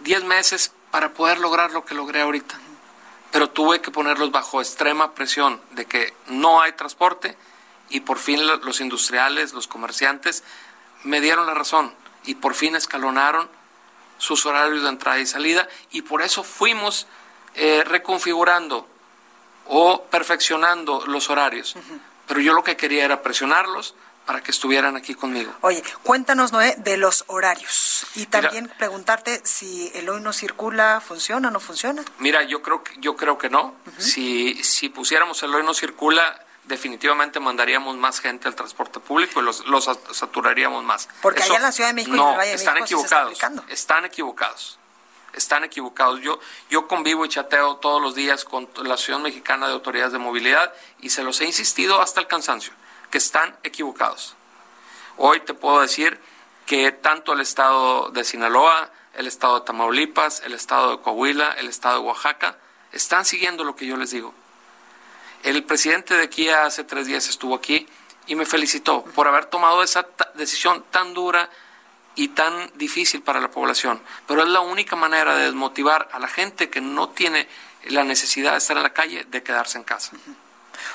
diez 0.00 0.24
meses 0.24 0.72
para 0.90 1.14
poder 1.14 1.38
lograr 1.38 1.70
lo 1.70 1.84
que 1.84 1.94
logré 1.94 2.20
ahorita. 2.20 2.58
Pero 3.30 3.50
tuve 3.50 3.80
que 3.80 3.92
ponerlos 3.92 4.32
bajo 4.32 4.60
extrema 4.60 5.14
presión 5.14 5.60
de 5.70 5.86
que 5.86 6.16
no 6.26 6.60
hay 6.60 6.72
transporte 6.72 7.36
y 7.90 8.00
por 8.00 8.18
fin 8.18 8.44
los 8.44 8.80
industriales, 8.80 9.52
los 9.52 9.68
comerciantes 9.68 10.42
me 11.04 11.20
dieron 11.20 11.46
la 11.46 11.54
razón 11.54 11.94
y 12.24 12.34
por 12.34 12.54
fin 12.54 12.74
escalonaron 12.74 13.48
sus 14.18 14.46
horarios 14.46 14.82
de 14.82 14.88
entrada 14.88 15.20
y 15.20 15.26
salida 15.26 15.68
y 15.92 16.02
por 16.02 16.22
eso 16.22 16.42
fuimos 16.42 17.06
eh, 17.54 17.84
reconfigurando 17.86 18.88
o 19.66 20.02
perfeccionando 20.06 21.06
los 21.06 21.30
horarios. 21.30 21.76
Pero 22.26 22.40
yo 22.40 22.52
lo 22.52 22.64
que 22.64 22.76
quería 22.76 23.04
era 23.04 23.22
presionarlos 23.22 23.94
para 24.26 24.42
que 24.42 24.50
estuvieran 24.50 24.96
aquí 24.96 25.14
conmigo. 25.14 25.52
Oye, 25.60 25.82
cuéntanos, 26.02 26.52
Noé, 26.52 26.74
de 26.78 26.96
los 26.96 27.24
horarios 27.26 28.06
y 28.14 28.26
también 28.26 28.70
preguntarte 28.78 29.40
si 29.44 29.90
el 29.94 30.08
hoy 30.08 30.20
no 30.20 30.32
circula, 30.32 31.02
¿funciona 31.06 31.48
o 31.48 31.50
no 31.50 31.60
funciona? 31.60 32.02
Mira, 32.18 32.42
yo 32.42 32.62
creo 32.62 32.82
que, 32.82 32.94
yo 32.98 33.16
creo 33.16 33.38
que 33.38 33.50
no. 33.50 33.74
si, 33.98 34.62
si 34.64 34.88
pusiéramos 34.88 35.42
el 35.42 35.54
hoy 35.54 35.62
no 35.62 35.74
circula, 35.74 36.44
definitivamente 36.64 37.40
mandaríamos 37.40 37.96
más 37.96 38.20
gente 38.20 38.48
al 38.48 38.54
transporte 38.54 39.00
público 39.00 39.40
y 39.40 39.44
los, 39.44 39.66
los 39.66 39.84
saturaríamos 40.12 40.82
más. 40.84 41.08
Porque 41.20 41.42
allá 41.42 41.56
en 41.56 41.62
la 41.62 41.72
Ciudad 41.72 41.90
de 41.90 41.94
México 41.94 42.16
y 42.16 42.20
en 42.20 42.28
el 42.28 42.36
Valle 42.36 42.50
de 42.50 42.56
están 42.56 42.74
México 42.74 43.00
equivocados, 43.00 43.38
están 43.68 44.04
equivocados 44.04 44.78
están 45.34 45.64
equivocados. 45.64 46.20
Yo, 46.20 46.38
yo 46.70 46.86
convivo 46.86 47.24
y 47.24 47.28
chateo 47.28 47.76
todos 47.76 48.00
los 48.00 48.14
días 48.14 48.44
con 48.44 48.68
la 48.76 48.94
Asociación 48.94 49.22
Mexicana 49.22 49.66
de 49.66 49.72
Autoridades 49.72 50.12
de 50.12 50.18
Movilidad 50.18 50.72
y 51.00 51.10
se 51.10 51.22
los 51.22 51.40
he 51.40 51.44
insistido 51.44 52.00
hasta 52.00 52.20
el 52.20 52.26
cansancio, 52.26 52.72
que 53.14 53.18
están 53.18 53.56
equivocados. 53.62 54.34
Hoy 55.18 55.38
te 55.38 55.54
puedo 55.54 55.80
decir 55.80 56.18
que 56.66 56.90
tanto 56.90 57.32
el 57.32 57.42
estado 57.42 58.10
de 58.10 58.24
Sinaloa, 58.24 58.90
el 59.14 59.28
estado 59.28 59.60
de 59.60 59.66
Tamaulipas, 59.66 60.42
el 60.44 60.52
estado 60.52 60.96
de 60.96 61.00
Coahuila, 61.00 61.52
el 61.52 61.68
estado 61.68 62.00
de 62.00 62.08
Oaxaca, 62.08 62.58
están 62.90 63.24
siguiendo 63.24 63.62
lo 63.62 63.76
que 63.76 63.86
yo 63.86 63.96
les 63.96 64.10
digo. 64.10 64.34
El 65.44 65.62
presidente 65.62 66.14
de 66.14 66.28
Kia 66.28 66.64
hace 66.66 66.82
tres 66.82 67.06
días 67.06 67.28
estuvo 67.28 67.54
aquí 67.54 67.86
y 68.26 68.34
me 68.34 68.46
felicitó 68.46 69.04
por 69.04 69.28
haber 69.28 69.44
tomado 69.44 69.84
esa 69.84 70.04
decisión 70.34 70.84
tan 70.90 71.14
dura 71.14 71.48
y 72.16 72.30
tan 72.30 72.68
difícil 72.74 73.22
para 73.22 73.38
la 73.38 73.52
población, 73.52 74.02
pero 74.26 74.42
es 74.42 74.48
la 74.48 74.58
única 74.58 74.96
manera 74.96 75.36
de 75.36 75.44
desmotivar 75.44 76.08
a 76.10 76.18
la 76.18 76.26
gente 76.26 76.68
que 76.68 76.80
no 76.80 77.10
tiene 77.10 77.46
la 77.90 78.02
necesidad 78.02 78.50
de 78.50 78.58
estar 78.58 78.76
en 78.76 78.82
la 78.82 78.92
calle 78.92 79.24
de 79.24 79.40
quedarse 79.44 79.78
en 79.78 79.84
casa. 79.84 80.16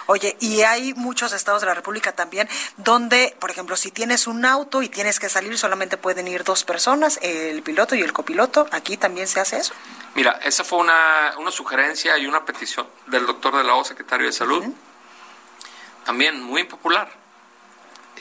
Oye, 0.05 0.35
y 0.39 0.61
hay 0.61 0.93
muchos 0.93 1.33
estados 1.33 1.61
de 1.61 1.67
la 1.67 1.73
República 1.73 2.11
también 2.13 2.49
donde, 2.77 3.35
por 3.39 3.51
ejemplo, 3.51 3.75
si 3.75 3.91
tienes 3.91 4.27
un 4.27 4.45
auto 4.45 4.81
y 4.81 4.89
tienes 4.89 5.19
que 5.19 5.29
salir, 5.29 5.57
solamente 5.57 5.97
pueden 5.97 6.27
ir 6.27 6.43
dos 6.43 6.63
personas, 6.63 7.19
el 7.21 7.61
piloto 7.63 7.95
y 7.95 8.01
el 8.01 8.13
copiloto. 8.13 8.67
¿Aquí 8.71 8.97
también 8.97 9.27
se 9.27 9.39
hace 9.39 9.57
eso? 9.57 9.73
Mira, 10.15 10.39
esa 10.43 10.63
fue 10.63 10.79
una, 10.79 11.33
una 11.37 11.51
sugerencia 11.51 12.17
y 12.17 12.27
una 12.27 12.45
petición 12.45 12.87
del 13.07 13.25
doctor 13.25 13.57
de 13.57 13.63
la 13.63 13.75
O, 13.75 13.83
secretario 13.83 14.27
de 14.27 14.33
Salud, 14.33 14.63
también 16.05 16.41
muy 16.41 16.61
impopular 16.61 17.19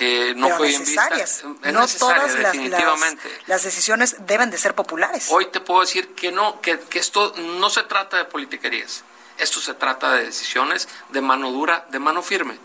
eh, 0.01 0.33
no 0.37 0.49
fue 0.51 0.69
necesarias. 0.69 1.43
no 1.45 1.87
todas 1.87 2.35
definitivamente. 2.35 3.29
Las, 3.47 3.65
decisiones 3.65 4.17
deben 4.21 4.51
de 4.51 4.59
ser 4.59 4.75
populares. 4.75 5.27
Hoy 5.31 5.47
te 5.47 5.61
puedo 5.61 5.81
decir 5.81 6.15
que 6.15 6.31
no, 6.31 6.61
que, 6.61 6.79
esto 6.93 7.35
no 7.37 7.69
se 7.69 7.83
trata 7.83 8.17
de 8.17 8.25
politiquerías. 8.25 9.03
Esto 9.39 9.61
se 9.61 9.74
trata 9.74 10.12
de 10.12 10.24
decisiones 10.26 10.89
de 11.11 11.20
mano 11.20 11.51
dura, 11.53 11.86
de 11.91 11.99
mano 11.99 12.22
firme. 12.22 12.59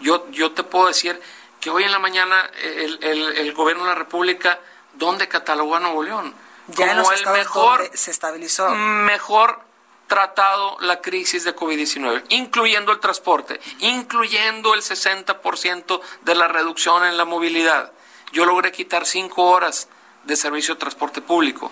Yo, 0.00 0.28
yo 0.30 0.52
te 0.52 0.62
puedo 0.62 0.86
decir 0.86 1.20
que 1.60 1.70
hoy 1.70 1.84
en 1.84 1.92
la 1.92 1.98
mañana 1.98 2.50
el, 2.62 2.98
el, 3.02 3.52
gobierno 3.52 3.84
de 3.84 3.90
la 3.90 3.94
República, 3.94 4.58
¿dónde 4.94 5.28
catalogó 5.28 5.76
a 5.76 5.80
Nuevo 5.80 6.02
León? 6.02 6.34
Ya 6.68 6.96
como 6.96 7.12
el 7.12 7.26
mejor, 7.26 7.90
se 7.94 8.10
estabilizó. 8.10 8.70
Mejor 8.70 9.60
tratado 10.06 10.76
la 10.80 11.00
crisis 11.00 11.44
de 11.44 11.54
COVID-19, 11.54 12.24
incluyendo 12.30 12.90
el 12.90 12.98
transporte, 12.98 13.60
incluyendo 13.78 14.74
el 14.74 14.82
60% 14.82 16.00
de 16.22 16.34
la 16.34 16.48
reducción 16.48 17.04
en 17.04 17.16
la 17.16 17.24
movilidad. 17.24 17.92
Yo 18.32 18.44
logré 18.44 18.72
quitar 18.72 19.06
cinco 19.06 19.44
horas 19.44 19.88
de 20.24 20.34
servicio 20.36 20.74
de 20.74 20.80
transporte 20.80 21.20
público. 21.20 21.70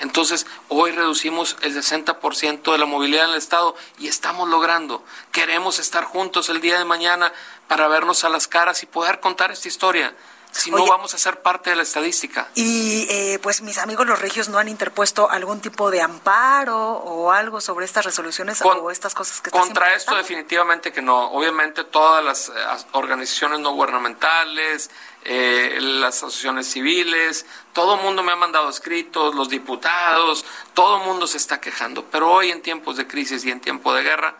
Entonces, 0.00 0.46
hoy 0.68 0.92
reducimos 0.92 1.56
el 1.62 1.74
60% 1.74 2.72
de 2.72 2.78
la 2.78 2.86
movilidad 2.86 3.24
en 3.24 3.30
el 3.32 3.38
Estado 3.38 3.74
y 3.98 4.08
estamos 4.08 4.48
logrando. 4.48 5.04
Queremos 5.32 5.78
estar 5.78 6.04
juntos 6.04 6.48
el 6.48 6.60
día 6.60 6.78
de 6.78 6.84
mañana 6.84 7.32
para 7.66 7.88
vernos 7.88 8.24
a 8.24 8.28
las 8.28 8.46
caras 8.46 8.82
y 8.82 8.86
poder 8.86 9.20
contar 9.20 9.50
esta 9.50 9.68
historia 9.68 10.14
si 10.50 10.70
no 10.70 10.86
vamos 10.86 11.14
a 11.14 11.18
ser 11.18 11.40
parte 11.40 11.70
de 11.70 11.76
la 11.76 11.82
estadística. 11.82 12.48
Y 12.54 13.06
eh, 13.10 13.38
pues 13.42 13.62
mis 13.62 13.78
amigos 13.78 14.06
los 14.06 14.18
regios 14.18 14.48
no 14.48 14.58
han 14.58 14.68
interpuesto 14.68 15.30
algún 15.30 15.60
tipo 15.60 15.90
de 15.90 16.00
amparo 16.02 16.76
o 16.78 17.30
algo 17.32 17.60
sobre 17.60 17.84
estas 17.84 18.04
resoluciones 18.04 18.60
o 18.62 18.90
estas 18.90 19.14
cosas 19.14 19.40
que 19.40 19.50
Contra 19.50 19.94
esto 19.94 20.14
definitivamente 20.14 20.92
que 20.92 21.02
no. 21.02 21.30
Obviamente 21.32 21.84
todas 21.84 22.24
las 22.24 22.48
eh, 22.48 22.52
organizaciones 22.92 23.60
no 23.60 23.72
gubernamentales, 23.72 24.90
eh, 25.24 25.78
las 25.80 26.16
asociaciones 26.16 26.70
civiles, 26.70 27.46
todo 27.72 27.96
el 27.96 28.02
mundo 28.02 28.22
me 28.22 28.32
ha 28.32 28.36
mandado 28.36 28.68
escritos, 28.68 29.34
los 29.34 29.48
diputados, 29.48 30.44
todo 30.74 30.98
el 30.98 31.04
mundo 31.04 31.26
se 31.26 31.36
está 31.36 31.60
quejando. 31.60 32.04
Pero 32.04 32.30
hoy 32.30 32.50
en 32.50 32.62
tiempos 32.62 32.96
de 32.96 33.06
crisis 33.06 33.44
y 33.44 33.50
en 33.50 33.60
tiempo 33.60 33.92
de 33.94 34.02
guerra, 34.02 34.36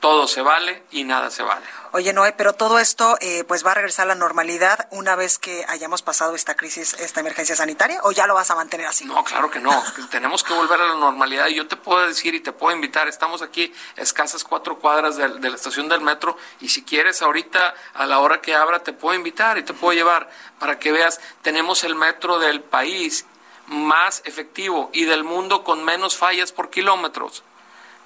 todo 0.00 0.26
se 0.26 0.42
vale 0.42 0.82
y 0.90 1.04
nada 1.04 1.30
se 1.30 1.42
vale. 1.42 1.64
Oye, 1.92 2.12
Noé, 2.12 2.32
pero 2.32 2.54
todo 2.54 2.78
esto 2.78 3.16
eh, 3.20 3.44
pues 3.44 3.66
va 3.66 3.72
a 3.72 3.74
regresar 3.74 4.04
a 4.04 4.08
la 4.08 4.14
normalidad 4.14 4.88
una 4.90 5.16
vez 5.16 5.38
que 5.38 5.64
hayamos 5.68 6.02
pasado 6.02 6.34
esta 6.34 6.56
crisis, 6.56 6.94
esta 6.94 7.20
emergencia 7.20 7.54
sanitaria, 7.54 8.00
o 8.04 8.12
ya 8.12 8.26
lo 8.26 8.34
vas 8.34 8.50
a 8.50 8.54
mantener 8.54 8.86
así? 8.86 9.04
No, 9.04 9.22
claro 9.24 9.50
que 9.50 9.60
no. 9.60 9.70
Tenemos 10.10 10.42
que 10.42 10.54
volver 10.54 10.80
a 10.80 10.86
la 10.86 10.94
normalidad. 10.94 11.48
Y 11.48 11.56
yo 11.56 11.68
te 11.68 11.76
puedo 11.76 12.06
decir 12.06 12.34
y 12.34 12.40
te 12.40 12.52
puedo 12.52 12.74
invitar, 12.74 13.08
estamos 13.08 13.42
aquí 13.42 13.72
escasas 13.96 14.44
cuatro 14.44 14.78
cuadras 14.78 15.16
de, 15.16 15.28
de 15.28 15.50
la 15.50 15.56
estación 15.56 15.88
del 15.88 16.00
metro, 16.00 16.36
y 16.60 16.68
si 16.68 16.82
quieres 16.82 17.22
ahorita 17.22 17.74
a 17.94 18.06
la 18.06 18.20
hora 18.20 18.40
que 18.40 18.54
abra 18.54 18.82
te 18.82 18.92
puedo 18.92 19.16
invitar 19.16 19.58
y 19.58 19.64
te 19.64 19.74
puedo 19.74 19.92
llevar 19.92 20.30
para 20.58 20.78
que 20.78 20.92
veas, 20.92 21.20
tenemos 21.42 21.84
el 21.84 21.94
metro 21.94 22.38
del 22.38 22.62
país 22.62 23.26
más 23.66 24.22
efectivo 24.24 24.90
y 24.92 25.04
del 25.04 25.24
mundo 25.24 25.62
con 25.62 25.84
menos 25.84 26.16
fallas 26.16 26.52
por 26.52 26.70
kilómetros 26.70 27.44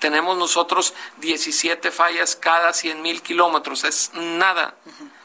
tenemos 0.04 0.36
nosotros 0.36 0.92
17 1.16 1.90
fallas 1.90 2.36
cada 2.36 2.74
100 2.74 3.00
mil 3.00 3.22
kilómetros. 3.22 3.84
Es 3.84 4.10
nada 4.12 4.74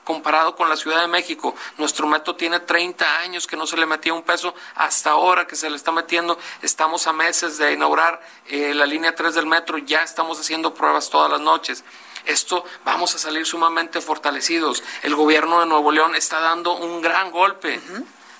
comparado 0.05 0.55
con 0.55 0.69
la 0.69 0.77
Ciudad 0.77 1.01
de 1.01 1.07
México. 1.09 1.53
Nuestro 1.77 2.07
metro 2.07 2.37
tiene 2.37 2.61
30 2.61 3.19
años 3.19 3.45
que 3.45 3.57
no 3.57 3.67
se 3.67 3.75
le 3.75 3.85
metía 3.85 4.13
un 4.13 4.23
peso, 4.23 4.55
hasta 4.75 5.09
ahora 5.09 5.45
que 5.45 5.57
se 5.57 5.69
le 5.69 5.75
está 5.75 5.91
metiendo. 5.91 6.39
Estamos 6.61 7.07
a 7.07 7.11
meses 7.11 7.57
de 7.57 7.73
inaugurar 7.73 8.21
eh, 8.47 8.73
la 8.73 8.85
línea 8.85 9.13
3 9.13 9.35
del 9.35 9.47
metro, 9.47 9.77
ya 9.79 10.01
estamos 10.01 10.39
haciendo 10.39 10.73
pruebas 10.73 11.09
todas 11.09 11.29
las 11.29 11.41
noches. 11.41 11.83
Esto 12.23 12.63
vamos 12.85 13.13
a 13.15 13.17
salir 13.17 13.45
sumamente 13.45 13.99
fortalecidos. 13.99 14.81
El 15.03 15.13
gobierno 15.13 15.59
de 15.59 15.65
Nuevo 15.65 15.91
León 15.91 16.15
está 16.15 16.39
dando 16.39 16.77
un 16.77 17.01
gran 17.01 17.31
golpe 17.31 17.81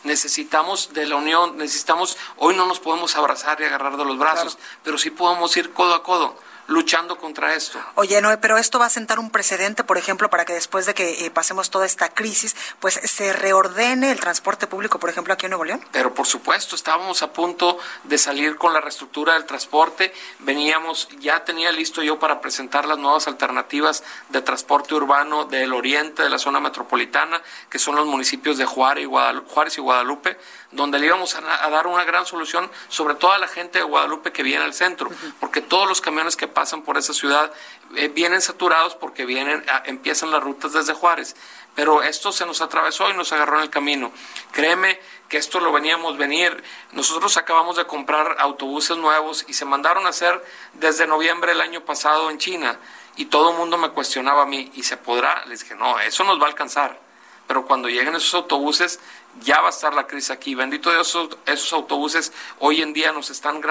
necesitamos 0.04 0.93
de 0.93 1.06
la 1.06 1.16
unión, 1.16 1.58
necesitamos, 1.58 2.18
hoy 2.38 2.56
no 2.56 2.66
nos 2.66 2.80
podemos 2.80 3.16
abrazar 3.16 3.60
y 3.62 3.66
agarrar 3.66 3.97
de 3.97 4.06
los 4.06 4.18
brazos, 4.18 4.58
pero 4.84 4.97
sí 4.97 5.10
podemos 5.10 5.56
ir 5.58 5.72
codo 5.74 5.93
a 5.93 6.04
codo 6.04 6.38
luchando 6.70 7.17
contra 7.17 7.55
esto. 7.55 7.80
Oye, 7.95 8.22
Noé, 8.22 8.38
pero 8.38 8.57
esto 8.57 8.80
va 8.80 8.86
a 8.86 8.89
sentar 8.89 9.20
un 9.20 9.32
precedente, 9.32 9.84
por 9.84 9.97
ejemplo, 9.97 10.30
para 10.30 10.45
que 10.45 10.53
después 10.53 10.86
de 10.86 10.93
que 10.93 11.26
eh, 11.26 11.32
pasemos 11.32 11.70
toda 11.70 11.86
esta 11.86 12.09
crisis, 12.09 12.55
pues 12.80 12.93
se 12.93 13.34
reordene 13.34 14.11
el 14.11 14.20
transporte 14.20 14.67
público, 14.67 14.99
por 14.99 15.09
ejemplo, 15.09 15.34
aquí 15.34 15.47
en 15.47 15.51
Nuevo 15.51 15.65
León. 15.65 15.86
Pero 15.91 16.13
por 16.13 16.28
supuesto, 16.28 16.76
estábamos 16.76 17.24
a 17.24 17.34
punto 17.34 17.80
de 18.03 18.17
salir 18.17 18.55
con 18.55 18.72
la 18.72 18.82
reestructura 18.82 19.34
del 19.34 19.45
transporte, 19.45 20.13
veníamos, 20.39 21.09
ya 21.20 21.43
tenía 21.43 21.72
listo 21.72 22.03
yo 22.03 22.20
para 22.20 22.39
presentar 22.39 22.86
las 22.86 22.99
nuevas 22.99 23.28
alternativas 23.28 24.03
de 24.30 24.41
transporte 24.41 24.93
urbano 24.93 25.45
del 25.45 25.74
oriente 25.74 26.22
de 26.24 26.30
la 26.30 26.38
zona 26.38 26.59
metropolitana, 26.59 27.41
que 27.70 27.80
son 27.80 27.95
los 27.95 28.05
municipios 28.05 28.57
de 28.57 28.65
Juárez 28.65 29.03
y 29.03 29.07
Guadalupe, 29.07 29.49
Juárez 29.49 29.78
y 29.78 29.82
Guadalupe 29.82 30.38
donde 30.72 30.99
le 30.99 31.07
íbamos 31.07 31.36
a, 31.36 31.70
dar 31.70 31.88
una 31.88 32.03
gran 32.03 32.26
solución, 32.26 32.70
sobre 32.89 33.15
todo 33.15 33.32
a 33.32 33.38
la 33.38 33.47
gente 33.47 33.80
de 33.80 33.86
Guadalupe 33.86 34.32
que 34.32 34.43
viene 34.43 34.63
al 34.63 34.74
centro, 34.74 35.09
porque 35.39 35.61
todos 35.61 35.88
los 35.88 35.99
camiones 35.99 36.36
que 36.36 36.47
pasan 36.60 36.82
por 36.82 36.97
esa 36.97 37.14
ciudad 37.14 37.53
eh, 37.95 38.10
vienen 38.10 38.41
saturados 38.41 38.93
porque 38.93 39.24
vienen, 39.24 39.66
empiezan 39.86 40.30
las 40.30 40.43
rutas 40.43 40.74
desde 40.74 40.93
Juárez. 40.93 41.38
Pero 41.74 42.03
esto 42.03 42.34
se 42.34 42.45
nos 42.45 42.60
atravesó 42.60 43.10
y 43.10 43.14
nos 43.14 43.32
agarró 43.32 43.55
en 43.55 43.64
el 43.64 43.70
camino. 43.70 44.12
Créeme 44.51 44.99
que 45.30 45.38
esto 45.38 45.62
lo 45.62 45.72
veníamos 45.72 46.18
venir. 46.18 46.62
Nosotros 46.91 47.38
acabamos 47.38 47.78
de 47.78 47.86
comprar 47.86 48.36
autobuses 48.39 48.97
nuevos 48.97 49.45
y 49.47 49.53
se 49.53 49.64
mandaron 49.64 50.05
a 50.05 50.10
hacer 50.10 50.43
desde 50.74 51.07
noviembre 51.07 51.53
del 51.53 51.62
año 51.62 51.86
pasado 51.86 52.30
en 52.30 52.39
China. 52.39 52.78
Y 53.16 53.28
todo 53.28 53.51
el 53.51 53.57
mundo 53.57 53.78
me 53.78 53.91
cuestionaba 53.91 54.41
a 54.41 54.45
mí, 54.45 54.70
¿y 54.74 54.84
se 54.84 54.97
podrá? 54.97 55.45
Les 55.45 55.62
dije, 55.62 55.76
no, 55.76 55.97
eso 56.01 56.26
nos 56.26 56.41
va 56.41 56.43
a 56.43 56.49
alcanzar. 56.49 56.99
Pero 57.47 57.66
cuando 57.66 57.88
lleguen 57.88 58.16
esos 58.16 58.34
autobuses, 58.34 58.99
ya 59.41 59.61
va 59.61 59.67
a 59.67 59.71
estar 59.71 59.93
la 59.93 60.07
crisis 60.07 60.31
aquí. 60.31 60.55
Bendito 60.55 60.91
Dios, 60.91 61.17
esos, 61.45 61.73
autobuses 61.73 62.33
hoy 62.59 62.81
en 62.81 62.93
día 62.93 63.11
nos 63.11 63.29
están 63.29 63.61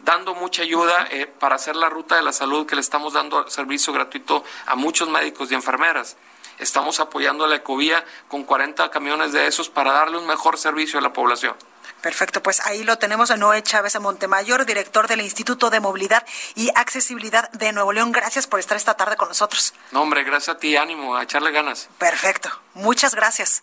dando 0.00 0.34
mucha 0.34 0.62
ayuda 0.62 1.06
eh, 1.10 1.26
para 1.26 1.56
hacer 1.56 1.76
la 1.76 1.88
ruta 1.88 2.16
de 2.16 2.22
la 2.22 2.32
salud 2.32 2.66
que 2.66 2.74
le 2.74 2.80
estamos 2.80 3.12
dando 3.12 3.48
servicio 3.48 3.92
gratuito 3.92 4.44
a 4.66 4.74
muchos 4.74 5.08
médicos 5.08 5.50
y 5.50 5.54
enfermeras. 5.54 6.16
Estamos 6.58 7.00
apoyando 7.00 7.44
a 7.44 7.48
la 7.48 7.56
Ecovía 7.56 8.04
con 8.28 8.44
40 8.44 8.90
camiones 8.90 9.32
de 9.32 9.46
esos 9.46 9.68
para 9.68 9.92
darle 9.92 10.18
un 10.18 10.26
mejor 10.26 10.56
servicio 10.56 10.98
a 10.98 11.02
la 11.02 11.12
población. 11.12 11.54
Perfecto, 12.00 12.42
pues 12.42 12.60
ahí 12.66 12.84
lo 12.84 12.98
tenemos 12.98 13.30
a 13.30 13.36
Noé 13.38 13.62
Chávez 13.62 13.98
Montemayor, 13.98 14.66
director 14.66 15.08
del 15.08 15.22
Instituto 15.22 15.70
de 15.70 15.80
Movilidad 15.80 16.24
y 16.54 16.70
Accesibilidad 16.74 17.50
de 17.52 17.72
Nuevo 17.72 17.94
León. 17.94 18.12
Gracias 18.12 18.46
por 18.46 18.60
estar 18.60 18.76
esta 18.76 18.94
tarde 18.94 19.16
con 19.16 19.28
nosotros. 19.28 19.72
No, 19.90 20.02
hombre, 20.02 20.22
gracias 20.22 20.56
a 20.56 20.58
ti, 20.58 20.76
ánimo, 20.76 21.16
a 21.16 21.22
echarle 21.22 21.50
ganas. 21.50 21.88
Perfecto, 21.98 22.50
muchas 22.74 23.14
gracias. 23.14 23.62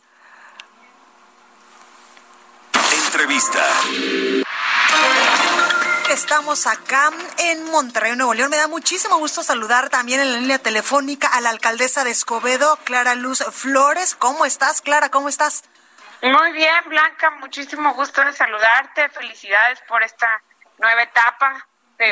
Entrevista. 3.11 3.59
Estamos 6.09 6.65
acá 6.65 7.09
en 7.39 7.69
Monterrey, 7.69 8.15
Nuevo 8.15 8.33
León. 8.33 8.49
Me 8.49 8.55
da 8.55 8.69
muchísimo 8.69 9.17
gusto 9.17 9.43
saludar 9.43 9.89
también 9.89 10.21
en 10.21 10.31
la 10.31 10.39
línea 10.39 10.59
telefónica 10.59 11.27
a 11.27 11.41
la 11.41 11.49
alcaldesa 11.49 12.05
de 12.05 12.11
Escobedo, 12.11 12.77
Clara 12.85 13.15
Luz 13.15 13.43
Flores. 13.51 14.15
¿Cómo 14.15 14.45
estás, 14.45 14.81
Clara? 14.81 15.09
¿Cómo 15.09 15.27
estás? 15.27 15.65
Muy 16.21 16.53
bien, 16.53 16.73
Blanca. 16.87 17.31
Muchísimo 17.31 17.93
gusto 17.95 18.23
de 18.23 18.31
saludarte. 18.31 19.09
Felicidades 19.09 19.81
por 19.89 20.01
esta 20.03 20.41
nueva 20.77 21.03
etapa 21.03 21.67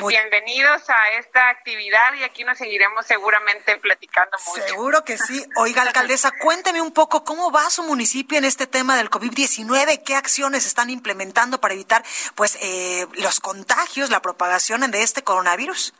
bienvenidos 0.07 0.89
a 0.89 1.09
esta 1.17 1.49
actividad 1.49 2.13
y 2.13 2.23
aquí 2.23 2.43
nos 2.43 2.57
seguiremos 2.57 3.05
seguramente 3.05 3.77
platicando 3.77 4.37
mucho. 4.45 4.67
Seguro 4.67 5.03
que 5.03 5.17
sí. 5.17 5.45
Oiga, 5.55 5.81
alcaldesa, 5.87 6.31
cuénteme 6.31 6.81
un 6.81 6.91
poco 6.91 7.23
cómo 7.23 7.51
va 7.51 7.69
su 7.69 7.83
municipio 7.83 8.37
en 8.37 8.45
este 8.45 8.67
tema 8.67 8.95
del 8.97 9.09
COVID-19, 9.09 10.03
qué 10.03 10.15
acciones 10.15 10.65
están 10.65 10.89
implementando 10.89 11.59
para 11.59 11.73
evitar 11.73 12.03
pues 12.35 12.57
eh, 12.61 13.07
los 13.13 13.39
contagios, 13.39 14.09
la 14.09 14.21
propagación 14.21 14.89
de 14.91 15.01
este 15.01 15.23
coronavirus. 15.23 15.93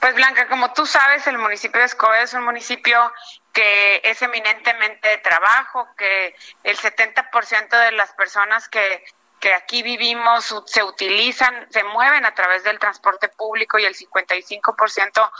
Pues 0.00 0.14
Blanca, 0.14 0.48
como 0.48 0.72
tú 0.72 0.86
sabes, 0.86 1.26
el 1.26 1.38
municipio 1.38 1.80
de 1.80 1.86
Escobedo 1.86 2.22
es 2.24 2.34
un 2.34 2.44
municipio 2.44 3.12
que 3.52 4.00
es 4.04 4.20
eminentemente 4.22 5.08
de 5.08 5.18
trabajo, 5.18 5.88
que 5.96 6.34
el 6.64 6.76
70% 6.76 7.84
de 7.84 7.92
las 7.92 8.12
personas 8.12 8.68
que 8.68 9.04
que 9.42 9.52
aquí 9.52 9.82
vivimos 9.82 10.54
se 10.66 10.84
utilizan, 10.84 11.66
se 11.68 11.82
mueven 11.82 12.24
a 12.24 12.32
través 12.32 12.62
del 12.62 12.78
transporte 12.78 13.28
público 13.28 13.76
y 13.76 13.84
el 13.84 13.96
55% 13.96 15.30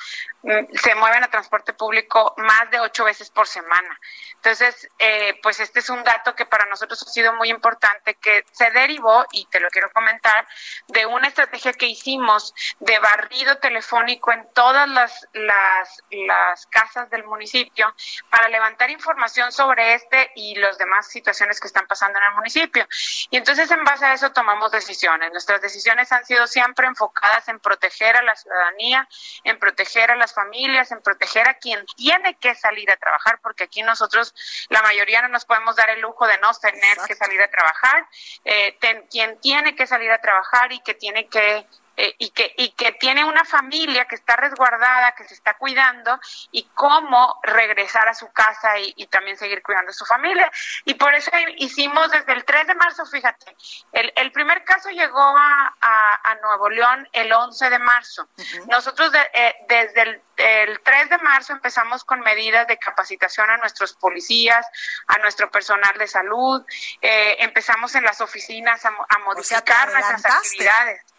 mm, 0.43 0.75
se 0.75 0.95
mueven 0.97 1.23
a 1.23 1.31
transporte 1.31 1.73
público 1.73 2.35
más 2.39 2.69
de 2.73 2.81
ocho 2.81 3.05
veces 3.05 3.31
por 3.31 3.47
semana. 3.47 3.97
Entonces, 4.35 4.89
eh, 4.99 5.39
pues 5.41 5.61
este 5.61 5.79
es 5.79 5.89
un 5.89 6.03
dato 6.03 6.35
que 6.35 6.47
para 6.47 6.67
nosotros 6.67 7.01
ha 7.01 7.11
sido 7.11 7.33
muy 7.35 7.49
importante, 7.49 8.17
que 8.17 8.45
se 8.51 8.73
derivó, 8.73 9.25
y 9.31 9.47
te 9.47 9.61
lo 9.61 9.69
quiero 9.69 9.89
comentar, 9.93 10.49
de 10.89 11.07
una 11.07 11.29
estrategia 11.29 11.73
que 11.73 11.87
hicimos 11.87 12.53
de 12.81 12.99
barrido 12.99 13.59
telefónico 13.59 14.33
en 14.33 14.49
todas 14.53 14.89
las, 14.89 15.29
las, 15.33 16.03
las 16.11 16.67
casas 16.67 17.09
del 17.09 17.23
municipio 17.23 17.95
para 18.31 18.49
levantar 18.49 18.91
información 18.91 19.53
sobre 19.53 19.95
este 19.95 20.33
y 20.35 20.57
las 20.57 20.77
demás 20.77 21.07
situaciones 21.07 21.61
que 21.61 21.69
están 21.69 21.87
pasando 21.87 22.19
en 22.19 22.25
el 22.25 22.35
municipio. 22.35 22.85
Y 23.31 23.37
entonces, 23.37 23.71
en 23.71 23.85
base 23.93 24.07
a 24.07 24.15
eso, 24.15 24.33
tomamos 24.33 24.73
decisiones. 24.73 25.31
Nuestras 25.33 25.61
decisiones 25.61 26.11
han 26.13 26.25
sido 26.25 26.47
siempre 26.47 26.87
enfocadas 26.87 27.47
en 27.49 27.61
proteger 27.61 28.17
a 28.17 28.23
la 28.23 28.35
ciudadanía, 28.35 29.07
en 29.45 29.59
proteger 29.59 30.11
a 30.11 30.17
las 30.17 30.33
familias, 30.33 30.91
en 30.93 31.03
proteger 31.03 31.49
a 31.49 31.55
quien 31.55 31.85
tiene 31.97 32.35
que 32.37 32.55
salir 32.55 32.91
a 32.91 32.97
trabajar, 32.97 33.39
porque 33.43 33.65
aquí 33.65 33.83
nosotros 33.83 34.35
la 34.71 34.83
mayoría 34.83 35.21
no 35.23 35.29
nos 35.29 35.45
podemos 35.45 35.77
dar 35.77 35.91
el 35.91 36.01
lujo 36.01 36.27
de 36.27 36.39
no 36.39 36.53
tener 36.55 36.99
que 37.07 37.15
salir 37.15 37.41
a 37.43 37.51
trabajar. 37.51 38.07
Eh, 38.45 38.79
quien 39.11 39.39
tiene 39.41 39.75
que 39.77 39.87
salir 39.87 40.11
a 40.11 40.19
trabajar 40.19 40.73
y 40.73 40.81
que 40.81 40.95
tiene 40.95 41.29
que 41.29 41.67
eh, 41.97 42.15
y, 42.19 42.31
que, 42.31 42.55
y 42.57 42.71
que 42.71 42.93
tiene 42.93 43.25
una 43.25 43.45
familia 43.45 44.07
que 44.07 44.15
está 44.15 44.35
resguardada, 44.37 45.13
que 45.13 45.25
se 45.25 45.35
está 45.35 45.55
cuidando 45.59 46.19
y 46.51 46.65
cómo 46.75 47.39
regresar 47.43 48.09
a 48.09 48.15
su 48.15 48.33
casa 48.33 48.79
y, 48.79 49.07
también 49.07 49.37
seguir 49.37 49.63
cuidando 49.63 49.91
a 49.91 49.95
su 49.95 50.07
familia. 50.07 50.51
Y 50.85 50.95
por 50.95 51.15
eso 51.15 51.31
hicimos 51.59 52.11
desde 52.11 52.33
el 52.33 52.45
3 52.45 52.69
de 52.69 52.75
marzo, 52.75 53.05
fíjate, 53.05 53.55
el, 53.93 54.11
el 54.17 54.33
primer 54.33 54.65
caso 54.65 54.89
llegó 54.91 55.21
a, 55.21 55.75
a, 55.81 56.35
Nuevo 56.43 56.71
León 56.71 57.09
el 57.13 57.31
11 57.31 57.69
de 57.69 57.79
marzo. 57.79 58.29
Nosotros 58.69 59.13
eh, 59.35 59.55
desde 59.69 60.03
el, 60.03 60.23
el 60.39 60.81
3 60.81 61.11
de 61.11 61.19
marzo 61.19 61.53
empezamos 61.53 62.05
con 62.05 62.21
medidas 62.21 62.67
de 62.67 62.79
capacitación 62.79 63.51
a 63.51 63.59
nuestros 63.59 63.93
policías, 63.95 64.67
a 65.09 65.19
nuestro 65.19 65.51
personal 65.51 65.97
de 65.99 66.07
salud, 66.07 66.65
eh, 67.01 67.37
empezamos 67.41 67.95
en 67.95 68.05
las 68.05 68.21
oficinas 68.21 68.85
a, 68.85 68.93
modificar 69.19 69.93
nuestras 69.93 70.25
actividades 70.25 71.12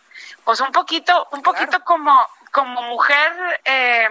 pues 0.44 0.60
un 0.62 0.72
poquito, 0.72 1.28
un 1.32 1.42
poquito 1.42 1.84
como, 1.84 2.28
como 2.52 2.82
mujer, 2.84 3.62
eh, 3.66 4.10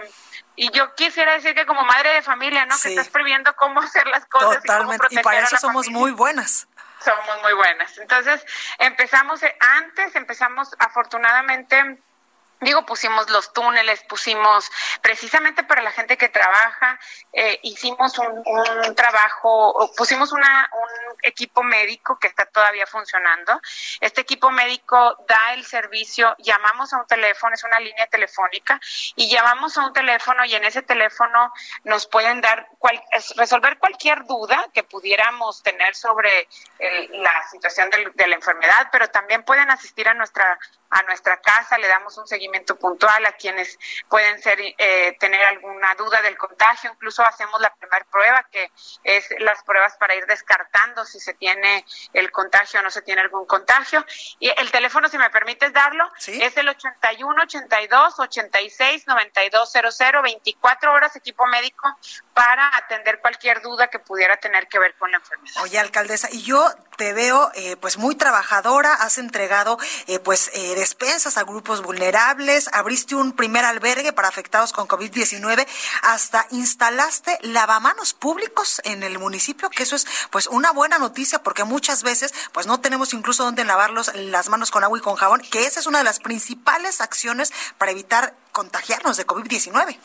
y 0.55 0.69
yo 0.71 0.93
quisiera 0.95 1.33
decir 1.33 1.55
que 1.55 1.65
como 1.65 1.83
madre 1.83 2.13
de 2.13 2.21
familia, 2.21 2.65
¿no? 2.65 2.75
Que 2.81 2.89
estás 2.89 3.09
previendo 3.09 3.55
cómo 3.55 3.81
hacer 3.81 4.05
las 4.07 4.25
cosas. 4.25 4.61
Totalmente, 4.61 5.07
y, 5.09 5.17
para 5.19 5.39
eso 5.39 5.57
somos 5.57 5.89
muy 5.89 6.11
buenas. 6.11 6.67
Somos 6.99 7.41
muy 7.41 7.53
buenas. 7.53 7.97
Entonces, 7.97 8.45
empezamos, 8.79 9.43
eh, 9.43 9.55
antes 9.59 10.15
empezamos 10.15 10.69
afortunadamente 10.79 11.97
Digo, 12.63 12.85
pusimos 12.85 13.29
los 13.29 13.51
túneles, 13.53 14.03
pusimos 14.03 14.71
precisamente 15.01 15.63
para 15.63 15.81
la 15.81 15.91
gente 15.91 16.17
que 16.17 16.29
trabaja, 16.29 16.99
eh, 17.31 17.59
hicimos 17.63 18.17
un, 18.19 18.95
trabajo, 18.95 19.91
pusimos 19.97 20.31
una, 20.31 20.69
un 20.73 21.17
equipo 21.23 21.63
médico 21.63 22.17
que 22.19 22.27
está 22.27 22.45
todavía 22.45 22.87
funcionando. 22.87 23.59
Este 23.99 24.21
equipo 24.21 24.49
médico 24.51 25.17
da 25.27 25.53
el 25.53 25.65
servicio, 25.65 26.35
llamamos 26.39 26.93
a 26.93 26.97
un 26.97 27.07
teléfono, 27.07 27.53
es 27.53 27.63
una 27.63 27.79
línea 27.79 28.07
telefónica, 28.07 28.79
y 29.15 29.29
llamamos 29.29 29.77
a 29.77 29.85
un 29.85 29.93
teléfono 29.93 30.45
y 30.45 30.55
en 30.55 30.63
ese 30.65 30.81
teléfono 30.81 31.51
nos 31.83 32.07
pueden 32.07 32.41
dar, 32.41 32.67
resolver 33.35 33.77
cualquier 33.77 34.23
duda 34.25 34.69
que 34.73 34.83
pudiéramos 34.83 35.61
tener 35.63 35.95
sobre 35.95 36.47
la 37.11 37.47
situación 37.51 37.89
de 37.89 38.27
la 38.27 38.35
enfermedad, 38.35 38.89
pero 38.91 39.09
también 39.09 39.43
pueden 39.43 39.69
asistir 39.69 40.07
a 40.07 40.13
nuestra 40.13 40.57
a 40.93 41.03
nuestra 41.03 41.41
casa, 41.41 41.77
le 41.77 41.87
damos 41.87 42.17
un 42.17 42.27
seguimiento 42.27 42.77
puntual 42.77 43.25
a 43.25 43.33
quienes 43.33 43.77
pueden 44.09 44.41
ser 44.41 44.59
eh, 44.59 45.15
tener 45.19 45.41
alguna 45.43 45.95
duda 45.95 46.21
del 46.21 46.37
contagio, 46.37 46.91
incluso 46.91 47.23
hacemos 47.23 47.59
la 47.61 47.73
primera 47.73 48.05
prueba 48.11 48.45
que 48.51 48.71
es 49.03 49.27
las 49.39 49.63
pruebas 49.63 49.97
para 49.97 50.15
ir 50.15 50.25
descartando 50.25 51.05
si 51.05 51.19
se 51.19 51.33
tiene 51.33 51.85
el 52.13 52.31
contagio 52.31 52.79
o 52.79 52.83
no 52.83 52.91
se 52.91 53.01
tiene 53.01 53.21
algún 53.21 53.45
contagio. 53.45 54.05
Y 54.39 54.49
el 54.49 54.71
teléfono, 54.71 55.09
si 55.09 55.17
me 55.17 55.29
permites 55.29 55.73
darlo, 55.73 56.09
es 56.27 56.57
el 56.57 56.69
81 56.69 57.43
82 57.43 58.19
86 58.19 59.07
92 59.07 59.71
00, 59.97 60.21
24 60.21 60.93
horas 60.93 61.15
equipo 61.15 61.45
médico 61.47 61.97
para 62.33 62.75
atender 62.75 63.19
cualquier 63.19 63.61
duda 63.61 63.87
que 63.87 63.99
pudiera 63.99 64.37
tener 64.37 64.67
que 64.67 64.79
ver 64.79 64.95
con 64.97 65.11
la 65.11 65.17
enfermedad. 65.17 65.61
Oye, 65.61 65.79
alcaldesa, 65.79 66.29
y 66.31 66.43
yo 66.43 66.69
te 66.97 67.13
veo 67.13 67.51
eh, 67.55 67.75
pues 67.77 67.97
muy 67.97 68.15
trabajadora, 68.15 68.93
has 68.93 69.17
entregado 69.17 69.77
eh, 70.07 70.19
pues 70.19 70.49
eh, 70.53 70.75
despensas 70.83 71.37
a 71.37 71.45
grupos 71.45 71.81
vulnerables, 71.81 72.69
abriste 72.73 73.15
un 73.15 73.31
primer 73.31 73.63
albergue 73.63 74.11
para 74.11 74.27
afectados 74.27 74.73
con 74.73 74.85
COVID-19, 74.85 75.65
hasta 76.01 76.45
instalaste 76.51 77.39
lavamanos 77.41 78.13
públicos 78.13 78.81
en 78.83 79.01
el 79.01 79.17
municipio, 79.17 79.69
que 79.69 79.83
eso 79.83 79.95
es 79.95 80.05
pues 80.29 80.47
una 80.47 80.73
buena 80.73 80.99
noticia 80.99 81.41
porque 81.41 81.63
muchas 81.63 82.03
veces 82.03 82.33
pues 82.51 82.67
no 82.67 82.81
tenemos 82.81 83.13
incluso 83.13 83.45
donde 83.45 83.63
lavarlos 83.63 84.11
las 84.13 84.49
manos 84.49 84.71
con 84.71 84.83
agua 84.83 84.97
y 84.97 85.01
con 85.01 85.15
jabón, 85.15 85.39
que 85.39 85.65
esa 85.65 85.79
es 85.79 85.87
una 85.87 85.99
de 85.99 86.03
las 86.03 86.19
principales 86.19 86.99
acciones 86.99 87.53
para 87.77 87.93
evitar 87.93 88.35
contagiarnos 88.51 89.15
de 89.15 89.25
COVID-19. 89.25 89.97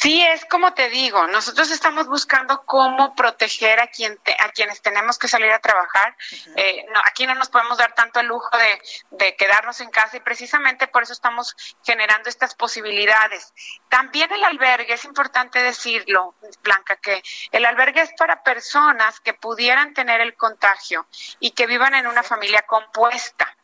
Sí, 0.00 0.22
es 0.22 0.46
como 0.46 0.72
te 0.72 0.88
digo, 0.88 1.26
nosotros 1.26 1.70
estamos 1.70 2.06
buscando 2.06 2.62
cómo 2.64 3.14
proteger 3.14 3.80
a 3.80 3.88
quien 3.88 4.18
a 4.38 4.48
quienes 4.48 4.80
tenemos 4.80 5.18
que 5.18 5.28
salir 5.28 5.52
a 5.52 5.58
trabajar. 5.58 6.16
Eh, 6.56 6.86
no, 6.90 7.00
aquí 7.04 7.26
no 7.26 7.34
nos 7.34 7.50
podemos 7.50 7.76
dar 7.76 7.94
tanto 7.94 8.18
el 8.20 8.26
lujo 8.26 8.48
de, 8.56 8.80
de, 9.18 9.36
quedarnos 9.36 9.78
en 9.82 9.90
casa 9.90 10.16
y 10.16 10.20
precisamente 10.20 10.86
por 10.86 11.02
eso 11.02 11.12
estamos 11.12 11.54
generando 11.84 12.30
estas 12.30 12.54
posibilidades. 12.54 13.52
También 13.90 14.32
el 14.32 14.42
albergue, 14.42 14.94
es 14.94 15.04
importante 15.04 15.62
decirlo, 15.62 16.34
Blanca, 16.62 16.96
que 16.96 17.22
el 17.52 17.66
albergue 17.66 18.00
es 18.00 18.12
para 18.16 18.42
personas 18.42 19.20
que 19.20 19.34
pudieran 19.34 19.92
tener 19.92 20.22
el 20.22 20.34
contagio 20.34 21.06
y 21.40 21.50
que 21.50 21.66
vivan 21.66 21.94
en 21.94 22.06
una 22.06 22.22
familia 22.22 22.62
compuesta, 22.62 23.54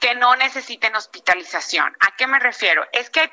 que 0.00 0.14
no 0.14 0.36
necesiten 0.36 0.94
hospitalización. 0.94 1.96
¿A 2.00 2.16
qué 2.16 2.26
me 2.26 2.38
refiero? 2.38 2.86
Es 2.92 3.10
que 3.10 3.20
hay, 3.20 3.30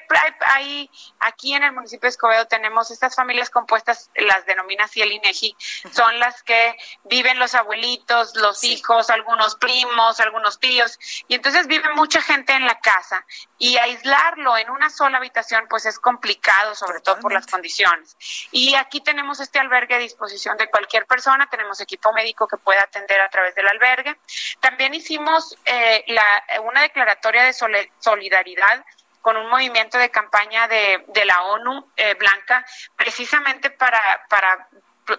hay 0.47 0.91
aquí 1.19 1.53
en 1.53 1.63
el 1.63 1.71
municipio 1.71 2.07
de 2.07 2.09
Escobedo 2.09 2.45
tenemos 2.47 2.91
estas 2.91 3.15
familias 3.15 3.49
compuestas, 3.49 4.09
las 4.15 4.45
denomina 4.45 4.85
así 4.85 5.01
el 5.01 5.11
INEGI, 5.11 5.55
son 5.93 6.19
las 6.19 6.43
que 6.43 6.75
viven 7.03 7.39
los 7.39 7.55
abuelitos, 7.55 8.35
los 8.35 8.63
hijos, 8.63 9.09
algunos 9.09 9.55
primos, 9.55 10.19
algunos 10.19 10.59
tíos, 10.59 10.97
y 11.27 11.35
entonces 11.35 11.67
vive 11.67 11.89
mucha 11.95 12.21
gente 12.21 12.53
en 12.53 12.65
la 12.65 12.79
casa 12.79 13.25
y 13.57 13.77
aislarlo 13.77 14.57
en 14.57 14.69
una 14.69 14.89
sola 14.89 15.17
habitación 15.17 15.65
pues 15.69 15.85
es 15.85 15.99
complicado, 15.99 16.75
sobre 16.75 17.01
todo 17.01 17.19
por 17.19 17.31
las 17.33 17.47
condiciones. 17.47 18.17
Y 18.51 18.75
aquí 18.75 19.01
tenemos 19.01 19.39
este 19.39 19.59
albergue 19.59 19.95
a 19.95 19.99
disposición 19.99 20.57
de 20.57 20.69
cualquier 20.69 21.05
persona, 21.05 21.47
tenemos 21.49 21.79
equipo 21.81 22.13
médico 22.13 22.47
que 22.47 22.57
pueda 22.57 22.81
atender 22.81 23.19
a 23.21 23.29
través 23.29 23.55
del 23.55 23.67
albergue. 23.67 24.17
También 24.59 24.93
hicimos 24.93 25.57
eh, 25.65 26.03
la, 26.15 26.43
una 26.63 26.81
declaratoria 26.81 27.43
de 27.43 27.53
solidaridad 27.99 28.83
con 29.21 29.37
un 29.37 29.49
movimiento 29.49 29.97
de 29.97 30.11
campaña 30.11 30.67
de, 30.67 31.03
de 31.07 31.25
la 31.25 31.41
ONU 31.43 31.91
eh, 31.95 32.13
Blanca, 32.13 32.63
precisamente 32.95 33.71
para, 33.71 33.99
para 34.29 34.69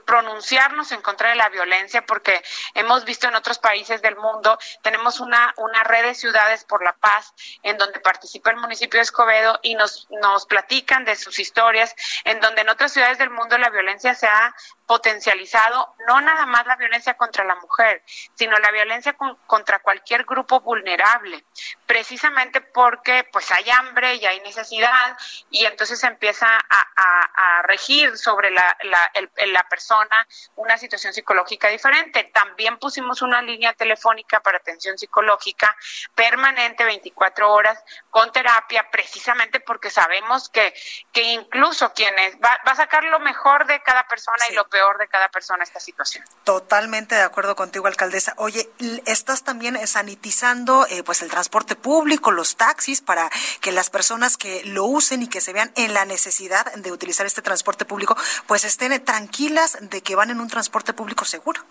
pronunciarnos 0.04 0.92
en 0.92 1.00
contra 1.00 1.30
de 1.30 1.36
la 1.36 1.48
violencia 1.48 2.04
porque 2.04 2.42
hemos 2.74 3.04
visto 3.04 3.28
en 3.28 3.34
otros 3.34 3.58
países 3.58 4.02
del 4.02 4.16
mundo, 4.16 4.58
tenemos 4.82 5.20
una, 5.20 5.54
una 5.56 5.84
red 5.84 6.04
de 6.04 6.14
ciudades 6.14 6.64
por 6.64 6.82
la 6.84 6.94
paz 6.94 7.32
en 7.62 7.78
donde 7.78 8.00
participa 8.00 8.50
el 8.50 8.56
municipio 8.56 8.98
de 8.98 9.04
Escobedo 9.04 9.58
y 9.62 9.74
nos, 9.74 10.08
nos 10.10 10.46
platican 10.46 11.04
de 11.04 11.16
sus 11.16 11.38
historias, 11.38 11.94
en 12.24 12.40
donde 12.40 12.62
en 12.62 12.68
otras 12.68 12.92
ciudades 12.92 13.18
del 13.18 13.30
mundo 13.30 13.58
la 13.58 13.70
violencia 13.70 14.14
se 14.14 14.26
ha 14.26 14.54
potencializado 14.86 15.94
no 16.06 16.20
nada 16.20 16.46
más 16.46 16.66
la 16.66 16.76
violencia 16.76 17.14
contra 17.14 17.44
la 17.44 17.56
mujer, 17.56 18.02
sino 18.34 18.56
la 18.58 18.70
violencia 18.70 19.16
contra 19.46 19.80
cualquier 19.80 20.24
grupo 20.24 20.60
vulnerable, 20.60 21.44
precisamente 21.86 22.60
porque 22.60 23.28
pues 23.32 23.50
hay 23.50 23.68
hambre 23.70 24.14
y 24.14 24.26
hay 24.26 24.40
necesidad 24.40 25.16
y 25.50 25.64
entonces 25.64 26.02
empieza 26.04 26.46
a, 26.46 27.62
regir 27.64 28.16
sobre 28.16 28.50
la, 28.50 28.76
la, 28.82 29.10
la 29.46 29.68
persona 29.76 30.26
una 30.56 30.78
situación 30.78 31.12
psicológica 31.12 31.68
diferente. 31.68 32.30
También 32.32 32.78
pusimos 32.78 33.20
una 33.20 33.42
línea 33.42 33.74
telefónica 33.74 34.40
para 34.40 34.56
atención 34.56 34.96
psicológica 34.96 35.76
permanente 36.14 36.82
24 36.84 37.52
horas 37.52 37.78
con 38.08 38.32
terapia, 38.32 38.88
precisamente 38.90 39.60
porque 39.60 39.90
sabemos 39.90 40.48
que, 40.48 40.72
que 41.12 41.22
incluso 41.24 41.92
quienes 41.92 42.36
va, 42.36 42.58
va 42.66 42.72
a 42.72 42.76
sacar 42.76 43.04
lo 43.04 43.20
mejor 43.20 43.66
de 43.66 43.82
cada 43.82 44.08
persona 44.08 44.44
y 44.50 44.54
lo 44.54 44.66
peor 44.68 44.96
de 44.96 45.08
cada 45.08 45.28
persona 45.28 45.62
esta 45.62 45.78
situación. 45.78 46.24
Totalmente 46.44 47.14
de 47.14 47.22
acuerdo 47.22 47.54
contigo, 47.54 47.86
alcaldesa. 47.86 48.32
Oye, 48.38 48.70
estás 49.04 49.44
también 49.44 49.86
sanitizando 49.86 50.86
eh, 50.88 51.02
pues 51.02 51.20
el 51.20 51.30
transporte 51.30 51.76
público, 51.76 52.30
los 52.30 52.56
taxis, 52.56 53.02
para 53.02 53.28
que 53.60 53.72
las 53.72 53.90
personas 53.90 54.38
que 54.38 54.64
lo 54.64 54.86
usen 54.86 55.22
y 55.22 55.28
que 55.28 55.42
se 55.42 55.52
vean 55.52 55.70
en 55.76 55.92
la 55.92 56.06
necesidad 56.06 56.72
de 56.76 56.92
utilizar 56.92 57.26
este 57.26 57.42
transporte 57.42 57.84
público, 57.84 58.16
pues 58.46 58.64
estén 58.64 58.86
tranquilas 59.04 59.65
de 59.80 60.02
que 60.02 60.14
van 60.14 60.30
en 60.30 60.40
un 60.40 60.48
transporte 60.48 60.92
público 60.92 61.24
seguro. 61.24 61.62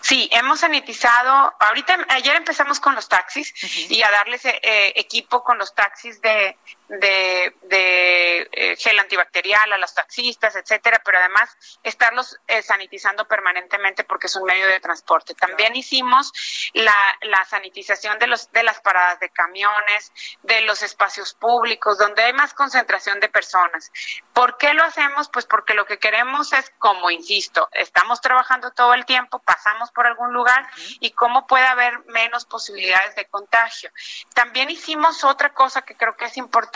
Sí, 0.00 0.28
hemos 0.32 0.60
sanitizado. 0.60 1.54
Ahorita, 1.60 1.98
ayer 2.08 2.36
empezamos 2.36 2.80
con 2.80 2.94
los 2.94 3.08
taxis 3.08 3.52
y 3.90 4.02
a 4.02 4.10
darles 4.10 4.44
eh, 4.44 4.92
equipo 4.96 5.42
con 5.44 5.58
los 5.58 5.74
taxis 5.74 6.20
de, 6.22 6.56
de, 6.88 7.54
de 7.62 8.48
eh, 8.52 8.76
gel 8.76 8.98
antibacterial 8.98 9.72
a 9.72 9.78
los 9.78 9.94
taxistas, 9.94 10.54
etcétera, 10.54 11.00
pero 11.04 11.18
además 11.18 11.56
estarlos 11.82 12.38
eh, 12.46 12.62
sanitizando 12.62 13.26
permanentemente 13.26 14.04
porque 14.04 14.28
es 14.28 14.36
un 14.36 14.44
medio 14.44 14.66
de 14.68 14.80
transporte. 14.80 15.34
También 15.34 15.74
hicimos 15.74 16.32
la, 16.74 16.94
la 17.22 17.44
sanitización 17.44 18.18
de 18.18 18.28
los 18.28 18.52
de 18.52 18.62
las 18.62 18.80
paradas 18.80 19.18
de 19.20 19.30
camiones, 19.30 20.12
de 20.42 20.60
los 20.62 20.82
espacios 20.82 21.34
públicos 21.34 21.98
donde 21.98 22.22
hay 22.22 22.32
más 22.32 22.54
concentración 22.54 23.18
de 23.20 23.28
personas. 23.28 23.90
¿Por 24.32 24.56
qué 24.58 24.72
lo 24.74 24.84
hacemos? 24.84 25.28
Pues 25.28 25.46
porque 25.46 25.74
lo 25.74 25.86
que 25.86 25.98
queremos 25.98 26.52
es, 26.52 26.70
como 26.78 27.10
insisto, 27.10 27.68
estamos 27.72 28.20
trabajando 28.20 28.70
todo 28.70 28.94
el 28.94 29.04
tiempo, 29.04 29.40
pasamos 29.40 29.90
por 29.90 30.06
algún 30.06 30.32
lugar 30.32 30.68
y 31.00 31.10
cómo 31.12 31.46
puede 31.46 31.66
haber 31.66 31.98
menos 32.06 32.44
posibilidades 32.44 33.16
de 33.16 33.26
contagio. 33.26 33.90
También 34.34 34.70
hicimos 34.70 35.24
otra 35.24 35.52
cosa 35.52 35.82
que 35.82 35.96
creo 35.96 36.16
que 36.16 36.26
es 36.26 36.36
importante 36.36 36.75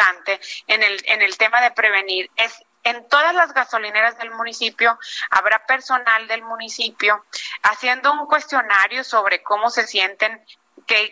en 0.66 0.82
el, 0.82 1.02
en 1.06 1.22
el 1.22 1.36
tema 1.36 1.60
de 1.60 1.70
prevenir 1.70 2.30
es 2.36 2.62
en 2.82 3.06
todas 3.08 3.34
las 3.34 3.52
gasolineras 3.52 4.16
del 4.18 4.30
municipio 4.30 4.98
habrá 5.30 5.66
personal 5.66 6.26
del 6.28 6.42
municipio 6.42 7.24
haciendo 7.62 8.12
un 8.12 8.26
cuestionario 8.26 9.04
sobre 9.04 9.42
cómo 9.42 9.68
se 9.70 9.86
sienten 9.86 10.42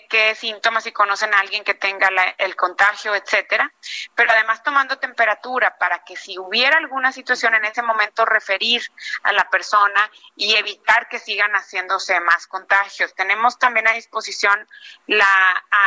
qué, 0.09 0.35
síntomas 0.35 0.85
si 0.85 0.93
conocen 0.93 1.33
a 1.35 1.41
alguien 1.41 1.63
que 1.63 1.75
tenga 1.75 2.09
el 2.39 2.57
contagio, 2.57 3.15
etcétera, 3.15 3.73
pero 4.15 4.33
además 4.33 4.63
tomando 4.63 4.99
temperatura 4.99 5.77
para 5.79 6.05
que 6.05 6.17
si 6.17 6.39
hubiera 6.39 6.79
alguna 6.79 7.13
situación 7.13 7.55
en 7.55 7.65
ese 7.65 7.83
momento 7.83 8.25
referir 8.25 8.83
a 9.23 9.33
la 9.33 9.49
persona 9.51 10.11
y 10.35 10.55
evitar 10.57 11.09
que 11.09 11.19
sigan 11.19 11.53
haciéndose 11.53 12.19
más 12.21 12.47
contagios. 12.47 13.15
Tenemos 13.15 13.59
también 13.59 13.87
a 13.89 13.93
disposición 13.93 14.67
la, 15.07 15.27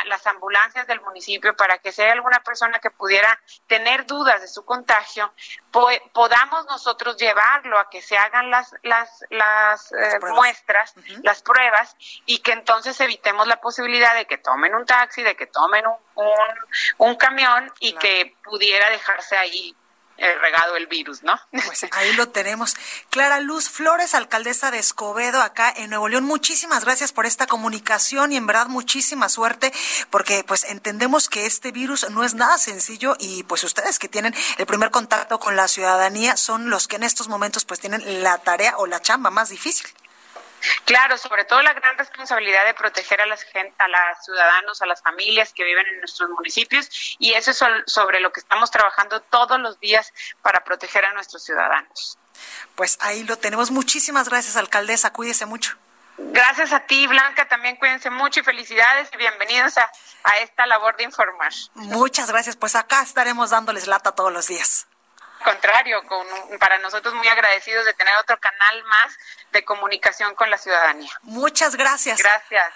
las 0.05 0.25
ambulancias 0.27 0.87
del 0.87 1.01
municipio 1.01 1.55
para 1.55 1.79
que 1.79 1.91
si 1.91 2.01
hay 2.01 2.11
alguna 2.11 2.39
persona 2.39 2.79
que 2.79 2.91
pudiera 2.91 3.39
tener 3.67 4.05
dudas 4.05 4.41
de 4.41 4.47
su 4.47 4.63
contagio, 4.63 5.33
podamos 6.13 6.65
nosotros 6.65 7.17
llevarlo 7.17 7.77
a 7.77 7.89
que 7.89 8.01
se 8.01 8.17
hagan 8.17 8.49
las, 8.49 8.73
las, 8.83 9.25
las, 9.29 9.91
eh, 9.91 10.19
muestras, 10.33 10.93
las 11.23 11.41
pruebas 11.41 11.95
y 12.25 12.39
que 12.39 12.53
entonces 12.53 12.99
evitemos 13.01 13.47
la 13.47 13.57
posibilidad 13.57 13.80
posibilidad 13.81 14.15
de 14.15 14.25
que 14.25 14.37
tomen 14.37 14.75
un 14.75 14.85
taxi, 14.85 15.23
de 15.23 15.35
que 15.35 15.47
tomen 15.47 15.83
un, 15.87 16.25
un, 16.97 17.15
camión 17.15 17.71
y 17.79 17.93
que 17.93 18.35
pudiera 18.43 18.89
dejarse 18.89 19.35
ahí 19.35 19.75
eh, 20.17 20.35
regado 20.39 20.75
el 20.75 20.85
virus, 20.85 21.23
¿no? 21.23 21.39
Pues 21.51 21.87
ahí 21.93 22.13
lo 22.13 22.29
tenemos. 22.29 22.75
Clara 23.09 23.39
Luz 23.39 23.69
Flores, 23.69 24.13
alcaldesa 24.13 24.69
de 24.69 24.77
Escobedo, 24.77 25.41
acá 25.41 25.73
en 25.75 25.89
Nuevo 25.89 26.09
León. 26.09 26.25
Muchísimas 26.25 26.85
gracias 26.85 27.11
por 27.11 27.25
esta 27.25 27.47
comunicación 27.47 28.31
y 28.31 28.37
en 28.37 28.45
verdad 28.45 28.67
muchísima 28.67 29.29
suerte, 29.29 29.73
porque 30.11 30.43
pues 30.43 30.63
entendemos 30.65 31.27
que 31.27 31.47
este 31.47 31.71
virus 31.71 32.07
no 32.11 32.23
es 32.23 32.35
nada 32.35 32.59
sencillo 32.59 33.15
y 33.19 33.43
pues 33.43 33.63
ustedes 33.63 33.97
que 33.97 34.09
tienen 34.09 34.35
el 34.59 34.67
primer 34.67 34.91
contacto 34.91 35.39
con 35.39 35.55
la 35.55 35.67
ciudadanía 35.67 36.37
son 36.37 36.69
los 36.69 36.87
que 36.87 36.97
en 36.97 37.03
estos 37.03 37.27
momentos 37.27 37.65
pues 37.65 37.79
tienen 37.79 38.21
la 38.21 38.37
tarea 38.37 38.77
o 38.77 38.85
la 38.85 39.01
chamba 39.01 39.31
más 39.31 39.49
difícil. 39.49 39.87
Claro, 40.85 41.17
sobre 41.17 41.45
todo 41.45 41.61
la 41.61 41.73
gran 41.73 41.97
responsabilidad 41.97 42.65
de 42.65 42.73
proteger 42.73 43.21
a 43.21 43.25
las 43.25 43.45
a 43.77 43.87
los 43.87 44.25
ciudadanos, 44.25 44.81
a 44.81 44.85
las 44.85 45.01
familias 45.01 45.53
que 45.53 45.63
viven 45.63 45.85
en 45.87 45.99
nuestros 45.99 46.29
municipios 46.29 46.89
y 47.19 47.33
eso 47.33 47.51
es 47.51 47.63
sobre 47.87 48.19
lo 48.19 48.31
que 48.31 48.39
estamos 48.39 48.71
trabajando 48.71 49.21
todos 49.21 49.59
los 49.59 49.79
días 49.79 50.13
para 50.41 50.63
proteger 50.63 51.05
a 51.05 51.13
nuestros 51.13 51.43
ciudadanos. 51.43 52.17
Pues 52.75 52.97
ahí 53.01 53.23
lo 53.23 53.37
tenemos. 53.37 53.71
Muchísimas 53.71 54.29
gracias, 54.29 54.55
alcaldesa. 54.55 55.13
Cuídese 55.13 55.45
mucho. 55.45 55.77
Gracias 56.17 56.71
a 56.71 56.81
ti, 56.81 57.07
Blanca. 57.07 57.47
También 57.47 57.75
cuídense 57.77 58.09
mucho 58.09 58.41
y 58.41 58.43
felicidades 58.43 59.09
y 59.13 59.17
bienvenidos 59.17 59.77
a, 59.77 59.91
a 60.23 60.37
esta 60.39 60.65
labor 60.65 60.95
de 60.97 61.03
informar. 61.03 61.51
Muchas 61.73 62.29
gracias. 62.29 62.55
Pues 62.55 62.75
acá 62.75 63.01
estaremos 63.01 63.49
dándoles 63.49 63.87
lata 63.87 64.11
todos 64.13 64.31
los 64.31 64.47
días 64.47 64.87
contrario, 65.41 66.03
con, 66.07 66.25
para 66.59 66.77
nosotros 66.79 67.13
muy 67.13 67.27
agradecidos 67.27 67.85
de 67.85 67.93
tener 67.93 68.13
otro 68.21 68.39
canal 68.39 68.83
más 68.83 69.17
de 69.51 69.63
comunicación 69.63 70.35
con 70.35 70.49
la 70.49 70.57
ciudadanía. 70.57 71.11
Muchas 71.23 71.75
gracias. 71.75 72.19
Gracias. 72.19 72.73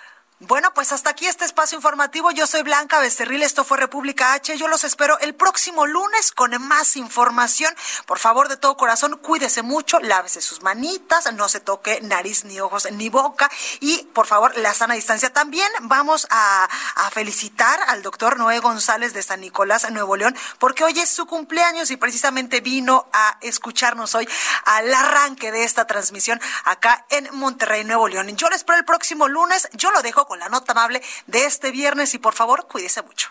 Bueno, 0.47 0.71
pues 0.75 0.91
hasta 0.91 1.09
aquí 1.09 1.25
este 1.25 1.43
espacio 1.43 1.75
informativo. 1.75 2.29
Yo 2.29 2.45
soy 2.45 2.61
Blanca 2.61 2.99
Becerril, 2.99 3.41
esto 3.41 3.63
fue 3.63 3.79
República 3.79 4.33
H. 4.33 4.55
Yo 4.57 4.67
los 4.67 4.83
espero 4.83 5.17
el 5.21 5.33
próximo 5.33 5.87
lunes 5.87 6.31
con 6.31 6.51
más 6.67 6.97
información. 6.97 7.73
Por 8.05 8.19
favor, 8.19 8.47
de 8.47 8.55
todo 8.55 8.77
corazón, 8.77 9.17
cuídese 9.17 9.63
mucho, 9.63 9.99
lávese 9.99 10.41
sus 10.41 10.61
manitas, 10.61 11.33
no 11.33 11.49
se 11.49 11.61
toque 11.61 11.99
nariz, 12.01 12.45
ni 12.45 12.59
ojos, 12.59 12.87
ni 12.91 13.09
boca. 13.09 13.49
Y 13.79 14.03
por 14.13 14.27
favor, 14.27 14.55
la 14.57 14.75
sana 14.75 14.93
distancia. 14.93 15.33
También 15.33 15.67
vamos 15.81 16.27
a, 16.29 16.69
felicitar 17.11 17.79
al 17.87 18.03
doctor 18.03 18.37
Noé 18.37 18.59
González 18.59 19.13
de 19.13 19.23
San 19.23 19.41
Nicolás, 19.41 19.89
Nuevo 19.89 20.15
León, 20.15 20.35
porque 20.59 20.83
hoy 20.83 20.99
es 20.99 21.09
su 21.09 21.25
cumpleaños 21.25 21.89
y 21.89 21.97
precisamente 21.97 22.59
vino 22.59 23.07
a 23.13 23.37
escucharnos 23.41 24.13
hoy 24.15 24.27
al 24.65 24.93
arranque 24.93 25.51
de 25.51 25.63
esta 25.63 25.87
transmisión 25.87 26.39
acá 26.65 27.05
en 27.09 27.29
Monterrey, 27.31 27.83
Nuevo 27.83 28.07
León. 28.07 28.35
Yo 28.35 28.47
les 28.49 28.57
espero 28.57 28.77
el 28.77 28.85
próximo 28.85 29.27
lunes. 29.27 29.69
Yo 29.73 29.91
lo 29.91 30.01
dejo 30.01 30.27
con 30.27 30.34
la 30.39 30.49
nota 30.49 30.73
amable 30.73 31.01
de 31.27 31.45
este 31.45 31.71
viernes 31.71 32.13
y 32.13 32.19
por 32.19 32.33
favor 32.33 32.67
cuídese 32.67 33.01
mucho. 33.01 33.29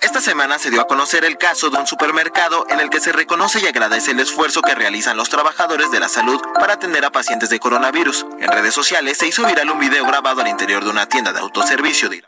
Esta 0.00 0.20
semana 0.20 0.58
se 0.58 0.70
dio 0.70 0.82
a 0.82 0.86
conocer 0.86 1.24
el 1.24 1.38
caso 1.38 1.70
de 1.70 1.78
un 1.78 1.86
supermercado 1.86 2.66
en 2.68 2.80
el 2.80 2.90
que 2.90 3.00
se 3.00 3.12
reconoce 3.12 3.60
y 3.60 3.66
agradece 3.66 4.10
el 4.10 4.20
esfuerzo 4.20 4.60
que 4.60 4.74
realizan 4.74 5.16
los 5.16 5.30
trabajadores 5.30 5.90
de 5.90 6.00
la 6.00 6.08
salud 6.08 6.42
para 6.60 6.74
atender 6.74 7.04
a 7.04 7.10
pacientes 7.10 7.48
de 7.48 7.60
coronavirus. 7.60 8.26
En 8.38 8.50
redes 8.50 8.74
sociales 8.74 9.16
se 9.18 9.28
hizo 9.28 9.46
viral 9.46 9.70
un 9.70 9.78
video 9.78 10.04
grabado 10.04 10.42
al 10.42 10.48
interior 10.48 10.84
de 10.84 10.90
una 10.90 11.06
tienda 11.08 11.32
de 11.32 11.40
autoservicio 11.40 12.08
de 12.08 12.24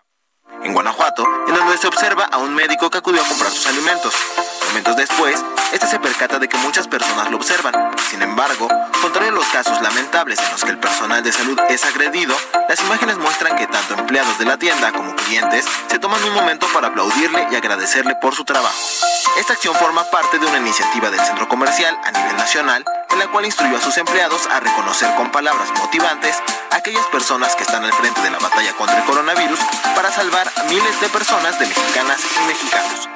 en 0.62 0.72
Guanajuato, 0.72 1.24
en 1.46 1.54
donde 1.54 1.76
se 1.78 1.86
observa 1.86 2.24
a 2.24 2.38
un 2.38 2.54
médico 2.54 2.90
que 2.90 2.98
acudió 2.98 3.22
a 3.22 3.28
comprar 3.28 3.50
sus 3.50 3.66
alimentos. 3.66 4.14
Momentos 4.68 4.96
después, 4.96 5.42
este 5.72 5.86
se 5.86 5.98
percata 5.98 6.38
de 6.38 6.48
que 6.48 6.56
muchas 6.58 6.88
personas 6.88 7.30
lo 7.30 7.36
observan. 7.36 7.74
Sin 8.10 8.22
embargo, 8.22 8.68
contrario 9.00 9.30
a 9.30 9.34
los 9.34 9.46
casos 9.46 9.80
lamentables 9.80 10.38
en 10.38 10.50
los 10.50 10.64
que 10.64 10.70
el 10.70 10.78
personal 10.78 11.22
de 11.22 11.32
salud 11.32 11.58
es 11.68 11.84
agredido, 11.84 12.34
las 12.68 12.80
imágenes 12.80 13.16
muestran 13.16 13.56
que 13.56 13.66
tanto 13.66 13.94
empleados 13.94 14.38
de 14.38 14.44
la 14.44 14.58
tienda 14.58 14.92
como 14.92 15.14
clientes 15.16 15.64
se 15.88 15.98
toman 15.98 16.22
un 16.24 16.34
momento 16.34 16.66
para 16.72 16.88
aplaudirle 16.88 17.48
y 17.50 17.56
agradecerle 17.56 18.16
por 18.16 18.34
su 18.34 18.44
trabajo. 18.44 18.76
Esta 19.38 19.52
acción 19.52 19.74
forma 19.74 20.04
parte 20.10 20.38
de 20.38 20.46
una 20.46 20.58
iniciativa 20.58 21.10
del 21.10 21.20
centro 21.20 21.48
comercial 21.48 21.98
a 22.04 22.10
nivel 22.10 22.36
nacional, 22.36 22.84
en 23.10 23.18
la 23.18 23.28
cual 23.28 23.44
instruyó 23.44 23.76
a 23.76 23.80
sus 23.80 23.96
empleados 23.98 24.46
a 24.46 24.60
reconocer 24.60 25.14
con 25.14 25.30
palabras 25.30 25.70
motivantes 25.78 26.36
a 26.70 26.76
aquellas 26.76 27.06
personas 27.06 27.54
que 27.54 27.62
están 27.62 27.84
al 27.84 27.92
frente 27.92 28.20
de 28.22 28.30
la 28.30 28.38
batalla 28.38 28.72
contra 28.74 28.98
el 28.98 29.04
coronavirus 29.04 29.60
para 29.94 30.10
salvar 30.10 30.50
a 30.56 30.64
miles 30.64 31.00
de 31.00 31.08
personas 31.08 31.58
de 31.58 31.66
mexicanas 31.66 32.20
y 32.20 32.46
mexicanos. 32.46 33.15